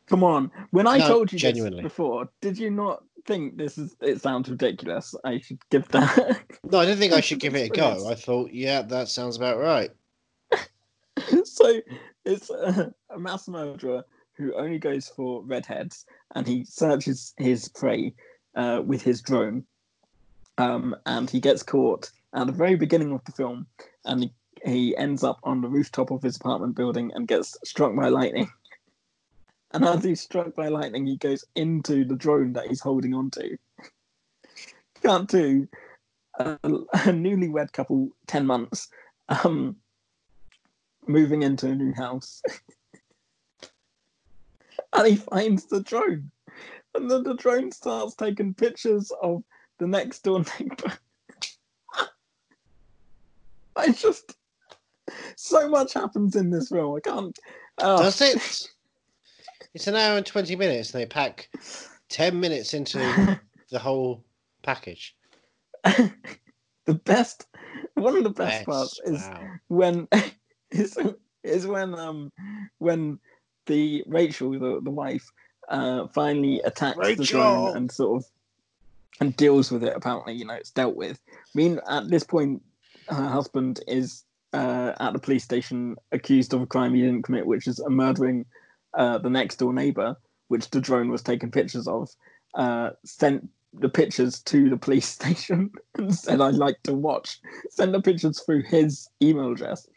Come 0.06 0.24
on, 0.24 0.50
when 0.70 0.86
I 0.86 0.98
No, 0.98 1.06
told 1.06 1.32
you 1.32 1.38
genuinely. 1.38 1.82
this 1.82 1.90
before, 1.90 2.28
did 2.40 2.58
you 2.58 2.70
not 2.70 3.04
think 3.26 3.56
this 3.56 3.78
is? 3.78 3.94
It 4.00 4.20
sounds 4.20 4.48
ridiculous. 4.48 5.14
I 5.24 5.38
should 5.38 5.60
give 5.70 5.88
that. 5.88 6.42
No, 6.64 6.78
I 6.78 6.84
didn't 6.84 7.00
think 7.00 7.12
I 7.14 7.20
should 7.20 7.40
give 7.40 7.56
it 7.56 7.70
a 7.70 7.74
go. 7.74 8.06
I 8.08 8.14
thought, 8.14 8.52
yeah, 8.52 8.82
that 8.82 9.08
sounds 9.08 9.36
about 9.36 9.58
right. 9.58 9.90
so 11.44 11.80
it's 12.24 12.50
a, 12.50 12.92
a 13.10 13.18
mass 13.18 13.48
murderer 13.48 14.04
who 14.36 14.54
only 14.54 14.78
goes 14.78 15.08
for 15.08 15.42
redheads 15.44 16.04
and 16.34 16.46
he 16.46 16.64
searches 16.64 17.34
his 17.38 17.68
prey 17.68 18.14
uh, 18.54 18.82
with 18.84 19.02
his 19.02 19.20
drone 19.20 19.64
um, 20.60 20.94
and 21.06 21.30
he 21.30 21.40
gets 21.40 21.62
caught 21.62 22.10
at 22.34 22.46
the 22.46 22.52
very 22.52 22.76
beginning 22.76 23.12
of 23.12 23.24
the 23.24 23.32
film 23.32 23.66
and 24.04 24.24
he, 24.24 24.32
he 24.64 24.96
ends 24.96 25.24
up 25.24 25.38
on 25.42 25.60
the 25.60 25.68
rooftop 25.68 26.10
of 26.10 26.22
his 26.22 26.36
apartment 26.36 26.76
building 26.76 27.10
and 27.14 27.28
gets 27.28 27.56
struck 27.64 27.94
by 27.96 28.08
lightning 28.08 28.48
and 29.72 29.84
as 29.84 30.04
he's 30.04 30.20
struck 30.20 30.54
by 30.54 30.68
lightning 30.68 31.06
he 31.06 31.16
goes 31.16 31.44
into 31.56 32.04
the 32.04 32.16
drone 32.16 32.52
that 32.52 32.66
he's 32.66 32.80
holding 32.80 33.14
onto 33.14 33.56
cut 35.02 35.28
to 35.28 35.66
a, 36.38 36.58
a 36.62 37.08
newlywed 37.08 37.72
couple 37.72 38.08
10 38.26 38.46
months 38.46 38.88
um, 39.28 39.76
moving 41.06 41.42
into 41.42 41.68
a 41.68 41.74
new 41.74 41.92
house. 41.92 42.42
and 44.92 45.06
he 45.06 45.16
finds 45.16 45.66
the 45.66 45.82
drone. 45.82 46.30
And 46.94 47.10
then 47.10 47.22
the 47.22 47.34
drone 47.34 47.70
starts 47.70 48.14
taking 48.14 48.54
pictures 48.54 49.12
of 49.22 49.44
the 49.80 49.88
next 49.88 50.22
door 50.22 50.44
neighbor. 50.60 50.92
I 53.76 53.90
just 53.90 54.36
so 55.36 55.68
much 55.68 55.94
happens 55.94 56.36
in 56.36 56.50
this 56.50 56.68
film. 56.68 56.96
I 56.96 57.00
can't. 57.00 57.36
Oh, 57.78 58.02
Does 58.02 58.20
it? 58.20 58.68
It's 59.74 59.86
an 59.86 59.96
hour 59.96 60.16
and 60.18 60.26
twenty 60.26 60.54
minutes, 60.54 60.92
and 60.92 61.00
they 61.02 61.06
pack 61.06 61.48
ten 62.08 62.38
minutes 62.38 62.74
into 62.74 62.98
the 63.70 63.78
whole 63.78 64.22
package. 64.62 65.16
the 65.84 66.94
best, 67.04 67.46
one 67.94 68.16
of 68.16 68.24
the 68.24 68.30
best 68.30 68.58
Yes, 68.58 68.64
parts 68.66 69.00
is 69.04 69.28
wow. 69.32 69.48
when 69.68 70.08
is 70.70 70.98
is 71.42 71.66
when 71.66 71.94
um 71.94 72.30
when 72.78 73.18
the 73.66 74.04
Rachel 74.06 74.50
the, 74.52 74.80
the 74.82 74.90
wife 74.90 75.26
uh 75.70 76.06
finally 76.08 76.60
attacks 76.64 76.98
the 76.98 77.02
Rachel! 77.02 77.24
drone 77.24 77.76
and 77.76 77.90
sort 77.90 78.22
of 78.22 78.30
and 79.20 79.36
deals 79.36 79.70
with 79.70 79.82
it 79.82 79.92
apparently 79.96 80.34
you 80.34 80.44
know 80.44 80.54
it's 80.54 80.70
dealt 80.70 80.96
with. 80.96 81.20
I 81.28 81.34
mean 81.54 81.80
at 81.88 82.08
this 82.08 82.24
point 82.24 82.62
her 83.08 83.28
husband 83.28 83.80
is 83.86 84.24
uh 84.52 84.92
at 85.00 85.12
the 85.12 85.18
police 85.18 85.44
station 85.44 85.96
accused 86.12 86.54
of 86.54 86.62
a 86.62 86.66
crime 86.66 86.94
he 86.94 87.02
didn't 87.02 87.22
commit 87.22 87.46
which 87.46 87.66
is 87.66 87.82
murdering 87.88 88.44
uh 88.94 89.18
the 89.18 89.30
next 89.30 89.56
door 89.56 89.72
neighbor 89.72 90.16
which 90.48 90.70
the 90.70 90.80
drone 90.80 91.10
was 91.10 91.22
taking 91.22 91.50
pictures 91.50 91.86
of 91.86 92.08
uh 92.54 92.90
sent 93.04 93.48
the 93.74 93.88
pictures 93.88 94.40
to 94.42 94.68
the 94.68 94.76
police 94.76 95.06
station 95.20 95.70
and 95.96 96.14
said 96.14 96.40
I'd 96.40 96.54
like 96.54 96.82
to 96.84 96.94
watch. 96.94 97.40
Send 97.70 97.94
the 97.94 98.02
pictures 98.02 98.40
through 98.40 98.62
his 98.64 99.08
email 99.22 99.52
address. 99.52 99.88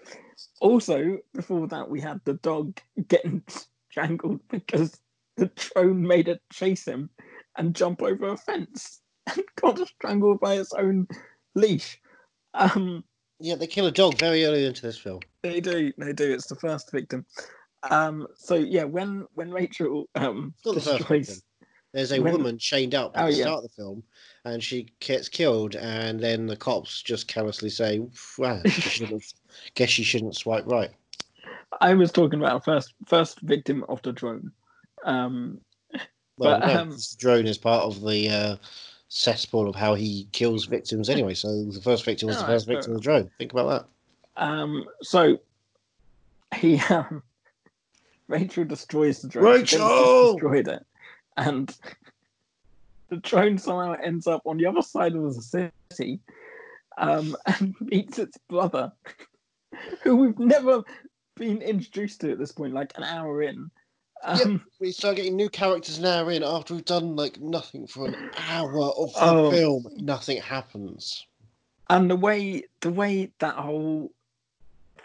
Also, 0.61 1.17
before 1.33 1.67
that, 1.67 1.89
we 1.89 1.99
had 1.99 2.21
the 2.25 2.35
dog 2.35 2.79
getting 3.07 3.43
strangled 3.89 4.41
because 4.49 4.99
the 5.37 5.47
drone 5.55 6.05
made 6.05 6.27
it 6.27 6.41
chase 6.51 6.85
him 6.85 7.09
and 7.57 7.75
jump 7.75 8.01
over 8.01 8.29
a 8.29 8.37
fence 8.37 9.01
and 9.27 9.43
got 9.61 9.79
strangled 9.87 10.39
by 10.39 10.55
its 10.55 10.73
own 10.73 11.07
leash. 11.55 11.99
Um, 12.53 13.03
Yeah, 13.39 13.55
they 13.55 13.67
kill 13.67 13.87
a 13.87 13.91
dog 13.91 14.17
very 14.17 14.45
early 14.45 14.65
into 14.65 14.81
this 14.81 14.97
film. 14.97 15.19
they 15.41 15.59
do, 15.59 15.91
they 15.97 16.13
do. 16.13 16.31
It's 16.31 16.47
the 16.47 16.55
first 16.55 16.91
victim. 16.91 17.25
Um, 17.89 18.27
so 18.35 18.55
yeah, 18.55 18.85
when 18.85 19.25
when 19.33 19.51
Rachel 19.51 20.05
um 20.15 20.53
the 20.63 20.73
first 20.75 20.85
destroys, 20.97 21.27
victim. 21.27 21.43
There's 21.93 22.11
a 22.11 22.19
When- 22.19 22.33
woman 22.33 22.57
chained 22.57 22.95
up 22.95 23.15
at 23.15 23.25
Oh, 23.25 23.27
the 23.27 23.33
yeah. 23.37 23.43
start 23.43 23.63
of 23.63 23.69
the 23.69 23.75
film, 23.75 24.03
and 24.45 24.63
she 24.63 24.87
gets 24.99 25.29
killed, 25.29 25.75
and 25.75 26.19
then 26.19 26.47
the 26.47 26.55
cops 26.55 27.01
just 27.03 27.27
carelessly 27.27 27.69
say, 27.69 27.99
"Wow, 28.37 28.61
she 28.67 29.05
guess 29.75 29.89
she 29.89 30.03
shouldn't 30.03 30.35
swipe 30.35 30.65
right." 30.65 30.89
I 31.81 31.93
was 31.93 32.11
talking 32.11 32.39
about 32.39 32.63
first 32.65 32.93
first 33.05 33.41
victim 33.41 33.83
of 33.89 34.01
the 34.01 34.11
drone. 34.13 34.51
Um, 35.05 35.59
Well, 36.37 36.59
But, 36.61 36.67
no, 36.67 36.81
um, 36.81 36.97
drone 37.19 37.45
is 37.45 37.57
part 37.59 37.83
of 37.83 38.01
the 38.01 38.29
uh, 38.29 38.55
cesspool 39.15 39.69
of 39.69 39.75
how 39.75 39.93
he 39.93 40.27
kills 40.31 40.65
victims 40.65 41.07
anyway. 41.07 41.35
So 41.35 41.65
the 41.65 41.79
first 41.81 42.03
victim 42.03 42.27
was 42.27 42.37
the 42.37 42.43
No, 42.43 42.47
first 42.47 42.65
fair 42.65 42.75
victim 42.75 42.93
of 42.93 42.97
the 42.97 43.03
drone. 43.03 43.29
Think 43.37 43.51
about 43.53 43.87
that. 44.35 44.43
Um, 44.43 44.85
so 45.03 45.37
he 46.55 46.79
um, 46.89 47.21
Rachel 48.27 48.63
destroys 48.65 49.21
the 49.21 49.27
drone. 49.27 49.53
She 49.53 49.57
thinks 49.57 49.69
she's 49.71 49.79
Rachel! 49.79 50.33
destroyed 50.33 50.67
it, 50.67 50.85
and 51.37 51.77
the 53.09 53.17
drone 53.17 53.59
somehow 53.59 53.95
ends 54.03 54.25
up 54.25 54.41
on 54.45 54.57
the 54.57 54.65
other 54.65 54.81
side 54.81 55.13
of 55.15 55.21
the 55.35 55.71
city. 55.91 56.19
um, 56.97 57.35
and 57.45 57.75
meets 57.81 58.17
its 58.17 58.37
brother, 58.49 58.91
who 60.01 60.15
we've 60.15 60.39
never 60.39 60.81
been 61.35 61.61
introduced 61.61 62.21
to 62.21 62.31
at 62.31 62.39
this 62.39 62.51
point, 62.51 62.73
like 62.73 62.91
an 62.97 63.03
hour 63.03 63.43
in. 63.43 63.69
Um, 64.23 64.63
We 64.79 64.91
start 64.91 65.17
getting 65.17 65.35
new 65.35 65.49
characters 65.49 65.99
now 65.99 66.27
in 66.29 66.43
after 66.43 66.73
we've 66.73 66.85
done 66.85 67.15
like 67.15 67.39
nothing 67.39 67.87
for 67.87 68.07
an 68.07 68.15
hour 68.37 68.79
of 68.81 69.13
the 69.13 69.19
Oh. 69.21 69.51
film. 69.51 69.87
Nothing 69.97 70.41
happens. 70.41 71.25
and 71.89 72.09
the 72.09 72.15
way 72.15 72.63
the 72.79 72.89
way 72.89 73.31
that 73.39 73.55
whole 73.55 74.11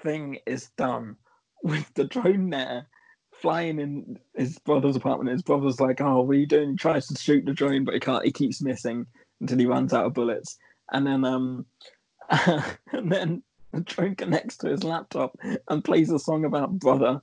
thing 0.03 0.39
is 0.47 0.71
done 0.79 1.17
with 1.65 1.93
the 1.95 2.05
drone 2.05 2.51
there 2.51 2.87
flying 3.33 3.81
in 3.81 4.19
his 4.37 4.59
brother's 4.61 4.95
apartment 4.95 5.31
his 5.31 5.43
brother's 5.43 5.81
like 5.81 6.01
oh 6.01 6.23
what 6.23 6.37
are 6.37 6.39
you 6.39 6.47
doing 6.47 6.71
he 6.71 6.77
tries 6.77 7.07
to 7.09 7.17
shoot 7.21 7.45
the 7.45 7.53
drone 7.53 7.85
but 7.85 7.95
he 7.95 8.01
can't 8.01 8.25
he 8.25 8.31
keeps 8.31 8.63
missing 8.63 9.05
until 9.41 9.59
he 9.59 9.67
runs 9.67 9.93
out 9.93 10.07
of 10.07 10.15
bullets 10.15 10.57
and 10.93 11.05
then 11.07 11.25
um 11.25 11.67
and 12.31 13.11
then 13.13 13.43
the 13.73 13.81
drone 13.81 14.15
connects 14.15 14.57
to 14.57 14.69
his 14.69 14.85
laptop 14.85 15.37
and 15.69 15.85
plays 15.85 16.11
a 16.13 16.19
song 16.19 16.45
about 16.45 16.79
brother 16.79 17.21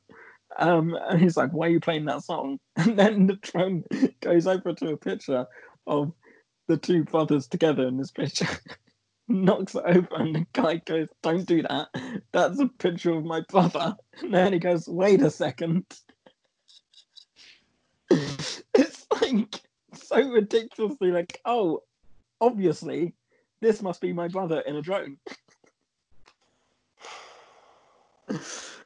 um 0.58 0.98
and 1.10 1.20
he's 1.20 1.38
like 1.38 1.52
why 1.52 1.68
are 1.68 1.72
you 1.72 1.80
playing 1.80 2.06
that 2.06 2.24
song 2.24 2.60
and 2.76 2.98
then 2.98 3.28
the 3.28 3.36
drone 3.36 3.84
goes 4.22 4.48
over 4.48 4.74
to 4.74 4.90
a 4.90 4.98
picture 4.98 5.46
of 5.88 6.12
the 6.68 6.78
two 6.78 7.04
brothers 7.04 7.48
together 7.48 7.88
in 7.88 7.98
this 7.98 8.12
picture 8.12 8.48
knocks 9.28 9.76
it 9.76 9.84
over 9.86 10.08
and 10.16 10.36
the 10.36 10.46
guy 10.54 10.76
goes, 10.86 11.08
Don't 11.22 11.46
do 11.46 11.62
that. 11.64 11.88
That's 12.32 12.60
a 12.60 12.68
picture 12.68 13.12
of 13.12 13.26
my 13.26 13.42
brother. 13.50 13.96
And 14.22 14.34
then 14.34 14.54
he 14.54 14.60
goes, 14.60 14.88
Wait 14.88 15.22
a 15.22 15.30
second. 15.30 15.86
it's 18.10 19.08
like 19.22 19.62
so 19.94 20.22
ridiculously 20.30 21.12
like, 21.12 21.42
oh, 21.46 21.84
obviously, 22.40 23.14
this 23.62 23.82
must 23.82 24.00
be 24.00 24.14
my 24.14 24.28
brother 24.28 24.62
in 24.62 24.76
a 24.76 24.82
drone. 24.82 25.18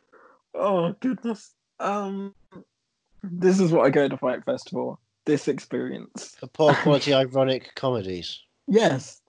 oh 0.56 0.94
goodness. 1.00 1.54
Um 1.80 2.34
this 3.24 3.60
is 3.60 3.72
what 3.72 3.86
I 3.86 3.90
go 3.90 4.08
to 4.08 4.18
Fright 4.18 4.44
Fest 4.46 4.70
for. 4.72 4.98
This 5.26 5.48
experience. 5.48 6.36
The 6.40 6.48
poor 6.48 6.74
quality 6.84 7.14
ironic 7.14 7.76
comedies. 7.76 8.40
Yes. 8.68 9.22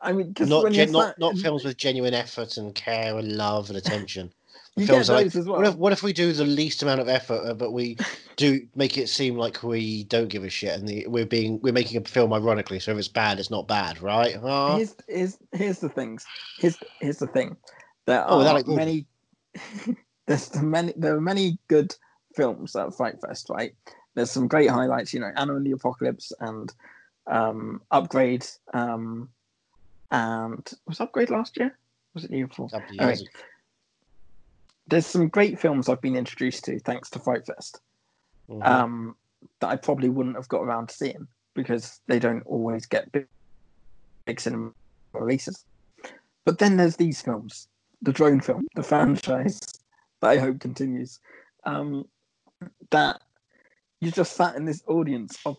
I 0.00 0.12
mean, 0.12 0.28
because 0.28 0.48
Not 0.48 0.70
gen- 0.72 0.92
not 0.92 1.18
not 1.18 1.36
films 1.38 1.64
with 1.64 1.76
genuine 1.76 2.14
effort 2.14 2.56
and 2.56 2.74
care 2.74 3.16
and 3.18 3.32
love 3.36 3.68
and 3.68 3.76
attention. 3.78 4.32
You 4.76 4.88
films 4.88 5.06
get 5.06 5.12
are 5.14 5.16
like, 5.18 5.26
as 5.36 5.46
well. 5.46 5.58
what 5.58 5.66
if 5.68 5.74
what 5.76 5.92
if 5.92 6.02
we 6.02 6.12
do 6.12 6.32
the 6.32 6.44
least 6.44 6.82
amount 6.82 7.00
of 7.00 7.08
effort, 7.08 7.40
uh, 7.46 7.54
but 7.54 7.70
we 7.70 7.96
do 8.36 8.66
make 8.74 8.98
it 8.98 9.08
seem 9.08 9.36
like 9.36 9.62
we 9.62 10.02
don't 10.04 10.26
give 10.26 10.42
a 10.42 10.50
shit, 10.50 10.76
and 10.76 10.88
the, 10.88 11.06
we're 11.06 11.24
being 11.26 11.60
we're 11.62 11.72
making 11.72 11.96
a 12.02 12.04
film 12.04 12.32
ironically. 12.32 12.80
So 12.80 12.90
if 12.90 12.98
it's 12.98 13.06
bad, 13.06 13.38
it's 13.38 13.52
not 13.52 13.68
bad, 13.68 14.02
right? 14.02 14.34
Huh? 14.34 14.74
here's, 14.78 14.96
here's, 15.08 15.38
here's 15.52 15.78
the 15.78 15.88
things. 15.88 16.26
Here's, 16.58 16.76
here's 17.00 17.18
the 17.18 17.28
thing. 17.28 17.56
There 18.06 18.24
Oh, 18.28 18.40
are 18.40 18.44
that 18.44 18.54
like- 18.54 18.66
many. 18.66 19.06
There's 20.26 20.48
the 20.48 20.62
many. 20.62 20.92
There 20.96 21.16
are 21.16 21.20
many 21.20 21.58
good 21.68 21.94
films 22.34 22.74
at 22.76 22.94
Fright 22.94 23.20
Fest, 23.20 23.48
right? 23.50 23.74
There's 24.14 24.30
some 24.30 24.48
great 24.48 24.70
highlights. 24.70 25.12
You 25.12 25.20
know, 25.20 25.32
Anna 25.36 25.56
and 25.56 25.66
the 25.66 25.72
Apocalypse 25.72 26.32
and 26.40 26.72
um, 27.26 27.82
Upgrade. 27.90 28.46
Um, 28.72 29.28
and 30.10 30.70
was 30.86 31.00
Upgrade 31.00 31.30
last 31.30 31.56
year? 31.56 31.76
Was 32.14 32.24
it 32.24 32.30
the 32.30 32.36
year 32.38 32.46
before? 32.46 32.68
Couple 32.68 32.94
of 32.94 33.00
All 33.00 33.06
years 33.08 33.20
right. 33.20 33.44
There's 34.86 35.06
some 35.06 35.28
great 35.28 35.58
films 35.58 35.88
I've 35.88 36.02
been 36.02 36.16
introduced 36.16 36.64
to 36.64 36.78
thanks 36.78 37.10
to 37.10 37.18
Fright 37.18 37.46
Fest. 37.46 37.80
Mhm. 38.48 38.66
um, 38.66 39.16
that 39.60 39.68
I 39.68 39.76
probably 39.76 40.08
wouldn't 40.08 40.36
have 40.36 40.48
got 40.48 40.62
around 40.62 40.88
to 40.88 40.94
seeing 40.94 41.26
because 41.54 42.00
they 42.06 42.18
don't 42.18 42.44
always 42.46 42.86
get 42.86 43.10
big, 43.12 43.26
big 44.26 44.40
cinema 44.40 44.72
releases. 45.12 45.64
But 46.44 46.58
then 46.58 46.76
there's 46.76 46.96
these 46.96 47.22
films, 47.22 47.68
the 48.02 48.12
drone 48.12 48.40
film, 48.40 48.66
the 48.74 48.82
franchise 48.82 49.60
that 50.24 50.30
I 50.30 50.38
hope 50.38 50.58
continues. 50.58 51.20
Um, 51.64 52.06
that 52.90 53.20
you 54.00 54.10
just 54.10 54.34
sat 54.36 54.56
in 54.56 54.64
this 54.64 54.82
audience 54.86 55.38
of, 55.44 55.56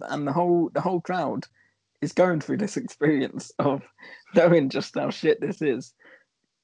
and 0.00 0.26
the 0.26 0.32
whole 0.32 0.70
the 0.72 0.80
whole 0.80 1.00
crowd 1.00 1.46
is 2.00 2.12
going 2.12 2.40
through 2.40 2.58
this 2.58 2.76
experience 2.84 3.52
of 3.58 3.82
knowing 4.34 4.68
just 4.70 4.94
how 4.94 5.10
shit 5.10 5.40
this 5.40 5.60
is, 5.60 5.94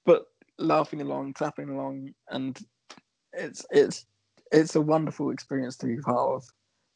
but 0.07 0.27
laughing 0.59 1.01
along, 1.01 1.35
clapping 1.35 1.71
along, 1.71 2.15
and 2.29 2.59
it's 3.33 3.67
it's 3.71 4.07
it's 4.53 4.77
a 4.77 4.81
wonderful 4.81 5.31
experience 5.31 5.77
to 5.79 5.87
be 5.87 5.97
part 5.97 6.37
of. 6.37 6.45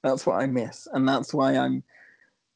That's 0.03 0.25
what 0.27 0.41
I 0.41 0.47
miss, 0.47 0.87
and 0.93 1.09
that's 1.09 1.35
why 1.35 1.57
I'm 1.57 1.83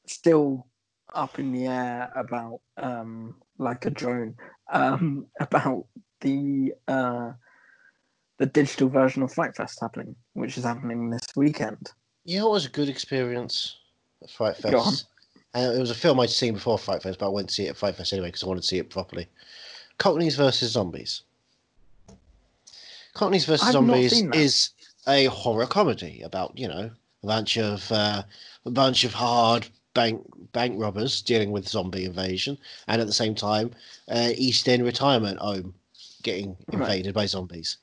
still 0.07 0.67
up 1.15 1.39
in 1.39 1.53
the 1.53 1.67
air 1.67 2.13
about 2.15 2.61
um, 2.77 3.35
like 3.59 3.87
a 3.87 3.91
drone 3.91 4.37
um, 4.73 5.27
about 5.41 5.87
the 6.21 6.75
uh, 6.87 7.33
the 8.39 8.47
digital 8.47 8.89
version 8.89 9.23
of 9.23 9.33
Fright 9.33 9.55
Fest 9.55 9.79
happening, 9.81 10.15
which 10.35 10.57
is 10.57 10.65
happening 10.65 11.11
this 11.11 11.27
weekend. 11.37 11.93
Yeah, 12.25 12.43
it 12.43 12.51
was 12.51 12.67
a 12.67 12.71
good 12.71 12.89
experience 12.89 13.77
at 14.23 14.31
on. 14.41 14.55
Fest. 14.55 15.07
And 15.55 15.77
it 15.77 15.81
was 15.81 15.91
a 15.91 15.95
film 15.95 16.21
I'd 16.21 16.31
seen 16.31 16.55
before 16.55 16.79
Fright 16.79 17.03
Fest, 17.03 17.19
but 17.19 17.27
I 17.27 17.31
went 17.31 17.49
to 17.49 17.55
see 17.55 17.67
it 17.67 17.71
at 17.71 17.77
Fright 17.77 17.97
Fest 17.97 18.13
anyway 18.13 18.29
because 18.29 18.43
I 18.45 18.47
wanted 18.47 18.61
to 18.63 18.67
see 18.67 18.79
it 18.79 18.91
properly. 18.91 19.27
Cockneys 19.99 20.37
versus 20.37 20.73
Zombies. 20.73 21.23
Cockneys 23.15 23.45
versus 23.47 23.69
I've 23.69 23.73
Zombies 23.73 24.13
is 24.35 24.71
a 25.09 25.25
horror 25.27 25.67
comedy 25.67 26.21
about 26.23 26.57
you 26.57 26.69
know 26.69 26.91
a 27.23 27.27
bunch 27.27 27.57
of 27.59 27.91
uh, 27.91 28.23
a 28.65 28.71
bunch 28.71 29.05
of 29.05 29.15
hard 29.15 29.67
bank 29.95 30.23
bank 30.53 30.81
robbers 30.81 31.23
dealing 31.23 31.51
with 31.51 31.67
zombie 31.69 32.05
invasion, 32.05 32.59
and 32.87 33.01
at 33.01 33.07
the 33.07 33.13
same 33.13 33.35
time, 33.35 33.73
uh, 34.09 34.31
East 34.37 34.69
End 34.69 34.85
retirement 34.85 35.39
home 35.41 35.75
getting 36.23 36.57
Right. 36.73 36.83
invaded 36.83 37.15
by 37.15 37.27
zombies, 37.27 37.79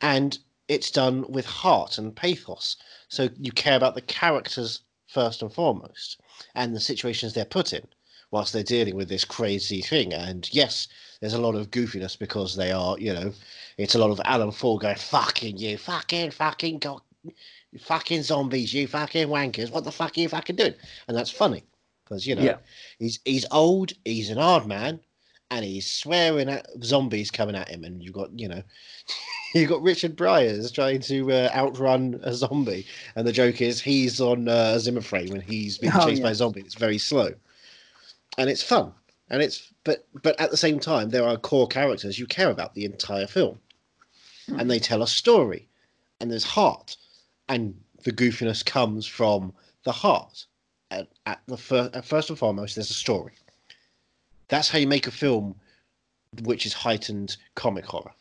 and 0.00 0.38
it's 0.68 0.90
done 0.90 1.24
with 1.28 1.46
heart 1.46 1.98
and 1.98 2.14
pathos. 2.14 2.76
So 3.08 3.28
you 3.38 3.52
care 3.52 3.76
about 3.76 3.94
the 3.94 4.00
characters 4.02 4.80
first 5.06 5.42
and 5.42 5.52
foremost, 5.52 6.20
and 6.54 6.74
the 6.74 6.80
situations 6.80 7.32
they're 7.32 7.44
put 7.44 7.72
in, 7.72 7.86
whilst 8.30 8.52
they're 8.52 8.62
dealing 8.62 8.96
with 8.96 9.08
this 9.08 9.24
crazy 9.24 9.80
thing. 9.80 10.12
And 10.12 10.48
yes, 10.52 10.88
there's 11.20 11.34
a 11.34 11.40
lot 11.40 11.54
of 11.54 11.70
goofiness 11.70 12.18
because 12.18 12.56
they 12.56 12.72
are, 12.72 12.98
you 12.98 13.14
know, 13.14 13.32
it's 13.78 13.94
a 13.94 13.98
lot 13.98 14.10
of 14.10 14.20
Alan 14.24 14.50
Ford 14.50 14.82
going, 14.82 14.96
"Fucking 14.96 15.56
you, 15.56 15.78
fucking, 15.78 16.32
fucking, 16.32 16.78
go, 16.80 17.00
fucking 17.78 18.22
zombies, 18.22 18.74
you 18.74 18.88
fucking 18.88 19.28
wankers, 19.28 19.70
what 19.70 19.84
the 19.84 19.92
fuck 19.92 20.16
are 20.16 20.20
you 20.20 20.28
fucking 20.28 20.56
doing?" 20.56 20.74
And 21.06 21.16
that's 21.16 21.30
funny 21.30 21.64
because 22.04 22.26
you 22.26 22.34
know 22.34 22.42
Yeah. 22.42 22.56
he's 22.98 23.20
he's 23.24 23.46
old, 23.50 23.92
he's 24.04 24.30
an 24.30 24.38
hard 24.38 24.66
man, 24.66 25.00
and 25.50 25.64
he's 25.64 25.90
swearing 25.90 26.48
at 26.48 26.66
zombies 26.82 27.30
coming 27.30 27.54
at 27.54 27.68
him, 27.68 27.84
and 27.84 28.02
you've 28.02 28.14
got 28.14 28.38
you 28.38 28.48
know. 28.48 28.62
You've 29.54 29.70
got 29.70 29.80
Richard 29.80 30.16
Briers 30.16 30.70
trying 30.70 31.00
to 31.02 31.32
uh, 31.32 31.50
outrun 31.54 32.20
a 32.24 32.34
zombie, 32.34 32.84
and 33.14 33.26
the 33.26 33.32
joke 33.32 33.62
is 33.62 33.80
he's 33.80 34.20
on 34.20 34.48
uh, 34.48 34.72
a 34.74 34.80
Zimmer 34.80 35.00
frame 35.00 35.32
and 35.32 35.42
he's 35.42 35.78
being 35.78 35.92
Oh, 35.96 36.04
chased 36.06 36.20
by 36.20 36.28
yeah. 36.28 36.32
a 36.32 36.34
zombie. 36.34 36.60
It's 36.60 36.74
very 36.74 36.98
slow, 36.98 37.30
and 38.36 38.50
it's 38.50 38.62
fun, 38.62 38.92
and 39.30 39.40
it's 39.40 39.72
but 39.84 40.06
but 40.22 40.38
at 40.40 40.50
the 40.50 40.56
same 40.58 40.78
time 40.78 41.08
there 41.08 41.24
are 41.26 41.36
core 41.38 41.68
characters 41.68 42.18
you 42.18 42.26
care 42.26 42.50
about 42.50 42.74
the 42.74 42.84
entire 42.84 43.26
film, 43.26 43.58
and 44.48 44.70
they 44.70 44.78
tell 44.80 45.02
a 45.02 45.06
story, 45.06 45.68
and 46.20 46.30
there's 46.30 46.44
heart, 46.44 46.96
and 47.48 47.74
the 48.04 48.12
goofiness 48.12 48.64
comes 48.66 49.06
from 49.06 49.54
the 49.84 49.92
heart. 49.92 50.44
At, 50.90 51.08
at 51.24 51.40
the 51.46 51.56
fir- 51.56 51.90
at 51.94 52.04
first 52.04 52.28
and 52.28 52.38
foremost, 52.38 52.74
there's 52.74 52.90
a 52.90 52.94
story. 52.94 53.32
That's 54.48 54.68
how 54.68 54.78
you 54.78 54.86
make 54.86 55.06
a 55.06 55.10
film, 55.10 55.54
which 56.42 56.66
is 56.66 56.72
heightened 56.72 57.36
comic 57.54 57.84
horror. 57.84 58.12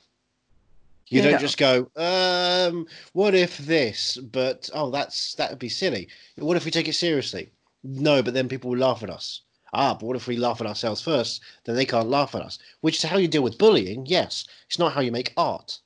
You 1.07 1.21
Yeah. 1.21 1.31
don't 1.31 1.39
just 1.41 1.57
go, 1.57 1.89
um, 1.95 2.87
what 3.13 3.35
if 3.35 3.57
this? 3.59 4.17
But 4.17 4.69
oh, 4.73 4.89
that's 4.89 5.35
that 5.35 5.51
would 5.51 5.59
be 5.59 5.69
silly. 5.69 6.07
What 6.37 6.57
if 6.57 6.65
we 6.65 6.71
take 6.71 6.87
it 6.87 6.93
seriously? 6.95 7.51
No, 7.83 8.23
but 8.23 8.33
then 8.33 8.49
people 8.49 8.71
will 8.71 8.79
laugh 8.79 9.03
at 9.03 9.09
us. 9.11 9.41
Ah, 9.73 9.93
but 9.93 10.05
what 10.07 10.15
if 10.15 10.25
we 10.27 10.37
laugh 10.37 10.61
at 10.61 10.67
ourselves 10.67 11.01
first? 11.01 11.41
Then 11.65 11.75
they 11.75 11.85
can't 11.85 12.09
laugh 12.09 12.33
at 12.33 12.41
us. 12.41 12.57
Which 12.81 12.95
is 12.97 13.03
how 13.09 13.17
you 13.17 13.27
deal 13.27 13.43
with 13.43 13.57
bullying. 13.59 14.05
Yes, 14.07 14.45
it's 14.67 14.79
not 14.79 14.93
how 14.93 15.01
you 15.01 15.11
make 15.11 15.33
art. 15.37 15.79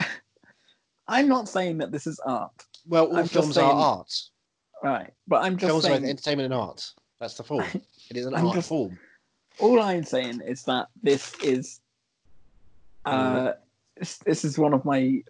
I'm 1.08 1.28
not 1.28 1.48
saying 1.48 1.78
that 1.78 1.92
this 1.92 2.06
is 2.06 2.18
art, 2.20 2.64
Well, 2.88 3.06
all 3.06 3.18
I'm 3.18 3.26
films 3.28 3.54
saying- 3.54 3.68
are 3.68 3.72
art. 3.98 4.20
right? 4.82 5.12
But 5.28 5.42
I'm 5.44 5.56
just 5.56 5.68
Films 5.68 5.84
are 5.84 5.92
entertainment 5.92 6.46
and 6.46 6.54
art. 6.54 6.92
That's 7.20 7.34
the 7.34 7.44
form. 7.44 7.64
It 8.10 8.16
is 8.18 8.26
an 8.26 8.34
I'm 8.34 8.46
art 8.46 8.56
just- 8.56 8.68
form. 8.68 8.98
All 9.58 9.80
I'm 9.80 10.04
saying 10.04 10.40
is 10.40 10.64
that 10.64 10.88
this 11.02 11.34
is 11.42 11.80
uh 13.04 13.52
this, 13.96 14.18
this 14.18 14.44
is 14.44 14.58
one 14.58 14.72
of 14.74 14.84
my 14.84 15.22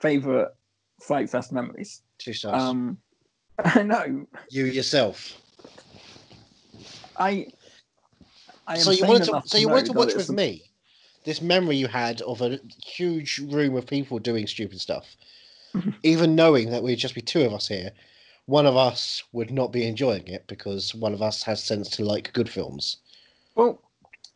favorite 0.00 0.54
Fright 1.00 1.30
Fest 1.30 1.52
memories. 1.52 2.02
Two 2.18 2.32
stars. 2.32 2.62
Um 2.62 2.98
I 3.64 3.82
know. 3.82 4.26
you 4.50 4.64
yourself. 4.64 5.40
I 7.16 7.46
I 8.66 8.74
am 8.74 8.80
so 8.80 8.90
you 8.90 9.04
wanted 9.06 9.24
to 9.24 9.42
so 9.46 9.58
you 9.58 9.68
wanted 9.68 9.86
to 9.86 9.92
watch 9.92 10.14
with 10.14 10.28
a- 10.28 10.32
me 10.32 10.62
this 11.24 11.40
memory 11.40 11.76
you 11.76 11.86
had 11.86 12.20
of 12.22 12.40
a 12.40 12.58
huge 12.84 13.38
room 13.38 13.76
of 13.76 13.86
people 13.86 14.18
doing 14.18 14.46
stupid 14.46 14.80
stuff 14.80 15.16
even 16.02 16.34
knowing 16.34 16.70
that 16.70 16.82
we'd 16.82 16.96
just 16.98 17.14
be 17.14 17.20
two 17.20 17.42
of 17.42 17.52
us 17.52 17.68
here 17.68 17.92
one 18.46 18.66
of 18.66 18.76
us 18.76 19.22
would 19.32 19.50
not 19.50 19.72
be 19.72 19.86
enjoying 19.86 20.26
it 20.26 20.46
because 20.48 20.94
one 20.94 21.12
of 21.12 21.22
us 21.22 21.42
has 21.44 21.62
sense 21.62 21.88
to 21.90 22.04
like 22.04 22.32
good 22.32 22.48
films 22.48 22.98
Well, 23.54 23.82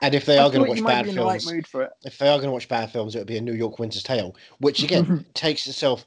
And 0.01 0.15
if 0.15 0.27
they 0.27 0.39
I 0.39 0.45
are 0.45 0.51
going 0.51 0.65
to 0.65 0.69
watch 0.69 0.85
bad 0.85 1.05
be 1.05 1.11
in 1.11 1.17
the 1.17 1.25
right 1.25 1.43
films, 1.43 1.67
it. 1.75 1.91
if 2.05 2.19
they 2.19 2.29
are 2.29 2.37
going 2.37 2.49
to 2.49 2.53
watch 2.53 2.69
bad 2.69 2.91
films, 2.91 3.15
it 3.15 3.19
would 3.19 3.27
be 3.27 3.39
a 3.39 3.41
New 3.41 3.55
York 3.55 3.79
Winter's 3.79 4.03
Tale, 4.03 4.37
which 4.59 4.83
again 4.83 5.25
takes 5.35 5.67
itself 5.67 6.05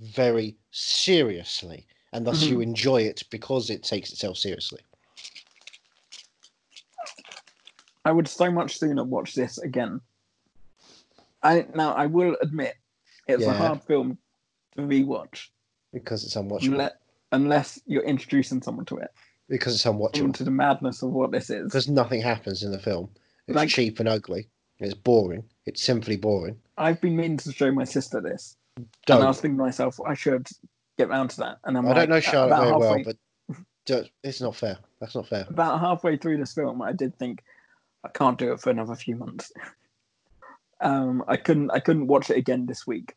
very 0.00 0.56
seriously, 0.70 1.86
and 2.12 2.26
thus 2.26 2.42
you 2.42 2.54
mm-hmm. 2.54 2.62
enjoy 2.62 3.02
it 3.02 3.22
because 3.30 3.70
it 3.70 3.82
takes 3.82 4.10
itself 4.12 4.36
seriously. 4.36 4.80
I 8.04 8.12
would 8.12 8.28
so 8.28 8.50
much 8.50 8.78
sooner 8.78 9.04
watch 9.04 9.34
this 9.34 9.58
again. 9.58 10.00
I 11.42 11.66
now 11.74 11.92
I 11.92 12.06
will 12.06 12.36
admit 12.42 12.74
it's 13.26 13.44
a 13.44 13.52
hard 13.52 13.82
film 13.82 14.18
to 14.76 14.82
rewatch 14.82 15.48
Because 15.92 16.24
it's 16.24 16.34
unwatchable. 16.34 16.72
unless, 16.72 16.92
unless 17.32 17.80
you're 17.86 18.02
introducing 18.02 18.62
someone 18.62 18.84
to 18.86 18.96
it 18.98 19.10
Because 19.50 19.74
it's 19.74 19.84
unwatchable. 19.84 20.20
into 20.24 20.44
the 20.44 20.50
madness 20.50 21.02
of 21.02 21.10
what 21.10 21.32
this 21.32 21.50
is. 21.50 21.64
Because 21.64 21.88
nothing 21.88 22.22
happens 22.22 22.62
in 22.62 22.70
the 22.72 22.78
film. 22.78 23.10
It's 23.46 23.56
Like- 23.56 23.68
cheap 23.68 24.00
and 24.00 24.08
ugly. 24.08 24.48
It's 24.78 24.94
boring. 24.94 25.44
It's 25.66 25.82
simply 25.82 26.16
boring. 26.16 26.58
I've 26.78 27.00
been 27.02 27.16
meaning 27.16 27.36
to 27.38 27.52
show 27.52 27.70
my 27.70 27.84
sister 27.84 28.20
this, 28.22 28.56
Don't. 29.04 29.18
and 29.18 29.24
I 29.24 29.28
was 29.28 29.40
thinking 29.40 29.58
to 29.58 29.64
myself 29.64 30.00
I 30.06 30.14
should 30.14 30.48
get 30.96 31.10
round 31.10 31.28
to 31.30 31.36
that. 31.38 31.58
And 31.64 31.76
I'm 31.76 31.86
I 31.86 31.92
don't 31.92 32.08
know 32.08 32.14
like, 32.14 32.24
Charlotte 32.24 32.56
very 32.60 32.76
well, 32.76 33.02
but 33.04 34.08
it's 34.22 34.40
not 34.40 34.56
fair. 34.56 34.78
That's 35.00 35.14
not 35.14 35.28
fair. 35.28 35.46
about 35.50 35.80
halfway 35.80 36.16
through 36.16 36.38
this 36.38 36.54
film, 36.54 36.80
I 36.80 36.92
did 36.92 37.14
think 37.18 37.42
I 38.04 38.08
can't 38.08 38.38
do 38.38 38.52
it 38.52 38.60
for 38.60 38.70
another 38.70 38.94
few 38.94 39.16
months. 39.16 39.52
um, 40.80 41.22
I 41.28 41.36
couldn't. 41.36 41.70
I 41.70 41.80
couldn't 41.80 42.06
watch 42.06 42.30
it 42.30 42.36
again 42.38 42.66
this 42.66 42.86
week. 42.86 43.12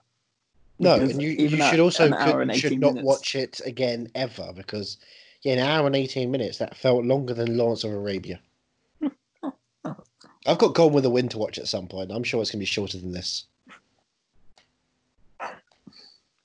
No, 0.79 0.95
and 0.95 1.21
you, 1.21 1.29
you 1.29 1.49
should 1.49 1.79
also 1.79 2.09
could- 2.11 2.55
should 2.55 2.79
not 2.79 2.95
minutes- 2.95 3.05
watch 3.05 3.35
it 3.35 3.61
again 3.65 4.09
ever 4.15 4.51
because 4.53 4.97
yeah, 5.43 5.53
an 5.53 5.59
hour 5.59 5.85
and 5.85 5.95
eighteen 5.95 6.31
minutes 6.31 6.57
that 6.57 6.75
felt 6.75 7.05
longer 7.05 7.33
than 7.33 7.57
Lawrence 7.57 7.83
of 7.83 7.91
Arabia. 7.91 8.39
I've 10.45 10.57
got 10.57 10.73
Gone 10.73 10.93
with 10.93 11.03
the 11.03 11.09
Wind 11.09 11.31
to 11.31 11.37
watch 11.37 11.57
at 11.57 11.67
some 11.67 11.87
point. 11.87 12.11
I'm 12.11 12.23
sure 12.23 12.41
it's 12.41 12.51
going 12.51 12.59
to 12.59 12.63
be 12.63 12.65
shorter 12.65 12.97
than 12.97 13.11
this. 13.11 13.45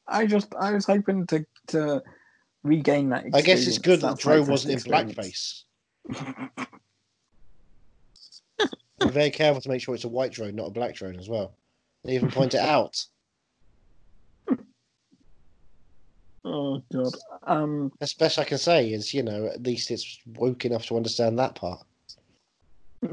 I 0.07 0.27
just. 0.27 0.55
I 0.59 0.73
was 0.73 0.87
hoping 0.87 1.27
to 1.29 1.45
to 1.69 2.03
regain 2.63 3.11
that. 3.11 3.27
I 3.35 3.41
guess 3.43 3.67
it's 3.67 3.79
good 3.79 4.01
that 4.01 4.19
Drone 4.19 4.47
wasn't 4.47 4.73
in 4.73 4.79
experience. 4.79 5.65
blackface. 6.07 6.49
I'm 9.01 9.11
very 9.11 9.31
careful 9.31 9.61
to 9.61 9.69
make 9.69 9.81
sure 9.81 9.95
it's 9.95 10.05
a 10.05 10.09
white 10.09 10.33
drone, 10.33 10.57
not 10.57 10.69
a 10.69 10.71
black 10.71 10.95
drone 10.95 11.19
as 11.19 11.29
well. 11.29 11.55
They 12.05 12.15
even 12.15 12.31
point 12.31 12.55
it 12.55 12.61
out. 12.61 13.05
Oh 16.51 16.83
god. 16.93 17.13
Um. 17.47 17.93
That's 18.01 18.15
the 18.15 18.25
best 18.25 18.39
I 18.39 18.45
can 18.45 18.59
say 18.59 18.91
is, 18.91 19.13
you 19.13 19.23
know, 19.23 19.47
at 19.47 19.63
least 19.63 19.91
it's 19.91 20.19
woke 20.27 20.65
enough 20.65 20.87
to 20.87 20.97
understand 20.97 21.39
that 21.39 21.55
part. 21.55 21.85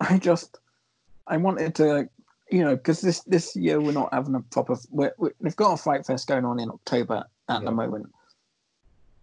I 0.00 0.18
just. 0.18 0.58
I 1.26 1.36
wanted 1.36 1.74
to. 1.76 2.08
You 2.50 2.64
know, 2.64 2.76
because 2.76 3.02
this 3.02 3.20
this 3.24 3.54
year 3.54 3.80
we're 3.80 3.92
not 3.92 4.14
having 4.14 4.34
a 4.34 4.40
proper. 4.40 4.76
We're, 4.90 5.12
we 5.18 5.30
we've 5.40 5.56
got 5.56 5.74
a 5.74 5.76
Fright 5.76 6.06
Fest 6.06 6.26
going 6.26 6.46
on 6.46 6.58
in 6.58 6.70
October 6.70 7.24
at 7.48 7.60
Yeah. 7.60 7.66
the 7.66 7.70
moment. 7.72 8.06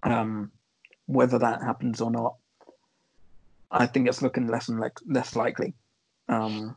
Um, 0.04 0.52
whether 1.08 1.40
that 1.40 1.64
happens 1.64 2.02
or 2.02 2.12
not, 2.12 2.36
I 3.72 3.88
think 3.88 4.08
it's 4.08 4.22
looking 4.22 4.48
less 4.48 4.70
and 4.70 4.80
like 4.80 5.00
less 5.08 5.36
likely. 5.36 5.74
Um, 6.30 6.76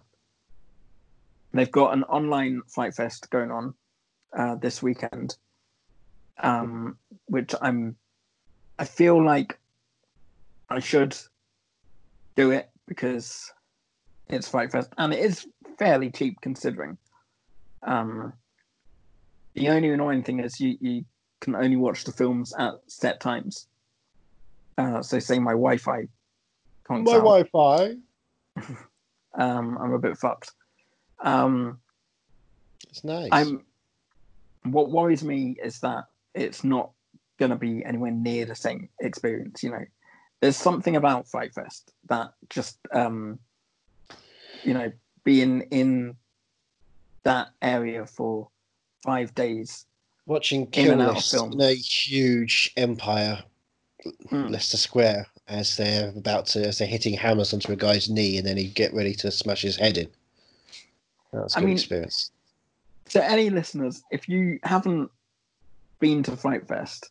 they've 1.52 1.70
got 1.70 1.92
an 1.92 2.04
online 2.04 2.62
Fright 2.68 2.94
Fest 2.94 3.28
going 3.28 3.50
on 3.50 3.74
uh, 4.36 4.54
this 4.54 4.82
weekend, 4.82 5.36
um, 6.40 6.96
which 7.26 7.54
I'm. 7.60 7.96
I 8.78 8.84
feel 8.84 9.24
like 9.24 9.58
I 10.70 10.78
should 10.78 11.16
do 12.36 12.52
it 12.52 12.70
because 12.86 13.52
it's 14.28 14.48
Fright 14.48 14.70
Fest 14.70 14.90
and 14.98 15.12
it 15.12 15.18
is 15.18 15.46
fairly 15.78 16.10
cheap 16.10 16.40
considering. 16.40 16.96
Um, 17.82 18.32
the 19.54 19.68
only 19.70 19.90
annoying 19.90 20.22
thing 20.22 20.40
is 20.40 20.60
you, 20.60 20.76
you 20.80 21.04
can 21.40 21.54
only 21.54 21.76
watch 21.76 22.04
the 22.04 22.12
films 22.12 22.52
at 22.58 22.74
set 22.86 23.20
times. 23.20 23.66
Uh, 24.76 25.02
so 25.02 25.18
say 25.18 25.38
my 25.38 25.52
Wi-Fi 25.52 26.06
conks 26.88 27.04
My 27.04 27.14
out, 27.14 27.48
Wi-Fi. 27.52 27.94
um, 29.34 29.78
I'm 29.78 29.92
a 29.92 29.98
bit 29.98 30.16
fucked. 30.16 30.52
Um, 31.20 31.80
It's 32.88 33.02
nice. 33.02 33.30
I'm. 33.32 33.64
What 34.64 34.90
worries 34.90 35.24
me 35.24 35.56
is 35.62 35.80
that 35.80 36.04
it's 36.38 36.64
not 36.64 36.90
going 37.38 37.50
to 37.50 37.56
be 37.56 37.84
anywhere 37.84 38.10
near 38.10 38.44
the 38.46 38.54
same 38.54 38.88
experience. 39.00 39.62
You 39.62 39.70
know, 39.70 39.84
there's 40.40 40.56
something 40.56 40.96
about 40.96 41.28
Fright 41.28 41.52
Fest 41.54 41.92
that 42.08 42.32
just, 42.50 42.78
um, 42.92 43.38
you 44.64 44.74
know, 44.74 44.90
being 45.24 45.62
in 45.70 46.16
that 47.24 47.50
area 47.62 48.06
for 48.06 48.48
five 49.04 49.34
days. 49.34 49.84
watching 50.26 50.62
in 50.62 50.66
Kill 50.68 50.92
and 50.92 51.02
out 51.02 51.16
of 51.18 51.24
films. 51.24 51.54
in 51.54 51.60
a 51.60 51.74
huge 51.74 52.72
empire, 52.76 53.42
Mm. 54.30 54.50
Leicester 54.50 54.76
Square, 54.76 55.26
as 55.48 55.76
they're 55.76 56.10
about 56.10 56.46
to, 56.46 56.64
as 56.68 56.78
they're 56.78 56.86
hitting 56.86 57.14
hammers 57.14 57.52
onto 57.52 57.72
a 57.72 57.76
guy's 57.76 58.08
knee, 58.08 58.38
and 58.38 58.46
then 58.46 58.56
he 58.56 58.68
get 58.68 58.94
ready 58.94 59.12
to 59.14 59.30
smash 59.30 59.62
his 59.62 59.76
head 59.76 59.98
in. 59.98 60.08
That's 61.32 61.54
a 61.56 61.58
I 61.58 61.60
good 61.62 61.66
mean- 61.66 61.76
experience. 61.76 62.30
So, 63.08 63.20
any 63.20 63.50
listeners, 63.50 64.02
if 64.12 64.28
you 64.28 64.60
haven't 64.62 65.10
been 65.98 66.22
to 66.24 66.36
Fright 66.36 66.66
Fest, 66.66 67.10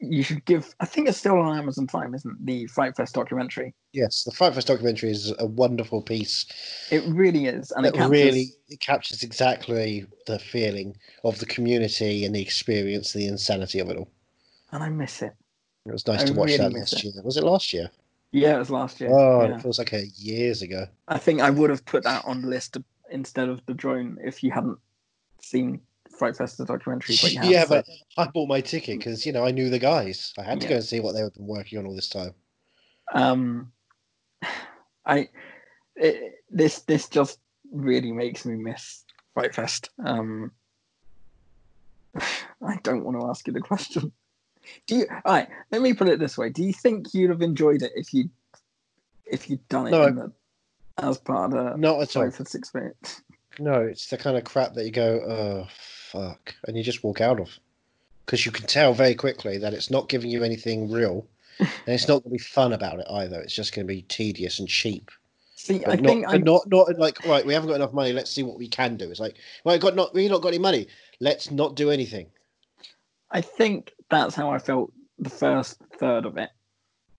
you 0.00 0.22
should 0.22 0.44
give. 0.44 0.74
I 0.80 0.86
think 0.86 1.08
it's 1.08 1.18
still 1.18 1.38
on 1.38 1.58
Amazon 1.58 1.86
Prime, 1.86 2.14
isn't 2.14 2.30
it? 2.30 2.46
the 2.46 2.66
Fright 2.66 2.96
Fest 2.96 3.14
documentary? 3.14 3.74
Yes, 3.92 4.22
the 4.24 4.30
Fright 4.30 4.54
Fest 4.54 4.68
documentary 4.68 5.10
is 5.10 5.32
a 5.38 5.46
wonderful 5.46 6.02
piece. 6.02 6.46
It 6.90 7.02
really 7.06 7.46
is, 7.46 7.72
and 7.72 7.84
it, 7.84 7.90
it 7.90 7.94
captures, 7.94 8.10
really 8.10 8.46
it 8.68 8.80
captures 8.80 9.22
exactly 9.22 10.06
the 10.26 10.38
feeling 10.38 10.96
of 11.24 11.38
the 11.40 11.46
community 11.46 12.24
and 12.24 12.34
the 12.34 12.42
experience, 12.42 13.12
the 13.12 13.26
insanity 13.26 13.80
of 13.80 13.90
it 13.90 13.96
all. 13.96 14.08
and 14.72 14.82
I 14.82 14.88
miss 14.88 15.22
it. 15.22 15.34
It 15.86 15.92
was 15.92 16.06
nice 16.06 16.22
I 16.22 16.26
to 16.26 16.32
watch 16.34 16.50
really 16.50 16.58
that 16.58 16.72
last 16.72 17.02
year. 17.02 17.12
Was 17.24 17.36
it 17.36 17.44
last 17.44 17.72
year? 17.72 17.90
Yeah, 18.30 18.56
it 18.56 18.58
was 18.58 18.70
last 18.70 19.00
year. 19.00 19.10
Oh, 19.10 19.42
yeah. 19.42 19.54
it 19.54 19.62
feels 19.62 19.78
like 19.78 19.94
a 19.94 20.06
years 20.16 20.60
ago. 20.60 20.86
I 21.08 21.16
think 21.16 21.40
I 21.40 21.48
would 21.48 21.70
have 21.70 21.84
put 21.86 22.04
that 22.04 22.24
on 22.26 22.42
the 22.42 22.48
list 22.48 22.76
instead 23.10 23.48
of 23.48 23.64
the 23.64 23.72
drone 23.72 24.18
if 24.22 24.42
you 24.42 24.50
hadn't 24.50 24.78
seen 25.40 25.80
Fright 26.18 26.36
Fest 26.36 26.58
the 26.58 26.64
documentary. 26.64 27.16
But 27.20 27.32
have, 27.32 27.44
yeah, 27.44 27.64
but 27.66 27.86
I 28.16 28.26
bought 28.26 28.48
my 28.48 28.60
ticket 28.60 28.98
because 28.98 29.24
you 29.24 29.32
know 29.32 29.44
I 29.44 29.50
knew 29.52 29.70
the 29.70 29.78
guys. 29.78 30.32
I 30.38 30.42
had 30.42 30.60
to 30.60 30.64
Yeah. 30.66 30.70
go 30.70 30.76
and 30.76 30.84
see 30.84 31.00
what 31.00 31.12
they 31.14 31.20
had 31.20 31.34
been 31.34 31.46
working 31.46 31.78
on 31.78 31.86
all 31.86 31.94
this 31.94 32.08
time. 32.08 32.34
um, 33.14 33.72
I 35.06 35.28
it, 35.96 36.34
this 36.50 36.80
this 36.82 37.08
just 37.08 37.38
really 37.72 38.12
makes 38.12 38.44
me 38.44 38.56
miss 38.56 39.04
Fright 39.34 39.54
Fest. 39.54 39.90
Um, 40.04 40.50
I 42.16 42.76
don't 42.82 43.04
want 43.04 43.18
to 43.20 43.26
ask 43.28 43.46
you 43.46 43.52
the 43.52 43.60
question. 43.60 44.12
Do 44.86 44.96
you? 44.96 45.06
All 45.24 45.32
right, 45.34 45.48
let 45.70 45.80
me 45.80 45.94
put 45.94 46.08
it 46.08 46.18
this 46.18 46.36
way: 46.36 46.50
Do 46.50 46.62
you 46.62 46.72
think 46.72 47.14
you'd 47.14 47.30
have 47.30 47.42
enjoyed 47.42 47.82
it 47.82 47.92
if 47.94 48.12
you 48.12 48.28
if 49.24 49.48
you'd 49.48 49.66
done 49.68 49.86
it 49.88 49.90
No. 49.92 50.06
in 50.06 50.14
the, 50.16 50.32
as 50.98 51.18
part 51.18 51.52
of 51.52 51.72
the 51.72 51.76
Not 51.78 52.00
at 52.02 52.16
all. 52.16 52.24
Experience? 52.24 53.22
No, 53.58 53.80
it's 53.82 54.08
the 54.08 54.16
kind 54.18 54.36
of 54.36 54.44
crap 54.44 54.74
that 54.74 54.84
you 54.84 54.90
go, 54.90 55.20
oh 55.20 55.68
fuck, 55.70 56.54
and 56.66 56.76
you 56.76 56.82
just 56.82 57.02
walk 57.02 57.20
out 57.20 57.40
of, 57.40 57.58
because 58.24 58.46
you 58.46 58.52
can 58.52 58.66
tell 58.66 58.94
very 58.94 59.14
quickly 59.14 59.58
that 59.58 59.74
it's 59.74 59.90
not 59.90 60.08
giving 60.08 60.30
you 60.30 60.44
anything 60.44 60.90
real, 60.90 61.26
and 61.58 61.68
it's 61.86 62.06
not 62.08 62.22
going 62.22 62.30
to 62.30 62.30
be 62.30 62.38
fun 62.38 62.72
about 62.72 63.00
it 63.00 63.06
either. 63.10 63.40
It's 63.40 63.54
just 63.54 63.74
going 63.74 63.86
to 63.86 63.92
be 63.92 64.02
tedious 64.02 64.58
and 64.58 64.68
cheap. 64.68 65.10
See, 65.56 65.80
But 65.80 65.98
I 65.98 66.00
not, 66.00 66.08
think 66.08 66.24
I'm 66.28 66.42
not 66.44 66.62
not 66.68 66.98
like 66.98 67.24
right. 67.26 67.44
We 67.44 67.52
haven't 67.52 67.68
got 67.68 67.74
enough 67.74 67.92
money. 67.92 68.12
Let's 68.12 68.30
see 68.30 68.44
what 68.44 68.58
we 68.58 68.68
can 68.68 68.96
do. 68.96 69.10
It's 69.10 69.18
like 69.18 69.36
right, 69.64 69.80
got 69.80 69.96
not 69.96 70.14
we 70.14 70.28
not 70.28 70.40
got 70.40 70.48
any 70.48 70.58
money. 70.58 70.86
Let's 71.20 71.50
not 71.50 71.74
do 71.74 71.90
anything. 71.90 72.28
I 73.32 73.40
think 73.40 73.92
that's 74.08 74.36
how 74.36 74.50
I 74.50 74.58
felt 74.58 74.92
the 75.18 75.30
first 75.30 75.80
third 75.98 76.26
of 76.26 76.36
it. 76.38 76.50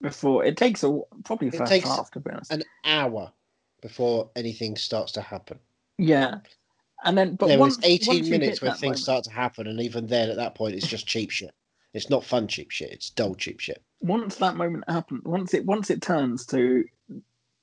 Before 0.02 0.46
it 0.46 0.56
takes 0.56 0.84
a 0.84 1.02
probably 1.26 1.50
the 1.50 1.58
It 1.58 1.60
first 1.60 1.72
takes 1.72 1.88
half 1.90 2.12
to 2.12 2.22
be 2.22 2.32
honest. 2.32 2.54
An 2.54 2.64
hour 2.86 3.34
before 3.82 4.30
anything 4.38 4.78
starts 4.78 5.12
to 5.12 5.22
happen. 5.22 5.60
Yeah, 6.00 6.40
and 7.04 7.18
then 7.18 7.36
but 7.36 7.48
there 7.48 7.60
once, 7.60 7.78
was 7.78 7.86
18 7.86 8.30
minutes 8.30 8.62
where 8.62 8.72
things 8.72 8.82
moment- 8.82 9.00
start 9.00 9.24
to 9.26 9.32
happen, 9.32 9.68
and 9.68 9.80
even 9.82 10.08
then, 10.08 10.30
at 10.30 10.38
that 10.38 10.56
point, 10.56 10.76
it's 10.76 10.88
just 10.88 11.08
cheap 11.08 11.32
shit. 11.32 11.54
It's 11.94 12.10
not 12.10 12.24
fun 12.24 12.48
cheap 12.48 12.72
shit. 12.72 12.92
It's 12.92 13.10
dull 13.10 13.36
cheap 13.36 13.60
shit. 13.60 13.82
Once 14.02 14.36
that 14.38 14.56
moment 14.56 14.84
happens, 14.88 15.24
once 15.26 15.54
it 15.54 15.66
once 15.66 15.90
it 15.90 16.02
turns 16.02 16.46
to 16.48 16.86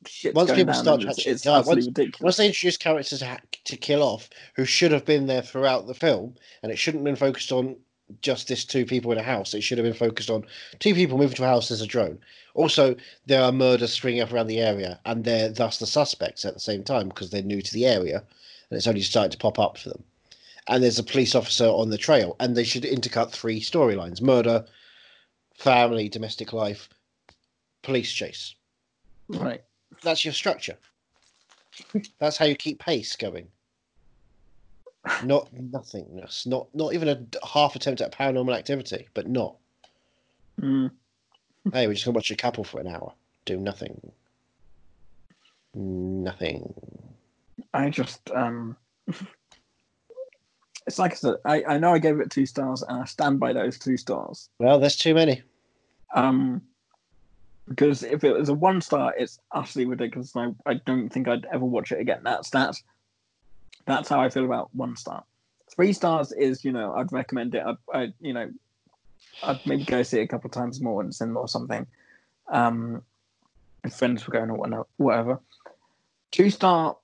shit. 0.06 0.34
Once 0.34 0.52
people 0.52 0.74
start 0.74 1.00
and 1.00 1.10
it's, 1.10 1.26
it's 1.26 1.46
absolutely 1.46 1.86
once- 1.86 1.86
ridiculous. 1.86 2.22
Once 2.22 2.36
they 2.36 2.46
introduce 2.46 2.76
characters 2.76 3.20
to, 3.20 3.38
to 3.64 3.76
kill 3.76 4.02
off 4.02 4.28
who 4.54 4.64
should 4.64 4.92
have 4.92 5.04
been 5.04 5.26
there 5.26 5.42
throughout 5.42 5.86
the 5.86 5.94
film, 5.94 6.34
and 6.62 6.72
it 6.72 6.76
shouldn't 6.76 7.00
have 7.00 7.04
been 7.04 7.28
focused 7.28 7.52
on 7.52 7.76
just 8.22 8.48
this 8.48 8.64
two 8.64 8.84
people 8.84 9.12
in 9.12 9.18
a 9.18 9.22
house. 9.22 9.54
It 9.54 9.62
should 9.62 9.78
have 9.78 9.84
been 9.84 9.94
focused 9.94 10.30
on 10.30 10.44
two 10.78 10.94
people 10.94 11.18
moving 11.18 11.36
to 11.36 11.44
a 11.44 11.48
house 11.48 11.70
as 11.70 11.80
a 11.80 11.86
drone. 11.86 12.18
Also, 12.56 12.96
there 13.26 13.42
are 13.42 13.52
murders 13.52 13.92
springing 13.92 14.22
up 14.22 14.32
around 14.32 14.46
the 14.46 14.60
area, 14.60 14.98
and 15.04 15.24
they're 15.24 15.50
thus 15.50 15.78
the 15.78 15.86
suspects 15.86 16.44
at 16.46 16.54
the 16.54 16.60
same 16.60 16.82
time 16.82 17.08
because 17.08 17.28
they're 17.30 17.42
new 17.42 17.60
to 17.60 17.72
the 17.74 17.84
area, 17.84 18.24
and 18.70 18.76
it's 18.76 18.86
only 18.86 19.02
starting 19.02 19.30
to 19.30 19.36
pop 19.36 19.58
up 19.58 19.76
for 19.76 19.90
them. 19.90 20.02
And 20.66 20.82
there's 20.82 20.98
a 20.98 21.04
police 21.04 21.34
officer 21.34 21.66
on 21.66 21.90
the 21.90 21.98
trail, 21.98 22.34
and 22.40 22.56
they 22.56 22.64
should 22.64 22.84
intercut 22.84 23.30
three 23.30 23.60
storylines: 23.60 24.22
murder, 24.22 24.64
family, 25.54 26.08
domestic 26.08 26.54
life, 26.54 26.88
police 27.82 28.10
chase. 28.10 28.54
right. 29.28 29.62
that's 30.02 30.24
your 30.24 30.34
structure. 30.34 30.78
That's 32.18 32.38
how 32.38 32.46
you 32.46 32.56
keep 32.56 32.78
pace 32.78 33.16
going. 33.16 33.48
Not 35.24 35.52
nothingness. 35.52 36.46
Not 36.46 36.74
not 36.74 36.94
even 36.94 37.08
a 37.08 37.46
half 37.46 37.76
attempt 37.76 38.00
at 38.00 38.12
paranormal 38.12 38.56
activity, 38.56 39.08
but 39.12 39.28
not. 39.28 39.56
Mm. 40.60 40.90
Hey, 41.72 41.86
we're 41.86 41.94
just 41.94 42.04
gonna 42.04 42.14
watch 42.14 42.30
a 42.30 42.36
couple 42.36 42.64
for 42.64 42.80
an 42.80 42.86
hour, 42.86 43.12
do 43.44 43.56
nothing. 43.56 44.12
Nothing. 45.74 46.74
I 47.74 47.90
just 47.90 48.30
um 48.30 48.76
it's 50.86 50.98
like 50.98 51.12
I 51.12 51.14
said, 51.16 51.34
I, 51.44 51.64
I 51.64 51.78
know 51.78 51.92
I 51.92 51.98
gave 51.98 52.20
it 52.20 52.30
two 52.30 52.46
stars 52.46 52.82
and 52.82 53.02
I 53.02 53.04
stand 53.04 53.40
by 53.40 53.52
those 53.52 53.78
two 53.78 53.96
stars. 53.96 54.48
Well, 54.58 54.78
there's 54.78 54.96
too 54.96 55.14
many. 55.14 55.42
Um 56.14 56.62
because 57.68 58.04
if 58.04 58.22
it 58.22 58.32
was 58.32 58.48
a 58.48 58.54
one 58.54 58.80
star, 58.80 59.12
it's 59.18 59.40
utterly 59.50 59.86
ridiculous. 59.86 60.34
And 60.36 60.54
I, 60.66 60.70
I 60.70 60.74
don't 60.86 61.08
think 61.08 61.26
I'd 61.26 61.46
ever 61.52 61.64
watch 61.64 61.90
it 61.90 62.00
again. 62.00 62.20
That's 62.22 62.48
that's 62.50 62.82
that's 63.86 64.08
how 64.08 64.20
I 64.20 64.28
feel 64.28 64.44
about 64.44 64.74
one 64.74 64.96
star. 64.96 65.24
Three 65.74 65.92
stars 65.92 66.32
is, 66.32 66.64
you 66.64 66.70
know, 66.70 66.94
I'd 66.94 67.12
recommend 67.12 67.54
it. 67.54 67.64
I'd, 67.66 67.76
I, 67.92 68.12
you 68.20 68.32
know, 68.32 68.50
I'd 69.42 69.64
maybe 69.66 69.84
go 69.84 70.02
see 70.02 70.20
it 70.20 70.24
a 70.24 70.28
couple 70.28 70.48
of 70.48 70.52
times 70.52 70.80
more 70.80 71.02
in 71.02 71.12
cinema 71.12 71.40
or 71.40 71.48
something. 71.48 71.86
Um, 72.48 73.02
if 73.84 73.94
friends 73.94 74.26
were 74.26 74.32
going 74.32 74.50
or 74.50 74.86
whatever. 74.96 75.40
Two 76.30 76.50
star 76.50 76.96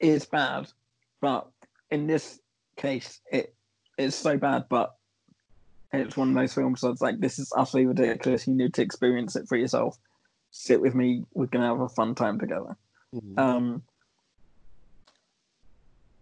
is 0.00 0.24
bad, 0.24 0.68
but 1.20 1.48
in 1.90 2.06
this 2.06 2.40
case, 2.76 3.20
it 3.30 3.54
is 3.98 4.14
so 4.14 4.36
bad, 4.38 4.64
but 4.68 4.96
it's 5.92 6.16
one 6.16 6.30
of 6.30 6.34
those 6.34 6.54
films 6.54 6.80
that's 6.80 7.02
like, 7.02 7.20
this 7.20 7.38
is 7.38 7.52
utterly 7.56 7.86
ridiculous. 7.86 8.46
You 8.46 8.54
need 8.54 8.74
to 8.74 8.82
experience 8.82 9.36
it 9.36 9.46
for 9.46 9.56
yourself. 9.56 9.98
Sit 10.50 10.80
with 10.80 10.94
me. 10.94 11.24
We're 11.34 11.46
gonna 11.46 11.66
have 11.66 11.80
a 11.80 11.88
fun 11.88 12.14
time 12.14 12.38
together. 12.38 12.76
Mm. 13.14 13.38
Um, 13.38 13.82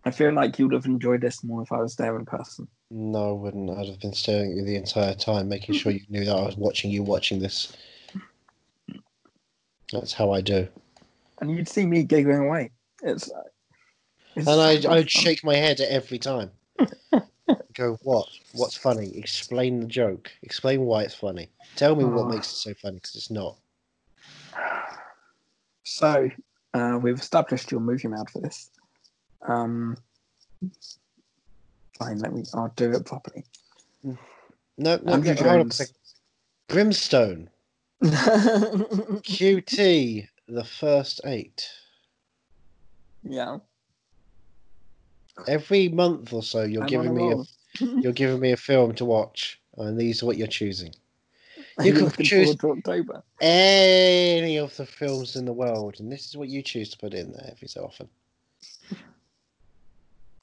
I 0.04 0.10
feel 0.10 0.32
like 0.32 0.58
you'd 0.58 0.72
have 0.72 0.86
enjoyed 0.86 1.20
this 1.20 1.44
more 1.44 1.62
if 1.62 1.72
I 1.72 1.78
was 1.80 1.96
there 1.96 2.16
in 2.18 2.24
person. 2.24 2.66
No, 2.90 3.30
I 3.30 3.32
wouldn't. 3.32 3.70
I'd 3.70 3.86
have 3.86 4.00
been 4.00 4.14
staring 4.14 4.52
at 4.52 4.56
you 4.56 4.64
the 4.64 4.76
entire 4.76 5.14
time, 5.14 5.48
making 5.48 5.74
sure 5.74 5.92
you 5.92 6.00
knew 6.08 6.24
that 6.24 6.34
I 6.36 6.42
was 6.46 6.56
watching 6.56 6.90
you 6.90 7.02
watching 7.02 7.38
this. 7.38 7.76
That's 9.92 10.12
how 10.12 10.30
I 10.32 10.40
do. 10.40 10.66
And 11.40 11.50
you'd 11.54 11.68
see 11.68 11.86
me 11.86 12.02
giggling 12.02 12.46
away. 12.46 12.70
It's, 13.02 13.30
uh, 13.30 13.42
it's 14.36 14.46
And 14.48 14.60
I, 14.60 14.80
so 14.80 14.90
I'd 14.90 15.10
shake 15.10 15.44
my 15.44 15.54
head 15.56 15.80
at 15.80 15.88
every 15.90 16.18
time. 16.18 16.50
Go, 17.74 17.98
what? 18.02 18.26
What's 18.52 18.76
funny? 18.76 19.16
Explain 19.16 19.80
the 19.80 19.86
joke. 19.86 20.30
Explain 20.42 20.82
why 20.82 21.02
it's 21.02 21.14
funny. 21.14 21.50
Tell 21.76 21.94
me 21.94 22.04
what 22.04 22.26
Oh. 22.26 22.28
makes 22.28 22.50
it 22.50 22.56
so 22.56 22.74
funny, 22.74 22.96
because 22.96 23.14
it's 23.16 23.30
not. 23.30 23.56
So 25.84 26.28
uh, 26.74 26.98
we've 27.02 27.18
established 27.18 27.70
your 27.70 27.80
movie 27.80 28.08
mad 28.08 28.28
for 28.30 28.40
this. 28.40 28.70
Um, 29.46 29.96
fine, 31.98 32.18
let 32.18 32.32
me. 32.32 32.44
I'll 32.54 32.72
do 32.76 32.92
it 32.92 33.04
properly. 33.04 33.44
No, 34.02 34.16
no, 34.78 34.96
Andrew 35.12 35.34
no 35.34 35.42
hold 35.42 35.46
on 35.46 35.60
a 35.60 35.64
Jones. 35.64 35.76
second. 35.76 35.94
Brimstone. 36.68 37.50
QT, 39.22 40.26
the 40.48 40.64
first 40.64 41.20
eight. 41.24 41.68
yeah. 43.22 43.58
Every 45.48 45.88
month 45.88 46.32
or 46.34 46.42
so, 46.42 46.62
you're 46.64 46.82
I'm 46.82 46.88
giving 46.88 47.10
on 47.10 47.16
a 47.16 47.20
me 47.20 47.32
a 47.32 48.00
you're 48.02 48.12
giving 48.12 48.40
me 48.40 48.52
a 48.52 48.56
film 48.56 48.94
to 48.96 49.04
watch, 49.06 49.60
and 49.78 49.98
these 49.98 50.22
are 50.22 50.26
what 50.26 50.36
you're 50.36 50.46
choosing. 50.46 50.94
You 51.82 51.92
could 51.94 52.02
looking 52.02 52.26
choose- 52.26 52.54
forward 52.56 52.82
to 52.84 52.90
October. 52.90 53.22
Any 53.40 54.58
of 54.58 54.76
the 54.76 54.84
films 54.86 55.36
in 55.36 55.44
the 55.46 55.52
world, 55.52 55.96
and 55.98 56.10
this 56.12 56.26
is 56.26 56.36
what 56.36 56.48
you 56.48 56.62
choose 56.62 56.90
to 56.90 56.98
put 56.98 57.14
in 57.14 57.32
there 57.32 57.48
every 57.50 57.68
so 57.68 57.84
often. 57.84 58.08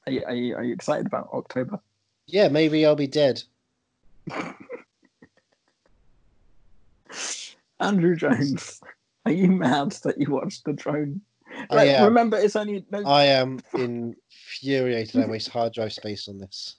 Are 0.07 0.11
you, 0.11 0.23
are 0.25 0.33
you, 0.33 0.55
are 0.55 0.63
you 0.63 0.73
excited 0.73 1.05
about 1.05 1.29
October? 1.33 1.79
Yeah, 2.27 2.47
maybe 2.47 2.85
I'll 2.85 2.95
be 2.95 3.07
dead. 3.07 3.43
Andrew 7.81 8.15
Jones, 8.15 8.79
are 9.25 9.33
you 9.33 9.49
mad 9.51 9.91
that 10.03 10.17
you 10.17 10.31
watched 10.31 10.63
the 10.63 10.71
drone? 10.71 11.19
I 11.69 11.75
Like, 11.75 11.89
am. 11.89 12.05
remember, 12.05 12.37
it's 12.37 12.55
only 12.55 12.85
no. 12.89 13.03
I 13.03 13.25
am 13.25 13.59
infuriated. 13.75 15.21
I 15.21 15.25
waste 15.27 15.49
hard 15.49 15.73
drive 15.73 15.91
space 15.91 16.29
on 16.29 16.37
this. 16.37 16.77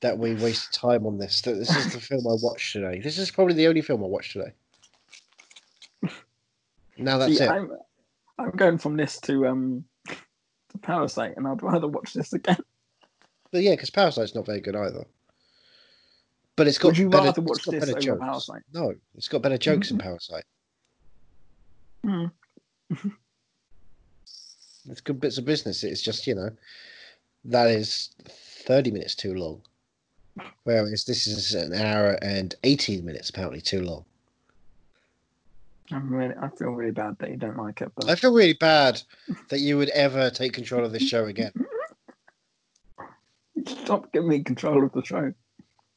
That 0.00 0.18
we 0.18 0.34
waste 0.34 0.74
time 0.74 1.06
on 1.06 1.16
this. 1.16 1.42
That 1.42 1.54
this 1.54 1.76
is 1.76 1.92
the 1.92 2.00
film 2.00 2.26
I 2.26 2.34
watched 2.42 2.72
today. 2.72 3.00
This 3.00 3.18
is 3.18 3.30
probably 3.30 3.54
the 3.54 3.68
only 3.68 3.82
film 3.82 4.02
I 4.02 4.08
watched 4.08 4.32
today. 4.32 4.52
Now 6.98 7.18
that's 7.18 7.38
See, 7.38 7.44
it. 7.44 7.48
I'm, 7.48 7.70
I'm 8.38 8.50
going 8.50 8.78
from 8.78 8.96
this 8.96 9.20
to 9.20 9.46
um 9.46 9.84
to 10.74 10.78
Parasite, 10.78 11.36
and 11.36 11.48
I'd 11.48 11.62
rather 11.62 11.88
watch 11.88 12.12
this 12.12 12.32
again. 12.32 12.58
But 13.50 13.62
yeah, 13.62 13.72
because 13.72 13.90
Parasite's 13.90 14.34
not 14.34 14.46
very 14.46 14.60
good 14.60 14.76
either. 14.76 15.04
But 16.56 16.68
it's 16.68 16.78
got 16.78 16.88
Would 16.88 16.98
you 16.98 17.08
better, 17.08 17.24
rather 17.26 17.40
watch 17.40 17.64
this 17.64 17.88
over 17.88 18.00
jokes. 18.00 18.20
Parasite? 18.20 18.62
No, 18.72 18.94
it's 19.16 19.28
got 19.28 19.42
better 19.42 19.58
jokes 19.58 19.90
in 19.90 19.98
Parasite. 19.98 20.44
Hmm. 22.04 22.26
It's 24.90 25.00
good 25.00 25.18
bits 25.18 25.38
of 25.38 25.46
business. 25.46 25.82
It's 25.82 26.02
just 26.02 26.26
you 26.26 26.34
know 26.34 26.50
that 27.46 27.70
is 27.70 28.10
thirty 28.28 28.90
minutes 28.90 29.14
too 29.14 29.34
long, 29.34 29.62
whereas 30.64 31.04
this 31.04 31.26
is 31.26 31.54
an 31.54 31.72
hour 31.72 32.18
and 32.20 32.54
eighteen 32.64 33.04
minutes 33.04 33.30
apparently 33.30 33.62
too 33.62 33.82
long. 33.82 34.04
I'm 35.92 36.12
really, 36.12 36.34
I 36.40 36.48
feel 36.48 36.70
really 36.70 36.92
bad 36.92 37.16
that 37.18 37.30
you 37.30 37.36
don't 37.36 37.58
like 37.58 37.80
it, 37.82 37.92
but 37.94 38.08
I 38.08 38.14
feel 38.14 38.32
really 38.32 38.54
bad 38.54 39.02
that 39.50 39.60
you 39.60 39.76
would 39.76 39.90
ever 39.90 40.30
take 40.30 40.52
control 40.52 40.84
of 40.84 40.92
this 40.92 41.02
show 41.02 41.26
again. 41.26 41.52
stop 43.66 44.12
giving 44.12 44.28
me 44.28 44.42
control 44.42 44.84
of 44.84 44.92
the 44.92 45.04
show. 45.04 45.32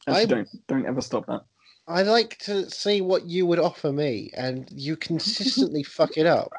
Actually, 0.08 0.22
I- 0.22 0.26
don't 0.26 0.68
don't 0.68 0.86
ever 0.86 1.02
stop 1.02 1.26
that. 1.28 1.42
I 1.90 2.02
like 2.04 2.38
to 2.40 2.70
see 2.70 3.00
what 3.00 3.26
you 3.28 3.46
would 3.46 3.60
offer 3.60 3.94
me, 3.94 4.30
and 4.36 4.70
you 4.72 4.98
consistently 4.98 5.84
fuck 5.98 6.18
it 6.18 6.26
up. 6.26 6.52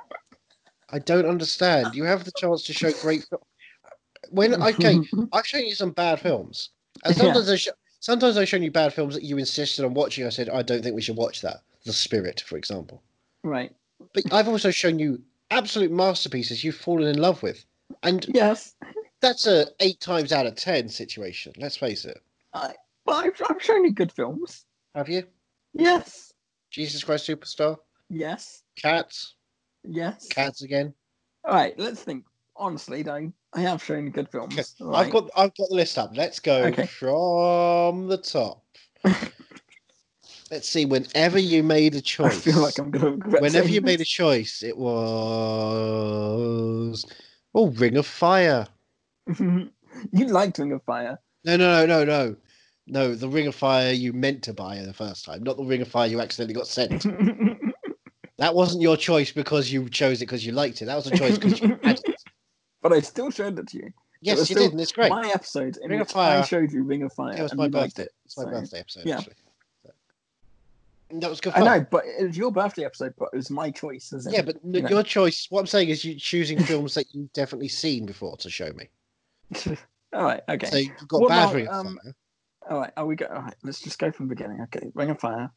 I 0.90 0.98
don't 1.00 1.26
understand. 1.26 1.94
You 1.94 2.04
have 2.04 2.24
the 2.24 2.32
chance 2.32 2.62
to 2.64 2.72
show 2.72 2.90
great. 3.02 3.26
fil- 3.28 3.46
When 4.30 4.62
okay, 4.62 5.00
I've 5.32 5.46
shown 5.46 5.66
you 5.66 5.74
some 5.74 5.90
bad 5.90 6.20
films, 6.20 6.70
and 7.04 7.14
Yeah. 7.14 7.34
I 7.36 7.58
sometimes 8.00 8.38
I've 8.38 8.48
shown 8.48 8.62
you 8.62 8.70
bad 8.70 8.94
films 8.94 9.14
that 9.14 9.22
you 9.22 9.36
insisted 9.36 9.84
on 9.84 9.92
watching. 9.92 10.24
I 10.24 10.30
said 10.30 10.48
I 10.48 10.62
don't 10.62 10.82
think 10.82 10.94
we 10.96 11.02
should 11.02 11.16
watch 11.16 11.42
that. 11.42 11.58
The 11.84 11.92
Spirit, 11.92 12.40
for 12.46 12.56
example. 12.56 13.02
Right? 13.44 13.74
But 14.14 14.32
I've 14.32 14.48
also 14.48 14.70
shown 14.70 14.98
you 14.98 15.22
absolute 15.50 15.90
masterpieces 15.90 16.62
you've 16.64 16.76
fallen 16.76 17.08
in 17.08 17.18
love 17.18 17.42
with, 17.42 17.64
and 18.02 18.24
Yes, 18.28 18.74
that's 19.20 19.46
a 19.46 19.66
eight 19.80 20.00
times 20.00 20.32
out 20.32 20.46
of 20.46 20.54
ten 20.54 20.88
situation. 20.88 21.52
Let's 21.58 21.76
face 21.76 22.04
it. 22.04 22.18
but 22.52 22.76
I've, 23.06 23.40
I've 23.48 23.62
shown 23.62 23.84
you 23.84 23.92
good 23.92 24.12
films. 24.12 24.64
Have 24.94 25.08
you? 25.08 25.24
Yes, 25.74 26.32
Jesus 26.70 27.02
Christ 27.04 27.26
Superstar, 27.28 27.76
yes, 28.10 28.62
Cats, 28.76 29.34
yes. 29.84 30.26
Cats 30.28 30.62
again. 30.62 30.94
All 31.44 31.54
right, 31.54 31.78
let's 31.78 32.02
think. 32.02 32.24
Honestly, 32.60 33.04
though, 33.04 33.32
I 33.52 33.60
have 33.60 33.80
shown 33.82 34.06
you 34.06 34.10
good 34.10 34.28
films. 34.28 34.52
Okay, 34.58 34.64
right? 34.80 35.06
I've 35.06 35.12
got 35.12 35.30
I've 35.36 35.54
got 35.56 35.68
the 35.68 35.76
list 35.76 35.96
up. 35.96 36.10
Let's 36.16 36.40
go 36.40 36.64
Okay. 36.64 36.86
from 36.86 38.08
the 38.08 38.18
top. 38.18 38.64
Let's 40.50 40.68
see. 40.68 40.84
Whenever 40.86 41.38
you 41.38 41.62
made 41.62 41.94
a 41.94 42.00
choice, 42.00 42.46
I 42.46 42.50
feel 42.50 42.60
like 42.62 42.78
I'm 42.78 42.90
gonna 42.90 43.16
whenever 43.40 43.68
you 43.68 43.82
made 43.82 44.00
a 44.00 44.04
choice, 44.04 44.62
it 44.62 44.76
was 44.76 44.94
oh 47.54 47.68
Ring 47.68 47.96
of 47.96 48.06
Fire. 48.06 48.66
you 49.38 49.70
liked 50.12 50.58
Ring 50.58 50.72
of 50.72 50.82
Fire. 50.84 51.18
No, 51.44 51.56
no, 51.56 51.86
no, 51.86 51.86
no, 51.86 52.04
no, 52.04 52.36
no. 52.86 53.14
The 53.14 53.28
Ring 53.28 53.46
of 53.46 53.54
Fire 53.54 53.92
you 53.92 54.14
meant 54.14 54.42
to 54.44 54.54
buy 54.54 54.78
the 54.78 54.94
first 54.94 55.26
time, 55.26 55.42
not 55.42 55.58
the 55.58 55.64
Ring 55.64 55.82
of 55.82 55.88
Fire 55.88 56.08
you 56.08 56.20
accidentally 56.20 56.54
got 56.54 56.66
sent. 56.66 57.02
that 58.38 58.54
wasn't 58.54 58.80
your 58.80 58.96
choice 58.96 59.30
because 59.32 59.70
you 59.70 59.88
chose 59.90 60.22
it 60.22 60.26
because 60.26 60.46
you 60.46 60.52
liked 60.52 60.80
it. 60.80 60.86
That 60.86 60.96
was 60.96 61.08
a 61.08 61.16
choice 61.16 61.36
because 61.36 61.60
you 61.60 61.78
had 61.82 62.00
it. 62.04 62.22
but 62.82 62.94
I 62.94 63.00
still 63.00 63.30
showed 63.30 63.58
it 63.58 63.68
to 63.68 63.76
you. 63.76 63.90
Yes, 64.20 64.48
you 64.50 64.56
did, 64.56 64.72
and 64.72 64.80
it's 64.80 64.92
great. 64.92 65.10
My 65.10 65.28
episode 65.28 65.76
in 65.82 65.90
Ring 65.90 66.00
of 66.00 66.08
which 66.08 66.16
I 66.16 66.42
showed 66.42 66.72
you 66.72 66.82
Ring 66.82 67.02
of 67.02 67.12
Fire. 67.12 67.36
It 67.36 67.42
was 67.42 67.54
my 67.54 67.68
birthday. 67.68 68.04
It. 68.04 68.12
It's 68.24 68.36
my 68.36 68.44
so- 68.44 68.50
birthday 68.50 68.80
episode. 68.80 69.04
yeah. 69.04 69.18
Actually. 69.18 69.34
That 71.10 71.30
was 71.30 71.40
good 71.40 71.54
I 71.54 71.60
know, 71.64 71.86
but 71.90 72.04
it 72.04 72.26
was 72.26 72.36
your 72.36 72.52
birthday 72.52 72.84
episode, 72.84 73.14
but 73.18 73.30
it 73.32 73.36
was 73.36 73.50
my 73.50 73.70
choice. 73.70 74.12
Yeah, 74.30 74.42
but 74.42 74.56
n- 74.64 74.74
you 74.74 74.82
know. 74.82 74.88
your 74.90 75.02
choice. 75.02 75.46
What 75.48 75.60
I'm 75.60 75.66
saying 75.66 75.88
is, 75.88 76.04
you're 76.04 76.18
choosing 76.18 76.58
films 76.62 76.94
that 76.94 77.06
you've 77.14 77.32
definitely 77.32 77.68
seen 77.68 78.04
before 78.04 78.36
to 78.38 78.50
show 78.50 78.70
me. 78.74 78.88
all 80.12 80.24
right, 80.24 80.42
okay. 80.50 80.66
So 80.66 80.76
you've 80.76 81.08
got 81.08 81.20
What 81.22 81.28
bad 81.30 81.44
about, 81.44 81.54
Ring 81.54 81.68
of 81.68 81.74
um, 81.74 81.98
Fire. 82.04 82.14
All 82.70 82.80
right, 82.80 82.92
are 82.98 83.06
we 83.06 83.16
go? 83.16 83.26
All 83.26 83.40
right, 83.40 83.54
let's 83.62 83.80
just 83.80 83.98
go 83.98 84.10
from 84.12 84.28
the 84.28 84.34
beginning. 84.34 84.60
Okay, 84.62 84.90
Ring 84.94 85.08
of 85.08 85.18
Fire. 85.18 85.50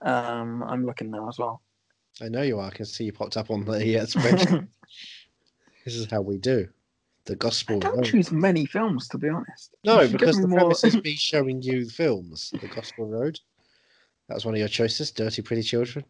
Um, 0.00 0.62
I'm 0.62 0.86
looking 0.86 1.10
now 1.10 1.28
as 1.28 1.38
well. 1.38 1.60
I 2.22 2.28
know 2.28 2.42
you 2.42 2.58
are. 2.60 2.68
I 2.68 2.70
can 2.70 2.86
see 2.86 3.04
you 3.04 3.12
popped 3.12 3.36
up 3.36 3.50
on 3.50 3.64
the 3.64 3.98
uh, 3.98 4.06
spreadsheet. 4.06 4.68
this 5.84 5.96
is 5.96 6.10
how 6.10 6.20
we 6.22 6.38
do 6.38 6.68
the 7.26 7.32
I 7.34 7.36
gospel. 7.36 7.78
don't 7.80 7.96
road. 7.96 8.04
choose 8.04 8.30
many 8.30 8.66
films, 8.66 9.08
to 9.08 9.18
be 9.18 9.28
honest. 9.28 9.74
No, 9.84 10.06
because 10.08 10.40
the 10.40 10.46
more- 10.48 10.60
premise 10.60 10.84
is 10.84 11.02
me 11.02 11.14
showing 11.14 11.60
you 11.62 11.84
the 11.86 11.90
films. 11.92 12.52
The 12.60 12.68
Gospel 12.68 13.06
Road. 13.06 13.40
That 14.28 14.34
was 14.34 14.44
one 14.44 14.54
of 14.54 14.58
your 14.58 14.68
choices. 14.68 15.10
Dirty 15.10 15.42
Pretty 15.42 15.62
Children. 15.62 16.04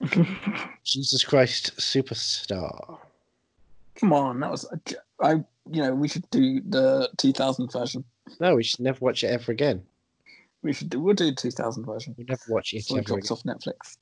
Jesus 0.84 1.24
Christ 1.24 1.76
Superstar. 1.78 2.98
Come 3.96 4.12
on, 4.12 4.40
that 4.40 4.50
was 4.50 4.66
I. 5.20 5.44
You 5.70 5.82
know, 5.82 5.94
we 5.94 6.08
should 6.08 6.28
do 6.28 6.60
the 6.60 7.08
2000 7.16 7.72
version. 7.72 8.04
No, 8.38 8.56
we 8.56 8.62
should 8.62 8.80
never 8.80 8.98
watch 9.00 9.24
it 9.24 9.28
ever 9.28 9.50
again. 9.50 9.82
We 10.62 10.74
should 10.74 10.90
do. 10.90 11.00
We'll 11.00 11.14
do 11.14 11.32
2000 11.32 11.86
version. 11.86 12.14
We 12.18 12.24
never 12.24 12.42
watch 12.48 12.74
it 12.74 12.78
before 12.78 12.98
it 12.98 13.00
ever 13.00 13.20
drops 13.20 13.30
again. 13.30 13.54
off 13.54 13.60
Netflix. 13.60 13.96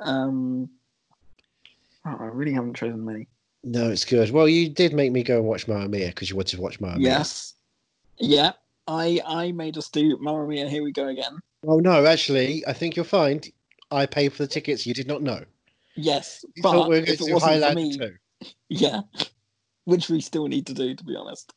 Um, 0.00 0.70
oh, 2.06 2.16
I 2.20 2.26
really 2.26 2.52
haven't 2.52 2.74
chosen 2.74 3.04
many. 3.04 3.26
No, 3.64 3.90
it's 3.90 4.04
good. 4.04 4.30
Well, 4.30 4.48
you 4.48 4.68
did 4.68 4.92
make 4.92 5.10
me 5.10 5.22
go 5.22 5.38
and 5.38 5.46
watch 5.46 5.66
Mamma 5.66 5.88
Mia 5.88 6.08
because 6.08 6.30
you 6.30 6.36
wanted 6.36 6.56
to 6.56 6.62
watch 6.62 6.80
Mamma 6.80 6.98
Mia. 6.98 7.08
Yes, 7.08 7.54
yeah. 8.18 8.52
I 8.86 9.20
I 9.26 9.52
made 9.52 9.78
us 9.78 9.88
do 9.88 10.18
Mamma 10.20 10.46
Mia. 10.46 10.68
Here 10.68 10.84
we 10.84 10.92
go 10.92 11.08
again. 11.08 11.38
Well, 11.64 11.80
no, 11.80 12.06
actually, 12.06 12.66
I 12.66 12.72
think 12.72 12.96
you'll 12.96 13.04
find 13.04 13.50
I 13.90 14.06
paid 14.06 14.32
for 14.32 14.42
the 14.42 14.48
tickets. 14.48 14.86
You 14.86 14.94
did 14.94 15.06
not 15.06 15.22
know. 15.22 15.42
Yes, 15.96 16.44
You 16.54 16.62
but 16.62 16.72
we 16.72 16.78
were 16.78 16.84
going 16.86 17.02
if 17.02 17.18
to 17.18 17.24
it 17.24 17.26
do 17.26 17.34
wasn't 17.34 17.64
for 17.64 17.74
me, 17.74 17.98
too. 17.98 18.14
yeah, 18.68 19.00
which 19.84 20.08
we 20.08 20.20
still 20.20 20.46
need 20.48 20.66
to 20.66 20.74
do, 20.74 20.94
to 20.94 21.04
be 21.04 21.16
honest. 21.16 21.52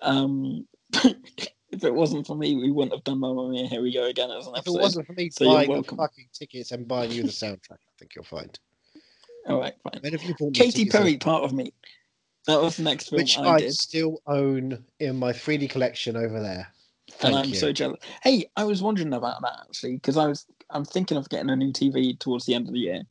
Um, 0.00 0.66
if 0.92 1.84
it 1.84 1.94
wasn't 1.94 2.26
for 2.26 2.36
me, 2.36 2.56
we 2.56 2.70
wouldn't 2.70 2.92
have 2.92 3.04
done 3.04 3.20
Mamma 3.20 3.48
Mia. 3.48 3.66
Here 3.66 3.82
we 3.82 3.92
go 3.92 4.04
again 4.04 4.30
as 4.30 4.46
an 4.46 4.54
If 4.56 4.66
it 4.66 4.72
wasn't 4.72 5.06
for 5.06 5.12
me 5.12 5.30
So 5.30 5.46
buying 5.46 5.72
the 5.72 5.82
fucking 5.82 6.28
tickets 6.32 6.72
and 6.72 6.88
buying 6.88 7.12
you 7.12 7.22
the 7.22 7.28
soundtrack, 7.28 7.72
I 7.72 7.92
think 7.98 8.14
you'll 8.16 8.24
find. 8.24 8.58
All 9.46 9.60
right, 9.60 9.74
fine. 9.82 10.00
When 10.02 10.12
have 10.12 10.22
you 10.22 10.50
Katy 10.52 10.86
Perry, 10.86 11.16
part 11.16 11.44
of 11.44 11.52
me. 11.52 11.72
That 12.46 12.60
was 12.60 12.76
the 12.76 12.82
next 12.82 13.10
film 13.10 13.20
which 13.20 13.38
I, 13.38 13.44
I, 13.44 13.58
did. 13.60 13.74
still 13.74 14.22
own 14.26 14.84
in 15.00 15.16
my 15.16 15.32
3D 15.32 15.70
collection 15.70 16.16
over 16.16 16.40
there. 16.40 16.72
Thank 17.10 17.34
and 17.34 17.44
I'm 17.44 17.48
you. 17.50 17.58
so 17.58 17.72
jealous. 17.72 18.00
Hey, 18.22 18.48
I 18.56 18.64
was 18.64 18.82
wondering 18.82 19.12
about 19.12 19.42
that 19.42 19.60
actually 19.68 19.94
because 19.94 20.16
I 20.16 20.26
was 20.26 20.46
I'm 20.70 20.84
thinking 20.84 21.16
of 21.16 21.28
getting 21.28 21.50
a 21.50 21.56
new 21.56 21.72
TV 21.72 22.18
towards 22.18 22.46
the 22.46 22.54
end 22.54 22.68
of 22.68 22.74
the 22.74 22.80
year. 22.80 23.02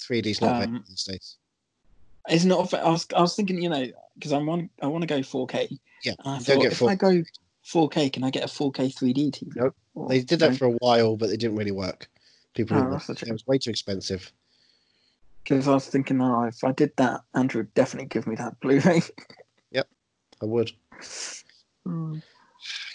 3D's 0.00 0.40
not 0.40 0.62
um, 0.62 0.84
these 0.88 1.04
days. 1.04 1.36
It's 2.28 2.44
not. 2.44 2.72
I 2.74 2.88
was 2.88 3.06
I 3.14 3.20
was 3.20 3.34
thinking, 3.34 3.60
you 3.62 3.68
know, 3.68 3.86
because 4.14 4.32
I 4.32 4.38
want 4.38 4.70
I 4.80 4.86
want 4.86 5.02
to 5.02 5.06
go 5.06 5.18
4K. 5.18 5.78
Yeah, 6.04 6.12
I 6.24 6.36
don't 6.36 6.44
thought 6.44 6.62
get 6.62 6.72
if 6.72 6.78
4K. 6.78 6.88
I 6.88 6.94
go 6.94 7.22
4K, 7.66 8.12
can 8.12 8.24
I 8.24 8.30
get 8.30 8.44
a 8.44 8.46
4K 8.46 8.94
3D 8.94 9.30
TV? 9.30 9.52
Nope. 9.56 9.76
Or- 9.94 10.08
They 10.08 10.20
did 10.20 10.38
that 10.40 10.52
no? 10.52 10.56
for 10.56 10.66
a 10.66 10.76
while, 10.80 11.16
but 11.16 11.28
they 11.28 11.36
didn't 11.36 11.56
really 11.56 11.72
work. 11.72 12.08
People 12.54 12.76
Oh, 12.76 12.80
didn't 12.80 12.92
that's 12.92 13.08
a 13.08 13.12
want 13.12 13.22
it. 13.22 13.28
It 13.28 13.32
was 13.32 13.46
way 13.46 13.58
too 13.58 13.70
expensive. 13.70 14.32
Because 15.42 15.66
I 15.68 15.74
was 15.74 15.86
thinking, 15.86 16.20
oh, 16.20 16.44
if 16.44 16.62
I 16.62 16.72
did 16.72 16.92
that, 16.96 17.22
Andrew 17.34 17.60
would 17.62 17.74
definitely 17.74 18.08
give 18.08 18.26
me 18.26 18.36
that 18.36 18.60
Blu-ray. 18.60 19.02
Yep, 19.72 19.88
I 20.42 20.44
would. 20.44 20.72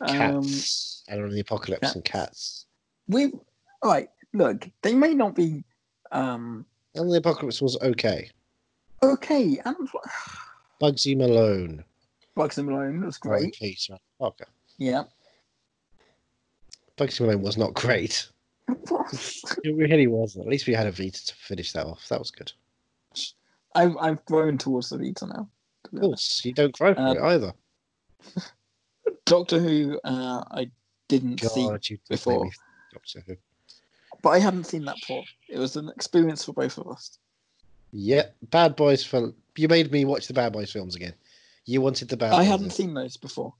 Hmm. 0.01 0.21
Um, 0.21 0.43
Cats. 0.43 1.03
Alien 1.09 1.25
of 1.25 1.33
the 1.33 1.39
Apocalypse 1.39 1.81
cats. 1.81 1.95
and 1.95 2.03
cats. 2.05 2.65
we 3.07 3.31
right. 3.83 4.09
Look, 4.33 4.69
they 4.81 4.93
may 4.93 5.13
not 5.13 5.35
be 5.35 5.63
um 6.11 6.65
of 6.95 7.09
the 7.09 7.17
Apocalypse 7.17 7.61
was 7.61 7.77
okay. 7.81 8.29
okay. 9.03 9.59
And 9.65 9.75
Bugsy 10.81 11.15
Malone. 11.17 11.83
Bugsy 12.37 12.63
Malone 12.65 13.05
was 13.05 13.17
great. 13.17 13.53
Peter. 13.53 13.97
Okay. 14.19 14.45
Yeah. 14.77 15.03
Bugsy 16.97 17.21
Malone 17.21 17.41
was 17.41 17.57
not 17.57 17.73
great. 17.73 18.27
It 19.63 19.75
really 19.75 20.07
wasn't. 20.07 20.45
At 20.45 20.49
least 20.51 20.65
we 20.65 20.73
had 20.73 20.91
Evita 20.91 21.23
to 21.27 21.35
finish 21.35 21.71
that 21.73 21.85
off. 21.85 22.07
That 22.09 22.17
was 22.19 22.31
good. 22.31 22.51
I've 23.75 23.95
I've 23.97 24.25
grown 24.25 24.57
towards 24.57 24.89
the 24.89 24.97
Vita 24.97 25.27
now. 25.27 25.47
Of 25.93 25.99
course, 26.01 26.41
you 26.43 26.51
don't 26.53 26.73
cry 26.73 26.95
for 26.95 26.99
Uh, 27.01 27.13
it 27.13 27.21
either. 27.21 27.53
Doctor 29.25 29.59
Who, 29.59 29.99
uh, 30.03 30.43
I 30.51 30.69
didn't 31.07 31.39
see, 31.41 31.67
God, 31.67 31.87
you 31.89 31.97
before. 32.09 32.49
Doctor 32.93 33.23
Who. 33.27 33.35
but 34.21 34.29
I 34.29 34.39
hadn't 34.39 34.65
seen 34.65 34.85
that 34.85 34.95
before. 34.95 35.23
It 35.49 35.57
was 35.59 35.75
an 35.75 35.89
experience 35.89 36.45
for 36.45 36.53
both 36.53 36.77
of 36.77 36.87
us. 36.87 37.17
Yeah, 37.91 38.23
Bad 38.49 38.75
Boys 38.75 39.03
for 39.03 39.33
you 39.57 39.67
made 39.67 39.91
me 39.91 40.05
watch 40.05 40.27
the 40.27 40.33
Bad 40.33 40.53
Boys 40.53 40.71
films 40.71 40.95
again. 40.95 41.13
You 41.65 41.81
wanted 41.81 42.09
the 42.09 42.17
Bad 42.17 42.33
I 42.33 42.37
Boys. 42.39 42.45
hadn't 42.47 42.59
films. 42.65 42.75
seen 42.75 42.93
those 42.93 43.17
before. 43.17 43.53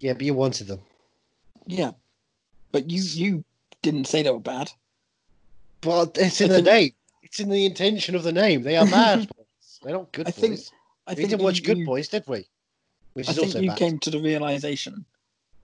Yeah, 0.00 0.14
but 0.14 0.22
you 0.22 0.34
wanted 0.34 0.66
them. 0.66 0.80
Yeah, 1.66 1.92
but 2.72 2.90
you 2.90 3.02
you 3.02 3.44
didn't 3.82 4.06
say 4.06 4.22
they 4.22 4.30
were 4.30 4.40
bad. 4.40 4.70
But 5.80 6.16
it's 6.18 6.40
in 6.40 6.46
I 6.50 6.54
the 6.54 6.62
think- 6.62 6.66
name. 6.66 6.90
It's 7.22 7.40
in 7.40 7.48
the 7.48 7.64
intention 7.66 8.14
of 8.14 8.22
the 8.22 8.32
name. 8.32 8.62
They 8.62 8.76
are 8.76 8.86
bad 8.86 9.18
boys. 9.36 9.80
They're 9.82 9.92
not 9.94 10.12
good 10.12 10.26
I 10.28 10.30
boys. 10.30 10.40
think- 10.40 10.60
I 11.06 11.10
we 11.12 11.16
think 11.16 11.30
didn't 11.30 11.42
watch 11.42 11.58
you- 11.58 11.64
Good 11.64 11.84
Boys, 11.84 12.08
did 12.08 12.24
we? 12.26 12.46
Which 13.14 13.28
I 13.28 13.32
is 13.32 13.36
think 13.36 13.48
also 13.48 13.60
you 13.60 13.68
bad. 13.68 13.78
came 13.78 13.98
to 14.00 14.10
the 14.10 14.20
realization, 14.20 15.04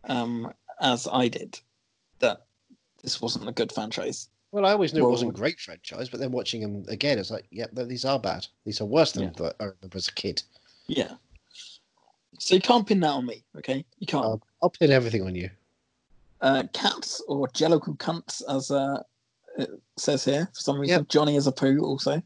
um, 0.04 0.52
as 0.80 1.06
I 1.10 1.28
did, 1.28 1.58
that 2.20 2.46
this 3.02 3.20
wasn't 3.20 3.48
a 3.48 3.52
good 3.52 3.72
franchise. 3.72 4.28
Well, 4.52 4.66
I 4.66 4.72
always 4.72 4.92
knew 4.92 5.06
it 5.06 5.10
wasn't 5.10 5.30
a 5.32 5.34
great 5.34 5.60
franchise, 5.60 6.08
but 6.08 6.18
then 6.20 6.32
watching 6.32 6.60
them 6.60 6.84
again, 6.88 7.18
it's 7.18 7.30
like, 7.30 7.46
yeah, 7.50 7.66
these 7.72 8.04
are 8.04 8.18
bad. 8.18 8.46
These 8.64 8.80
are 8.80 8.84
worse 8.86 9.12
than 9.12 9.24
Yeah. 9.24 9.30
what 9.36 9.56
I 9.60 9.64
remember 9.64 9.96
as 9.96 10.08
a 10.08 10.12
kid. 10.12 10.42
Yeah. 10.86 11.14
So 12.38 12.54
you 12.54 12.60
can't 12.60 12.86
pin 12.86 13.00
that 13.00 13.10
on 13.10 13.26
me, 13.26 13.44
okay? 13.56 13.84
You 13.98 14.06
can't. 14.06 14.24
Um, 14.24 14.42
I'll 14.62 14.70
pin 14.70 14.90
everything 14.90 15.22
on 15.22 15.34
you. 15.34 15.50
uh, 16.40 16.62
cats 16.72 17.20
or 17.28 17.46
jellicle 17.48 17.96
cunts, 17.98 18.42
as 18.48 18.70
uh, 18.70 19.02
it 19.58 19.68
says 19.98 20.24
here. 20.24 20.48
For 20.54 20.60
some 20.60 20.78
reason, 20.80 21.00
Yep. 21.00 21.08
Johnny 21.08 21.36
is 21.36 21.46
a 21.46 21.52
poo 21.52 21.80
also. 21.84 22.22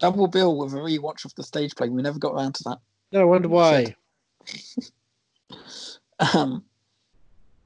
Double 0.00 0.26
bill 0.26 0.58
with 0.58 0.74
a 0.74 0.78
rewatch 0.78 1.24
of 1.24 1.34
the 1.36 1.42
stage 1.44 1.74
play. 1.76 1.88
We 1.88 2.02
never 2.02 2.18
got 2.18 2.34
around 2.34 2.54
to 2.56 2.64
that. 2.64 2.78
No, 3.12 3.20
I 3.20 3.24
wonder 3.24 3.48
why. 3.48 3.94
Um, 6.18 6.64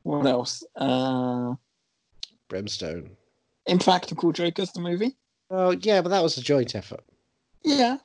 what 0.02 0.26
else? 0.26 0.64
Uh, 0.76 1.54
Brimstone. 2.48 3.16
Impractical 3.66 4.32
Jokers, 4.32 4.72
the 4.72 4.80
movie. 4.80 5.16
Oh, 5.50 5.70
yeah, 5.70 6.00
but 6.02 6.08
that 6.08 6.22
was 6.22 6.36
a 6.36 6.42
joint 6.42 6.74
effort. 6.74 7.04
Yeah. 7.64 7.98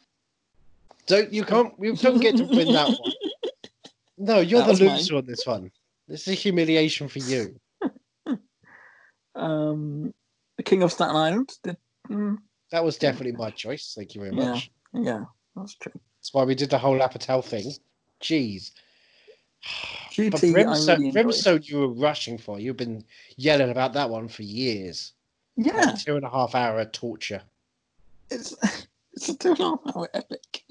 Don't 1.07 1.31
you 1.31 1.43
can't 1.43 1.73
you 1.79 1.95
don't 1.95 2.19
get 2.19 2.35
to 2.37 2.43
win 2.43 2.71
that 2.73 2.89
one. 2.99 3.11
No, 4.17 4.39
you're 4.39 4.61
That 4.61 4.65
the 4.67 4.71
was 4.71 4.81
mine. 4.81 4.97
loser 4.97 5.15
on 5.17 5.25
this 5.25 5.45
one. 5.45 5.69
This 6.07 6.21
is 6.21 6.27
a 6.29 6.33
humiliation 6.35 7.07
for 7.09 7.19
you. 7.19 7.59
Um, 9.35 10.13
the 10.55 10.63
King 10.63 10.83
of 10.83 10.93
Staten 10.93 11.15
Island. 11.17 11.51
Did, 11.63 11.75
mm, 12.09 12.37
That 12.71 12.85
was 12.85 12.97
definitely 12.97 13.33
my 13.33 13.49
choice. 13.51 13.93
Thank 13.95 14.15
you 14.15 14.21
very 14.21 14.33
Yeah. 14.33 14.51
much. 14.53 14.71
yeah, 14.93 15.25
that's 15.57 15.75
true. 15.75 15.91
That's 16.19 16.33
why 16.33 16.45
we 16.45 16.55
did 16.55 16.69
the 16.69 16.77
whole 16.77 16.97
Apatow 16.99 17.43
thing. 17.43 17.73
Jeez. 18.21 18.71
QT, 20.11 20.31
But 20.31 20.41
Brimstone, 20.41 20.99
really. 20.99 21.11
Brimstone, 21.11 21.61
you 21.63 21.79
were 21.79 21.87
rushing 21.87 22.37
for. 22.37 22.59
You've 22.59 22.77
been 22.77 23.03
yelling 23.37 23.71
about 23.71 23.93
that 23.93 24.09
one 24.09 24.27
for 24.27 24.43
years. 24.43 25.13
Yeah, 25.57 25.95
two 25.97 26.15
and 26.15 26.25
a 26.25 26.29
half 26.29 26.53
hour 26.53 26.83
torture. 26.85 27.41
it's 28.29 28.55
it's 29.13 29.29
a 29.29 29.37
two 29.37 29.51
and 29.51 29.59
a 29.59 29.63
half 29.63 29.79
hour 29.95 30.09
epic. 30.13 30.63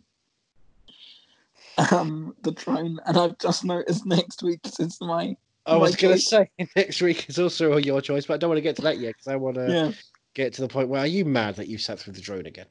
Um, 1.91 2.37
the 2.43 2.53
drone, 2.53 3.01
and 3.07 3.17
I've 3.17 3.39
just 3.39 3.65
noticed 3.65 4.07
next 4.07 4.43
week 4.43 4.61
is 4.79 4.99
my 5.01 5.37
I 5.67 5.77
was 5.77 5.97
going 5.97 6.15
to 6.15 6.21
say 6.21 6.51
next 6.77 7.01
week 7.01 7.29
is 7.29 7.39
also 7.39 7.77
your 7.79 8.01
choice, 8.01 8.27
but 8.27 8.35
I 8.35 8.37
don't 8.37 8.51
want 8.51 8.59
to 8.59 8.63
get 8.63 8.77
to 8.77 8.83
that 8.83 8.99
yet 8.99 9.15
because 9.15 9.29
I 9.29 9.37
want 9.37 9.57
to 9.57 9.71
yeah. 9.71 9.93
get 10.35 10.53
to 10.55 10.63
the 10.63 10.69
point 10.69 10.89
where 10.89 11.01
are 11.01 11.07
you 11.07 11.25
mad 11.25 11.57
that 11.57 11.69
you 11.69 11.79
sat 11.79 11.99
through 11.99 12.13
the 12.13 12.21
drone 12.21 12.47
again? 12.47 12.67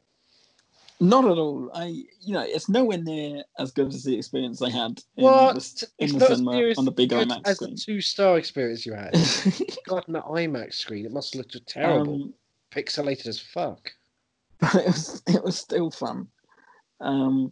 Not 1.00 1.26
at 1.26 1.38
all. 1.38 1.70
I, 1.74 1.86
you 2.22 2.34
know, 2.34 2.42
it's 2.48 2.70
nowhere 2.70 2.98
near 2.98 3.44
as 3.60 3.72
good 3.72 3.94
as 3.94 4.04
the 4.04 4.16
experience 4.18 4.62
I 4.62 4.70
had 4.70 5.02
in 5.18 5.24
What? 5.26 5.56
the, 5.56 5.88
in 6.00 6.18
the 6.18 6.26
cinema 6.26 6.62
as 6.62 6.78
on 6.78 6.86
the 6.86 6.92
big 6.92 7.10
IMAX 7.12 7.42
as 7.46 7.58
screen. 7.58 7.72
the 7.72 7.78
two 7.78 8.00
star 8.02 8.38
experience 8.38 8.86
you 8.86 8.94
had. 8.94 9.12
God, 9.88 10.06
on 10.08 10.14
the 10.14 10.22
IMAX 10.22 10.76
screen, 10.76 11.06
it 11.06 11.12
must 11.12 11.34
have 11.34 11.40
looked 11.40 11.68
terrible, 11.68 12.14
Um, 12.16 12.34
pixelated 12.72 13.28
as 13.28 13.40
fuck. 13.40 13.92
but 14.60 14.76
it 14.76 14.86
was 14.88 15.22
it 15.28 15.44
was 15.44 15.58
still 15.58 15.92
fun. 15.92 16.28
Um, 17.02 17.52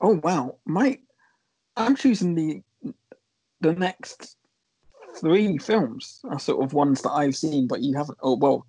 oh 0.00 0.18
wow, 0.22 0.56
my 0.64 0.98
I'm 1.76 1.94
choosing 1.96 2.34
the 2.34 2.62
the 3.60 3.74
next 3.74 4.36
three 5.20 5.58
films 5.58 6.20
are 6.30 6.38
sort 6.38 6.64
of 6.64 6.72
ones 6.72 7.02
that 7.02 7.10
I've 7.10 7.36
seen, 7.36 7.66
but 7.66 7.82
you 7.82 7.94
haven't. 7.96 8.18
Oh 8.22 8.36
well, 8.36 8.66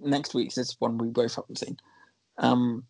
next 0.00 0.34
week's 0.34 0.58
is 0.58 0.76
one 0.78 0.98
we 0.98 1.08
both 1.08 1.36
haven't 1.36 1.58
seen. 1.58 1.78
Um, 2.38 2.84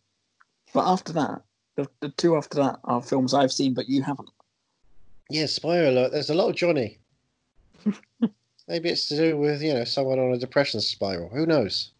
but 0.72 0.86
after 0.86 1.12
that, 1.14 1.42
the, 1.76 1.88
the 2.00 2.10
two 2.10 2.36
after 2.36 2.56
that 2.58 2.80
are 2.84 3.02
films 3.02 3.34
I've 3.34 3.52
seen, 3.52 3.74
but 3.74 3.88
you 3.88 4.02
haven't. 4.02 4.30
Yeah, 5.28 5.46
spoiler 5.46 5.88
alert. 5.88 6.12
There's 6.12 6.30
a 6.30 6.34
lot 6.34 6.50
of 6.50 6.56
Johnny. 6.56 6.98
Maybe 8.68 8.88
it's 8.88 9.08
to 9.08 9.16
do 9.16 9.36
with 9.36 9.62
you 9.62 9.74
know 9.74 9.84
someone 9.84 10.18
on 10.18 10.32
a 10.32 10.38
depression 10.38 10.80
spiral. 10.80 11.28
Who 11.30 11.46
knows? 11.46 11.92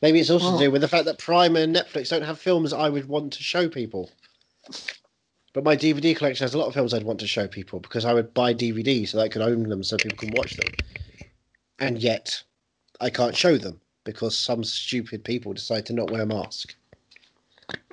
Maybe 0.00 0.20
it's 0.20 0.30
also 0.30 0.52
to 0.52 0.64
do 0.64 0.70
with 0.70 0.80
the 0.80 0.88
fact 0.88 1.06
that 1.06 1.18
Prime 1.18 1.56
and 1.56 1.74
Netflix 1.74 2.10
don't 2.10 2.22
have 2.22 2.38
films 2.38 2.72
I 2.72 2.88
would 2.88 3.08
want 3.08 3.32
to 3.32 3.42
show 3.42 3.68
people. 3.68 4.10
But 5.52 5.64
my 5.64 5.76
DVD 5.76 6.16
collection 6.16 6.44
has 6.44 6.54
a 6.54 6.58
lot 6.58 6.68
of 6.68 6.74
films 6.74 6.94
I'd 6.94 7.02
want 7.02 7.18
to 7.20 7.26
show 7.26 7.48
people 7.48 7.80
because 7.80 8.04
I 8.04 8.14
would 8.14 8.32
buy 8.32 8.54
DVDs 8.54 9.08
so 9.08 9.16
that 9.16 9.24
I 9.24 9.28
could 9.28 9.42
own 9.42 9.68
them 9.68 9.82
so 9.82 9.98
people 9.98 10.16
can 10.16 10.30
watch 10.30 10.56
them. 10.56 10.72
And 11.80 11.98
yet, 11.98 12.42
I 13.00 13.10
can't 13.10 13.36
show 13.36 13.56
them 13.56 13.80
because 14.04 14.38
some 14.38 14.62
stupid 14.62 15.24
people 15.24 15.52
decide 15.52 15.86
to 15.86 15.92
not 15.92 16.10
wear 16.10 16.22
a 16.22 16.26
mask. 16.26 16.76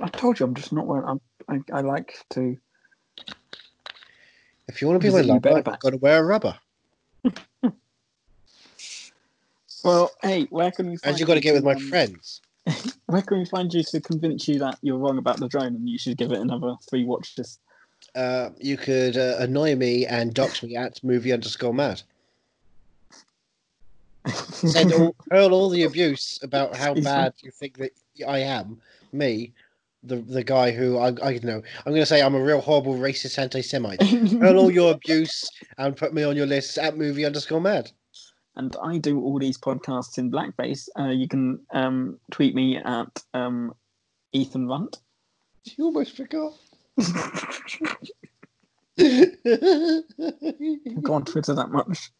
I 0.01 0.09
told 0.09 0.39
you 0.39 0.45
I'm 0.45 0.55
just 0.55 0.73
not 0.73 0.87
wearing. 0.87 1.07
I'm, 1.07 1.21
I 1.49 1.77
I 1.77 1.81
like 1.81 2.17
to. 2.31 2.57
If 4.67 4.81
you 4.81 4.87
want 4.87 5.01
to 5.01 5.07
be 5.07 5.11
my 5.13 5.21
you 5.21 5.33
lover, 5.33 5.51
you've 5.65 5.79
got 5.79 5.89
to 5.91 5.97
wear 5.97 6.23
a 6.23 6.25
rubber. 6.25 6.57
Well, 9.85 10.11
hey, 10.23 10.45
where 10.49 10.71
can 10.71 10.89
we? 10.89 10.97
And 11.03 11.19
you've 11.19 11.27
got 11.27 11.35
to 11.35 11.39
get 11.39 11.53
with 11.53 11.63
my 11.63 11.73
um, 11.73 11.79
friends. 11.79 12.41
Where 13.05 13.21
can 13.21 13.37
we 13.37 13.45
find 13.45 13.71
you 13.71 13.83
to 13.83 14.01
convince 14.01 14.47
you 14.47 14.57
that 14.57 14.79
you're 14.81 14.97
wrong 14.97 15.19
about 15.19 15.39
the 15.39 15.47
drone 15.47 15.75
and 15.75 15.87
you 15.87 15.99
should 15.99 16.17
give 16.17 16.31
it 16.31 16.39
another 16.39 16.73
three 16.89 17.05
watches? 17.05 17.59
Uh, 18.15 18.49
you 18.59 18.77
could 18.77 19.15
uh, 19.15 19.35
annoy 19.37 19.75
me 19.75 20.07
and 20.07 20.33
dox 20.33 20.63
me 20.63 20.75
at 20.75 21.03
movie 21.03 21.31
underscore 21.31 21.75
mad. 21.75 22.01
Send 24.51 24.91
all, 24.93 25.15
hurl 25.29 25.53
all 25.53 25.69
the 25.69 25.83
abuse 25.83 26.39
about 26.41 26.75
how 26.75 26.95
bad 26.95 27.33
you 27.43 27.51
think 27.51 27.77
that 27.77 27.91
I 28.27 28.39
am, 28.39 28.81
me, 29.11 29.53
the 30.05 30.17
the 30.17 30.43
guy 30.43 30.71
who 30.71 30.97
I 30.97 31.09
I 31.23 31.39
know. 31.43 31.61
I'm 31.85 31.91
going 31.91 32.01
to 32.01 32.05
say 32.05 32.21
I'm 32.21 32.35
a 32.35 32.43
real 32.43 32.61
horrible 32.61 32.95
racist 32.95 33.37
anti-Semite. 33.37 34.01
hurl 34.41 34.59
all 34.59 34.71
your 34.71 34.93
abuse 34.93 35.49
and 35.77 35.95
put 35.95 36.13
me 36.13 36.23
on 36.23 36.35
your 36.35 36.47
list 36.47 36.77
at 36.77 36.97
movie 36.97 37.25
underscore 37.25 37.61
mad. 37.61 37.91
and 38.55 38.75
I 38.81 38.97
do 38.97 39.19
all 39.21 39.39
these 39.39 39.57
podcasts 39.57 40.17
in 40.17 40.31
blackface. 40.31 40.87
Uh, 40.97 41.09
you 41.09 41.27
can 41.27 41.59
um, 41.73 42.19
tweet 42.31 42.55
me 42.55 42.77
at 42.77 43.23
um, 43.33 43.73
Ethan 44.31 44.67
Runt. 44.67 44.97
You 45.63 45.85
almost 45.85 46.15
forgot. 46.15 46.53
Go 48.97 50.03
on 51.13 51.25
Twitter 51.25 51.53
that 51.53 51.69
much. 51.71 52.11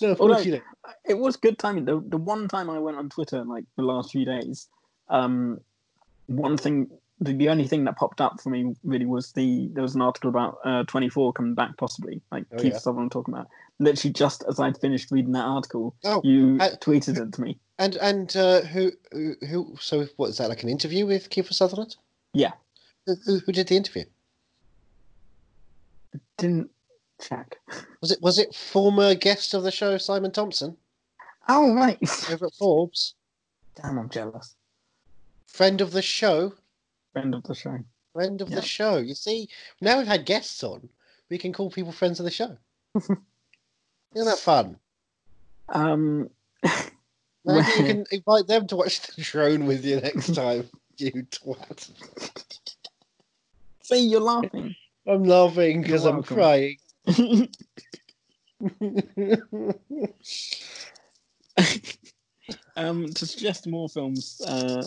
no, 0.00 0.16
Although-. 0.20 0.60
It 1.06 1.18
was 1.18 1.36
good 1.36 1.58
timing. 1.58 1.84
The 1.84 2.02
the 2.06 2.16
one 2.16 2.48
time 2.48 2.70
I 2.70 2.78
went 2.78 2.96
on 2.96 3.08
Twitter, 3.08 3.44
like 3.44 3.64
the 3.76 3.82
last 3.82 4.12
few 4.12 4.24
days, 4.24 4.68
um, 5.08 5.60
one 6.26 6.56
thing, 6.56 6.88
the, 7.20 7.32
the 7.32 7.48
only 7.48 7.66
thing 7.68 7.84
that 7.84 7.96
popped 7.96 8.20
up 8.20 8.40
for 8.40 8.50
me 8.50 8.74
really 8.82 9.06
was 9.06 9.32
the 9.32 9.68
there 9.72 9.82
was 9.82 9.94
an 9.94 10.02
article 10.02 10.30
about 10.30 10.58
uh, 10.64 10.84
24 10.84 11.32
coming 11.32 11.54
back 11.54 11.76
possibly, 11.76 12.20
like 12.32 12.44
Oh, 12.52 12.56
Kiefer 12.56 12.70
yeah. 12.72 12.78
Sutherland 12.78 13.12
talking 13.12 13.34
about. 13.34 13.48
Literally, 13.78 14.12
just 14.12 14.44
as 14.48 14.60
I'd 14.60 14.78
finished 14.80 15.10
reading 15.10 15.32
that 15.32 15.44
article, 15.44 15.94
Oh, 16.04 16.20
you 16.24 16.58
I- 16.60 16.70
tweeted 16.70 17.18
it 17.18 17.32
to 17.34 17.40
me. 17.40 17.58
And 17.78 17.96
and 17.96 18.36
uh, 18.36 18.60
who 18.62 18.92
who? 19.12 19.76
So 19.80 20.06
what 20.16 20.30
is 20.30 20.38
that 20.38 20.48
like 20.48 20.62
an 20.62 20.68
interview 20.68 21.06
with 21.06 21.28
Kiefer 21.30 21.52
Sutherland? 21.52 21.96
Yeah. 22.32 22.52
Who, 23.06 23.16
who, 23.26 23.38
who 23.40 23.52
did 23.52 23.66
the 23.68 23.76
interview? 23.76 24.04
Didn't 26.36 26.70
check. 27.20 27.56
Was 28.00 28.10
it 28.12 28.22
was 28.22 28.38
it 28.38 28.54
former 28.54 29.14
guest 29.14 29.54
of 29.54 29.62
the 29.62 29.70
show 29.70 29.98
Simon 29.98 30.30
Thompson 30.30 30.76
Oh 31.48 31.74
right. 31.74 31.98
over 32.30 32.46
at 32.46 32.54
Forbes, 32.54 33.14
Damn, 33.76 33.98
I'm 33.98 34.08
jealous. 34.08 34.54
Friend 35.54 35.80
of 35.80 35.92
the 35.92 36.02
show, 36.02 36.52
Friend 37.12 37.32
of 37.34 37.44
the 37.44 37.54
show. 37.54 37.78
friend 38.12 38.40
of 38.40 38.48
Yeah. 38.50 38.56
the 38.56 38.62
show. 38.62 38.96
You 38.96 39.14
see, 39.14 39.48
now 39.80 39.98
we've 39.98 40.06
had 40.06 40.26
guests 40.26 40.64
on, 40.64 40.88
we 41.30 41.38
can 41.38 41.52
call 41.52 41.70
people 41.70 41.92
friends 41.92 42.18
of 42.18 42.24
the 42.24 42.30
show. 42.32 42.58
Isn't 42.96 43.18
that 44.14 44.38
fun? 44.38 44.78
Um, 45.68 46.28
Maybe 47.44 47.70
you 47.78 47.84
can 47.92 48.04
invite 48.10 48.46
them 48.48 48.66
to 48.68 48.76
watch 48.76 49.00
the 49.02 49.22
drone 49.22 49.66
with 49.66 49.84
you 49.84 50.00
next 50.00 50.34
time. 50.34 50.68
You 50.96 51.10
twat. 51.24 51.90
see, 53.82 54.06
you're 54.06 54.20
laughing. 54.20 54.76
I'm 55.08 55.24
laughing 55.24 55.82
because 55.82 56.04
You're 56.04 56.12
I'm 56.12 56.22
welcome. 56.22 56.36
crying. 56.36 56.78
Um, 62.76 63.12
to 63.12 63.26
suggest 63.26 63.66
more 63.68 63.88
films 63.88 64.40
uh, 64.46 64.84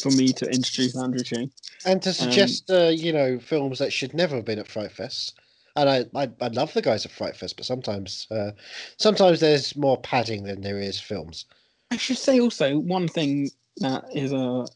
for 0.00 0.10
me 0.10 0.32
to 0.32 0.46
introduce 0.46 0.96
Andrew 0.96 1.24
to. 1.24 1.50
And 1.84 2.00
to 2.02 2.12
suggest, 2.12 2.70
uh, 2.70 2.88
you 2.88 3.12
know, 3.12 3.38
films 3.40 3.80
that 3.80 3.92
should 3.92 4.14
never 4.14 4.36
have 4.36 4.44
been 4.44 4.60
at 4.60 4.68
Fright 4.68 4.92
Fest. 4.92 5.40
And 5.76 5.88
I, 5.88 6.04
I, 6.14 6.30
I 6.40 6.48
love 6.48 6.72
the 6.72 6.82
guys 6.82 7.04
at 7.04 7.12
Fright 7.12 7.36
Fest, 7.36 7.56
but 7.56 7.64
sometimes, 7.64 8.26
uh, 8.30 8.52
sometimes 8.96 9.40
there's 9.40 9.74
more 9.76 9.98
padding 9.98 10.44
than 10.44 10.60
there 10.60 10.78
is 10.78 11.00
films. 11.00 11.46
I 11.90 11.96
should 11.96 12.18
say 12.18 12.38
also 12.38 12.78
one 12.78 13.08
thing 13.08 13.50
that 13.78 14.04
is 14.14 14.32
a 14.32 14.66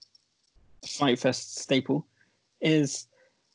Fright 0.86 1.18
Fest 1.18 1.58
staple 1.58 2.06
is 2.60 3.06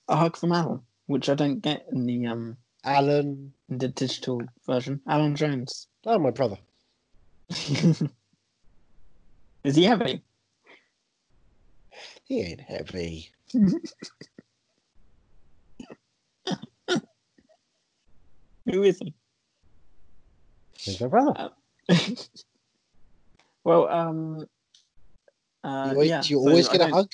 a 0.08 0.16
hug 0.16 0.38
from 0.38 0.52
Alan, 0.52 0.82
which 1.08 1.30
I 1.30 1.36
don't 1.36 1.60
get 1.60 1.86
in 1.92 2.06
the 2.06 2.28
um 2.28 2.58
Alan, 2.84 3.54
in 3.70 3.78
the 3.78 3.90
digital 3.90 4.42
version. 4.66 5.02
Alan 5.08 5.36
Jones. 5.36 5.88
oh 6.06 6.20
my 6.20 6.32
brother, 6.32 6.58
is 9.70 9.76
he 9.76 9.84
heavy? 9.84 10.24
he 12.24 12.42
ain't 12.42 12.62
heavy. 12.62 13.30
Who 18.66 18.84
is 18.84 18.98
he? 19.00 19.14
He's 20.78 21.00
my 21.02 21.08
brother. 21.08 21.50
well, 23.64 23.88
um, 23.90 24.46
uh, 25.64 25.94
you 25.98 26.04
yeah. 26.04 26.22
do 26.22 26.30
you 26.34 26.40
always 26.40 26.68
I 26.70 26.78
get 26.78 26.90
a 26.90 26.94
hug? 26.94 27.12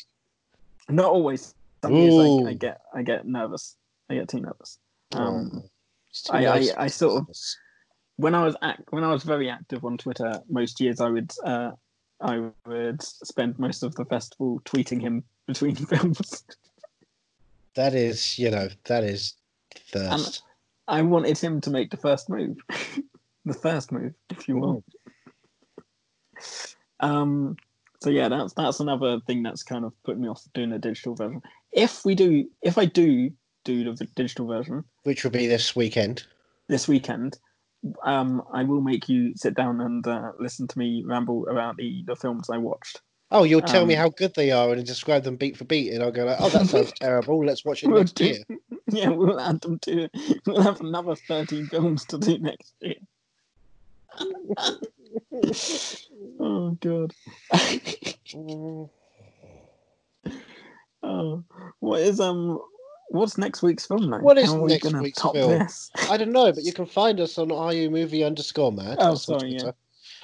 Not 0.90 1.06
always. 1.12 1.54
Some 1.84 1.94
years 1.94 2.46
I, 2.46 2.50
I 2.50 2.54
get 2.54 2.82
I 2.94 3.02
get 3.04 3.26
nervous. 3.28 3.76
I 4.10 4.16
get 4.16 4.30
too 4.30 4.40
nervous. 4.42 4.80
Um, 5.14 5.52
Oh, 5.54 5.62
too 6.14 6.34
I- 6.34 6.38
I- 6.40 6.44
nice 6.60 6.74
I 6.74 6.88
for 6.88 6.94
sort 6.94 7.22
of- 7.30 7.36
when 8.18 8.34
I 8.34 8.46
was 8.46 8.56
act 8.62 8.84
when 8.92 9.04
I 9.04 9.12
was 9.12 9.24
very 9.24 9.50
active 9.50 9.84
on 9.84 9.98
Twitter, 9.98 10.40
most 10.50 10.80
years 10.80 11.00
I 11.02 11.10
would 11.10 11.32
uh, 11.44 11.72
I 12.22 12.50
would 12.66 13.02
spend 13.02 13.60
most 13.60 13.84
of 13.84 13.96
the 13.96 14.06
festival 14.06 14.62
tweeting 14.66 15.02
him 15.02 15.24
between 15.48 15.76
films. 15.76 16.44
That 17.76 17.94
is, 17.94 18.40
you 18.40 18.52
know, 18.52 18.70
that 18.86 19.04
is 19.04 19.36
thirst. 19.92 20.44
I 20.88 21.02
wanted 21.02 21.38
him 21.38 21.62
to 21.62 21.70
make 21.70 21.92
the 21.92 21.98
first 21.98 22.30
move, 22.30 22.58
the 23.46 23.54
first 23.54 23.92
move, 23.92 24.14
if 24.30 24.48
you 24.48 24.58
will. 24.58 24.84
Um. 27.00 27.58
So 28.02 28.10
yeah, 28.10 28.30
that's 28.30 28.54
that's 28.54 28.80
another 28.80 29.20
thing 29.26 29.42
that's 29.42 29.64
kind 29.64 29.84
of 29.84 29.92
put 30.04 30.18
me 30.20 30.28
off 30.28 30.44
doing 30.54 30.72
a 30.74 30.80
digital 30.80 31.16
version. 31.16 31.42
If 31.72 32.06
we 32.06 32.14
do, 32.14 32.48
if 32.62 32.78
I 32.78 32.86
do 32.86 33.32
do 33.64 33.96
the 33.96 34.06
digital 34.16 34.46
version 34.48 34.84
Which 35.04 35.24
will 35.24 35.32
be 35.32 35.48
this 35.48 35.76
weekend. 35.76 36.24
this 36.68 36.88
weekend, 36.88 37.40
um, 38.04 38.42
I 38.54 38.64
will 38.64 38.82
make 38.82 39.08
you 39.10 39.34
sit 39.36 39.54
down 39.56 39.82
and 39.82 40.06
uh, 40.08 40.32
listen 40.40 40.68
to 40.68 40.80
me 40.80 41.04
ramble 41.06 41.48
about 41.48 41.78
the 41.78 42.04
the 42.08 42.16
films 42.16 42.50
I 42.50 42.58
watched. 42.58 43.02
Oh, 43.32 43.44
you'll 43.44 43.62
tell 43.62 43.86
me 43.86 43.96
Um, 43.96 44.02
how 44.02 44.10
good 44.10 44.34
they 44.36 44.52
are 44.52 44.72
and 44.72 44.86
describe 44.86 45.24
them 45.24 45.36
beat 45.36 45.58
for 45.58 45.66
beat, 45.66 45.92
and 45.92 46.04
I'll 46.04 46.12
go 46.12 46.26
like, 46.26 46.38
"Oh, 46.40 46.50
that 46.50 46.68
sounds 46.68 46.94
terrible. 47.00 47.44
Let's 47.44 47.66
watch 47.66 47.84
it 47.84 47.88
We'll 47.88 48.00
next 48.02 48.14
do- 48.16 48.26
year." 48.26 48.44
Yeah, 48.88 49.10
we'll 49.10 49.40
add 49.40 49.62
them 49.62 49.80
to. 49.80 50.08
We'll 50.46 50.62
have 50.62 50.80
another 50.80 51.16
thirteen 51.16 51.68
films 51.68 52.06
to 52.06 52.20
do 52.20 52.38
next 52.38 52.74
year. 52.82 52.96
oh 56.40 56.78
god. 56.80 57.14
Mm, 57.52 58.90
oh, 61.04 61.44
what 61.80 62.02
is 62.02 62.20
um? 62.20 62.60
What's 63.10 63.38
next 63.38 63.62
week's 63.62 63.86
film 63.86 64.10
though? 64.10 64.20
What 64.20 64.38
is 64.38 64.52
How 64.52 64.66
next 64.66 64.92
week's 64.94 65.22
film? 65.22 65.60
this? 65.60 65.92
I 66.10 66.18
don't 66.18 66.32
know, 66.32 66.52
but 66.52 66.64
you 66.64 66.74
can 66.74 66.86
find 66.86 67.20
us 67.20 67.38
on 67.38 67.50
RU 67.50 67.90
Movie 67.90 68.24
underscore 68.24 68.72
mad. 68.72 68.98
Oh, 69.00 69.16
sorry, 69.16 69.54
yeah. 69.54 69.60
Twitter. 69.60 69.76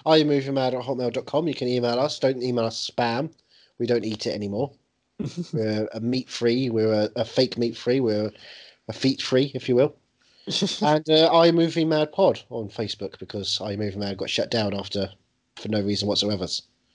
RU 0.05 0.25
Movie 0.25 0.51
Mad 0.51 0.73
at 0.73 0.83
hotmail.com. 0.83 1.47
You 1.47 1.53
can 1.53 1.67
email 1.67 1.99
us. 1.99 2.19
Don't 2.19 2.41
email 2.41 2.65
us 2.65 2.89
spam. 2.89 3.31
We 3.77 3.85
don't 3.85 4.03
eat 4.03 4.25
it 4.25 4.33
anymore. 4.33 4.71
we're 5.53 5.87
a 5.93 5.99
meat 5.99 6.29
free. 6.29 6.69
We're 6.69 6.93
a, 6.93 7.09
a 7.15 7.25
fake 7.25 7.57
meat 7.57 7.77
free. 7.77 7.99
We're 7.99 8.31
a 8.87 8.93
feet 8.93 9.21
free, 9.21 9.51
if 9.53 9.69
you 9.69 9.75
will. 9.75 9.95
and 10.47 11.07
uh, 11.09 11.29
iMovie 11.31 11.87
Mad 11.87 12.11
Pod 12.11 12.41
on 12.49 12.67
Facebook 12.69 13.19
because 13.19 13.59
iMovie 13.59 13.95
Mad 13.95 14.17
got 14.17 14.29
shut 14.29 14.49
down 14.49 14.73
after 14.73 15.09
for 15.55 15.69
no 15.69 15.81
reason 15.81 16.07
whatsoever. 16.07 16.47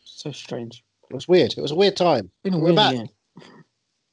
So 0.04 0.32
strange. 0.32 0.82
It 1.08 1.14
was 1.14 1.28
weird. 1.28 1.54
It 1.56 1.60
was 1.60 1.70
a 1.70 1.76
weird 1.76 1.96
time. 1.96 2.30
We're 2.44 2.58
weird 2.58 2.76
back. 2.76 2.96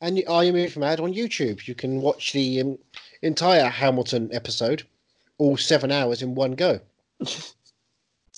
And 0.04 0.22
are 0.28 0.44
you- 0.44 0.52
iMovie 0.52 0.76
Mad 0.78 1.00
on 1.00 1.14
YouTube. 1.14 1.66
You 1.66 1.76
can 1.76 2.02
watch 2.02 2.34
the 2.34 2.60
um, 2.62 2.78
entire 3.22 3.70
Hamilton 3.70 4.30
episode, 4.34 4.84
all 5.38 5.56
seven 5.56 5.92
hours 5.92 6.22
in 6.22 6.36
one 6.36 6.52
go 6.52 6.80
with 7.20 7.30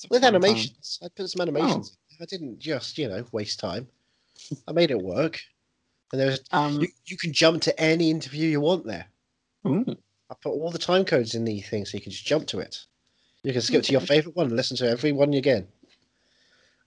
fun 0.10 0.22
time. 0.22 0.24
animations. 0.36 1.00
I 1.04 1.08
put 1.08 1.28
some 1.30 1.42
animations. 1.42 1.98
in. 2.12 2.24
I 2.24 2.26
didn't 2.26 2.60
just 2.60 2.98
you 3.00 3.08
know 3.10 3.26
waste 3.32 3.60
time. 3.60 3.88
I 4.68 4.74
made 4.74 4.92
it 4.92 5.02
work. 5.02 5.42
And 6.12 6.22
there's 6.22 6.40
Um, 6.52 6.82
you, 6.82 6.88
you 7.08 7.18
can 7.18 7.34
jump 7.34 7.64
to 7.64 7.80
any 7.82 8.12
interview 8.12 8.48
you 8.48 8.62
want 8.62 8.86
there. 8.86 9.08
ooh, 9.68 9.84
I 10.30 10.36
put 10.36 10.52
all 10.52 10.70
the 10.70 10.78
time 10.78 11.04
codes 11.04 11.34
in 11.34 11.46
the 11.46 11.62
thing 11.62 11.84
so 11.86 11.98
you 11.98 12.02
can 12.04 12.12
just 12.12 12.26
jump 12.28 12.46
to 12.48 12.60
it. 12.60 12.86
You 13.42 13.54
can 13.54 13.62
skip 13.62 13.84
to 13.84 13.92
your 13.92 14.02
favorite 14.02 14.36
one 14.36 14.48
and 14.48 14.56
listen 14.56 14.78
to 14.78 14.90
every 14.90 15.12
one 15.12 15.34
again. 15.34 15.68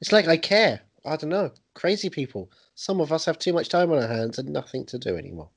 It's 0.01 0.12
like 0.12 0.29
I 0.29 0.37
care. 0.37 0.81
I 1.09 1.17
don't 1.17 1.31
know. 1.31 1.51
Crazy 1.75 2.11
people. 2.11 2.51
Some 2.75 3.01
of 3.01 3.13
us 3.13 3.25
have 3.25 3.39
too 3.39 3.53
much 3.53 3.69
time 3.69 3.91
on 3.93 3.99
our 4.03 4.09
hands 4.09 4.39
and 4.39 4.49
nothing 4.51 4.85
to 4.87 4.99
do 4.99 5.17
anymore. 5.17 5.49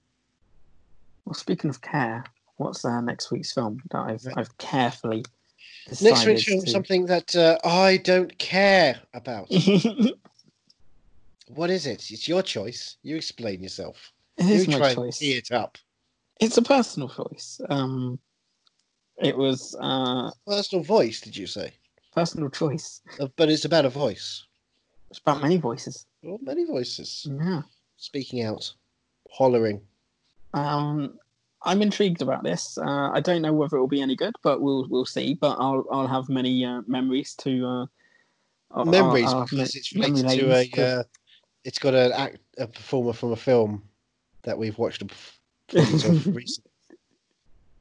well, 1.26 1.34
speaking 1.34 1.70
of 1.70 1.82
care, 1.82 2.24
what's 2.58 2.84
uh, 2.86 3.02
next 3.02 3.32
week's 3.32 3.54
film 3.54 3.82
that 3.92 4.00
I've. 4.00 4.28
I've 4.36 4.58
carefully 4.58 5.24
Next 6.02 6.26
week's 6.26 6.44
film, 6.44 6.62
to- 6.62 6.70
something 6.70 7.06
that 7.08 7.36
uh, 7.36 7.58
I 7.64 7.98
don't 7.98 8.38
care 8.38 9.00
about. 9.14 9.50
what 11.48 11.70
is 11.70 11.86
it? 11.86 12.10
It's 12.12 12.28
your 12.28 12.42
choice. 12.42 12.98
You 13.04 13.16
explain 13.16 13.62
yourself. 13.62 14.12
it 14.38 14.46
is 14.46 14.68
you 14.68 14.72
my 14.74 14.78
try 14.80 14.88
and 14.90 14.96
choice. 14.96 15.18
tee 15.20 15.34
it 15.34 15.52
up. 15.52 15.78
It's 16.40 16.58
a 16.58 16.62
personal 16.62 17.10
choice. 17.10 17.60
Um, 17.70 18.20
it 19.18 19.38
was 19.38 19.76
uh 19.80 20.32
Personal 20.48 20.84
voice, 20.84 21.20
did 21.22 21.36
you 21.38 21.48
say? 21.48 21.74
personal 22.14 22.50
choice. 22.50 23.02
Uh, 23.20 23.28
But 23.38 23.50
it's 23.50 23.66
about 23.66 23.86
a 23.86 23.90
voice. 23.90 24.46
It's 25.12 25.20
about 25.20 25.42
many 25.42 25.58
voices. 25.58 26.06
Oh, 26.26 26.40
many 26.42 26.64
voices 26.64 27.28
Yeah. 27.30 27.64
speaking 27.98 28.44
out, 28.44 28.74
hollering. 29.30 29.82
Um, 30.54 31.20
I'm 31.64 31.82
intrigued 31.82 32.22
about 32.22 32.44
this. 32.44 32.78
Uh, 32.78 33.12
I 33.14 33.20
don't 33.20 33.42
know 33.42 33.52
whether 33.52 33.76
it 33.76 33.82
will 33.82 33.88
be 33.88 34.02
any 34.02 34.16
good, 34.16 34.34
but 34.42 34.62
we'll 34.62 34.88
we'll 34.90 35.06
see. 35.06 35.34
But 35.34 35.58
I'll 35.60 35.86
I'll 35.92 36.08
have 36.08 36.30
many 36.30 36.64
uh, 36.66 36.82
memories 36.88 37.36
to. 37.36 37.66
Uh, 37.68 37.86
I'll- 38.72 38.86
Memories 38.86 39.28
I'll 39.34 39.44
because 39.44 39.76
it's 39.76 39.94
related 39.94 40.30
to 40.30 40.52
a. 40.54 40.82
Uh, 41.00 41.04
it's 41.66 41.78
got 41.78 41.94
an 41.94 42.14
act, 42.14 42.38
a 42.58 42.68
performer 42.68 43.12
from 43.14 43.34
a 43.34 43.36
film 43.36 43.84
that 44.44 44.58
we've 44.58 44.78
watched 44.78 45.02
a 45.02 45.06
performance 45.06 46.04
of 46.06 46.26
recently. 46.36 46.72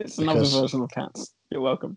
It's 0.01 0.19
another 0.19 0.45
version 0.45 0.83
of 0.83 0.91
Cats. 0.91 1.33
You're 1.51 1.61
welcome. 1.61 1.97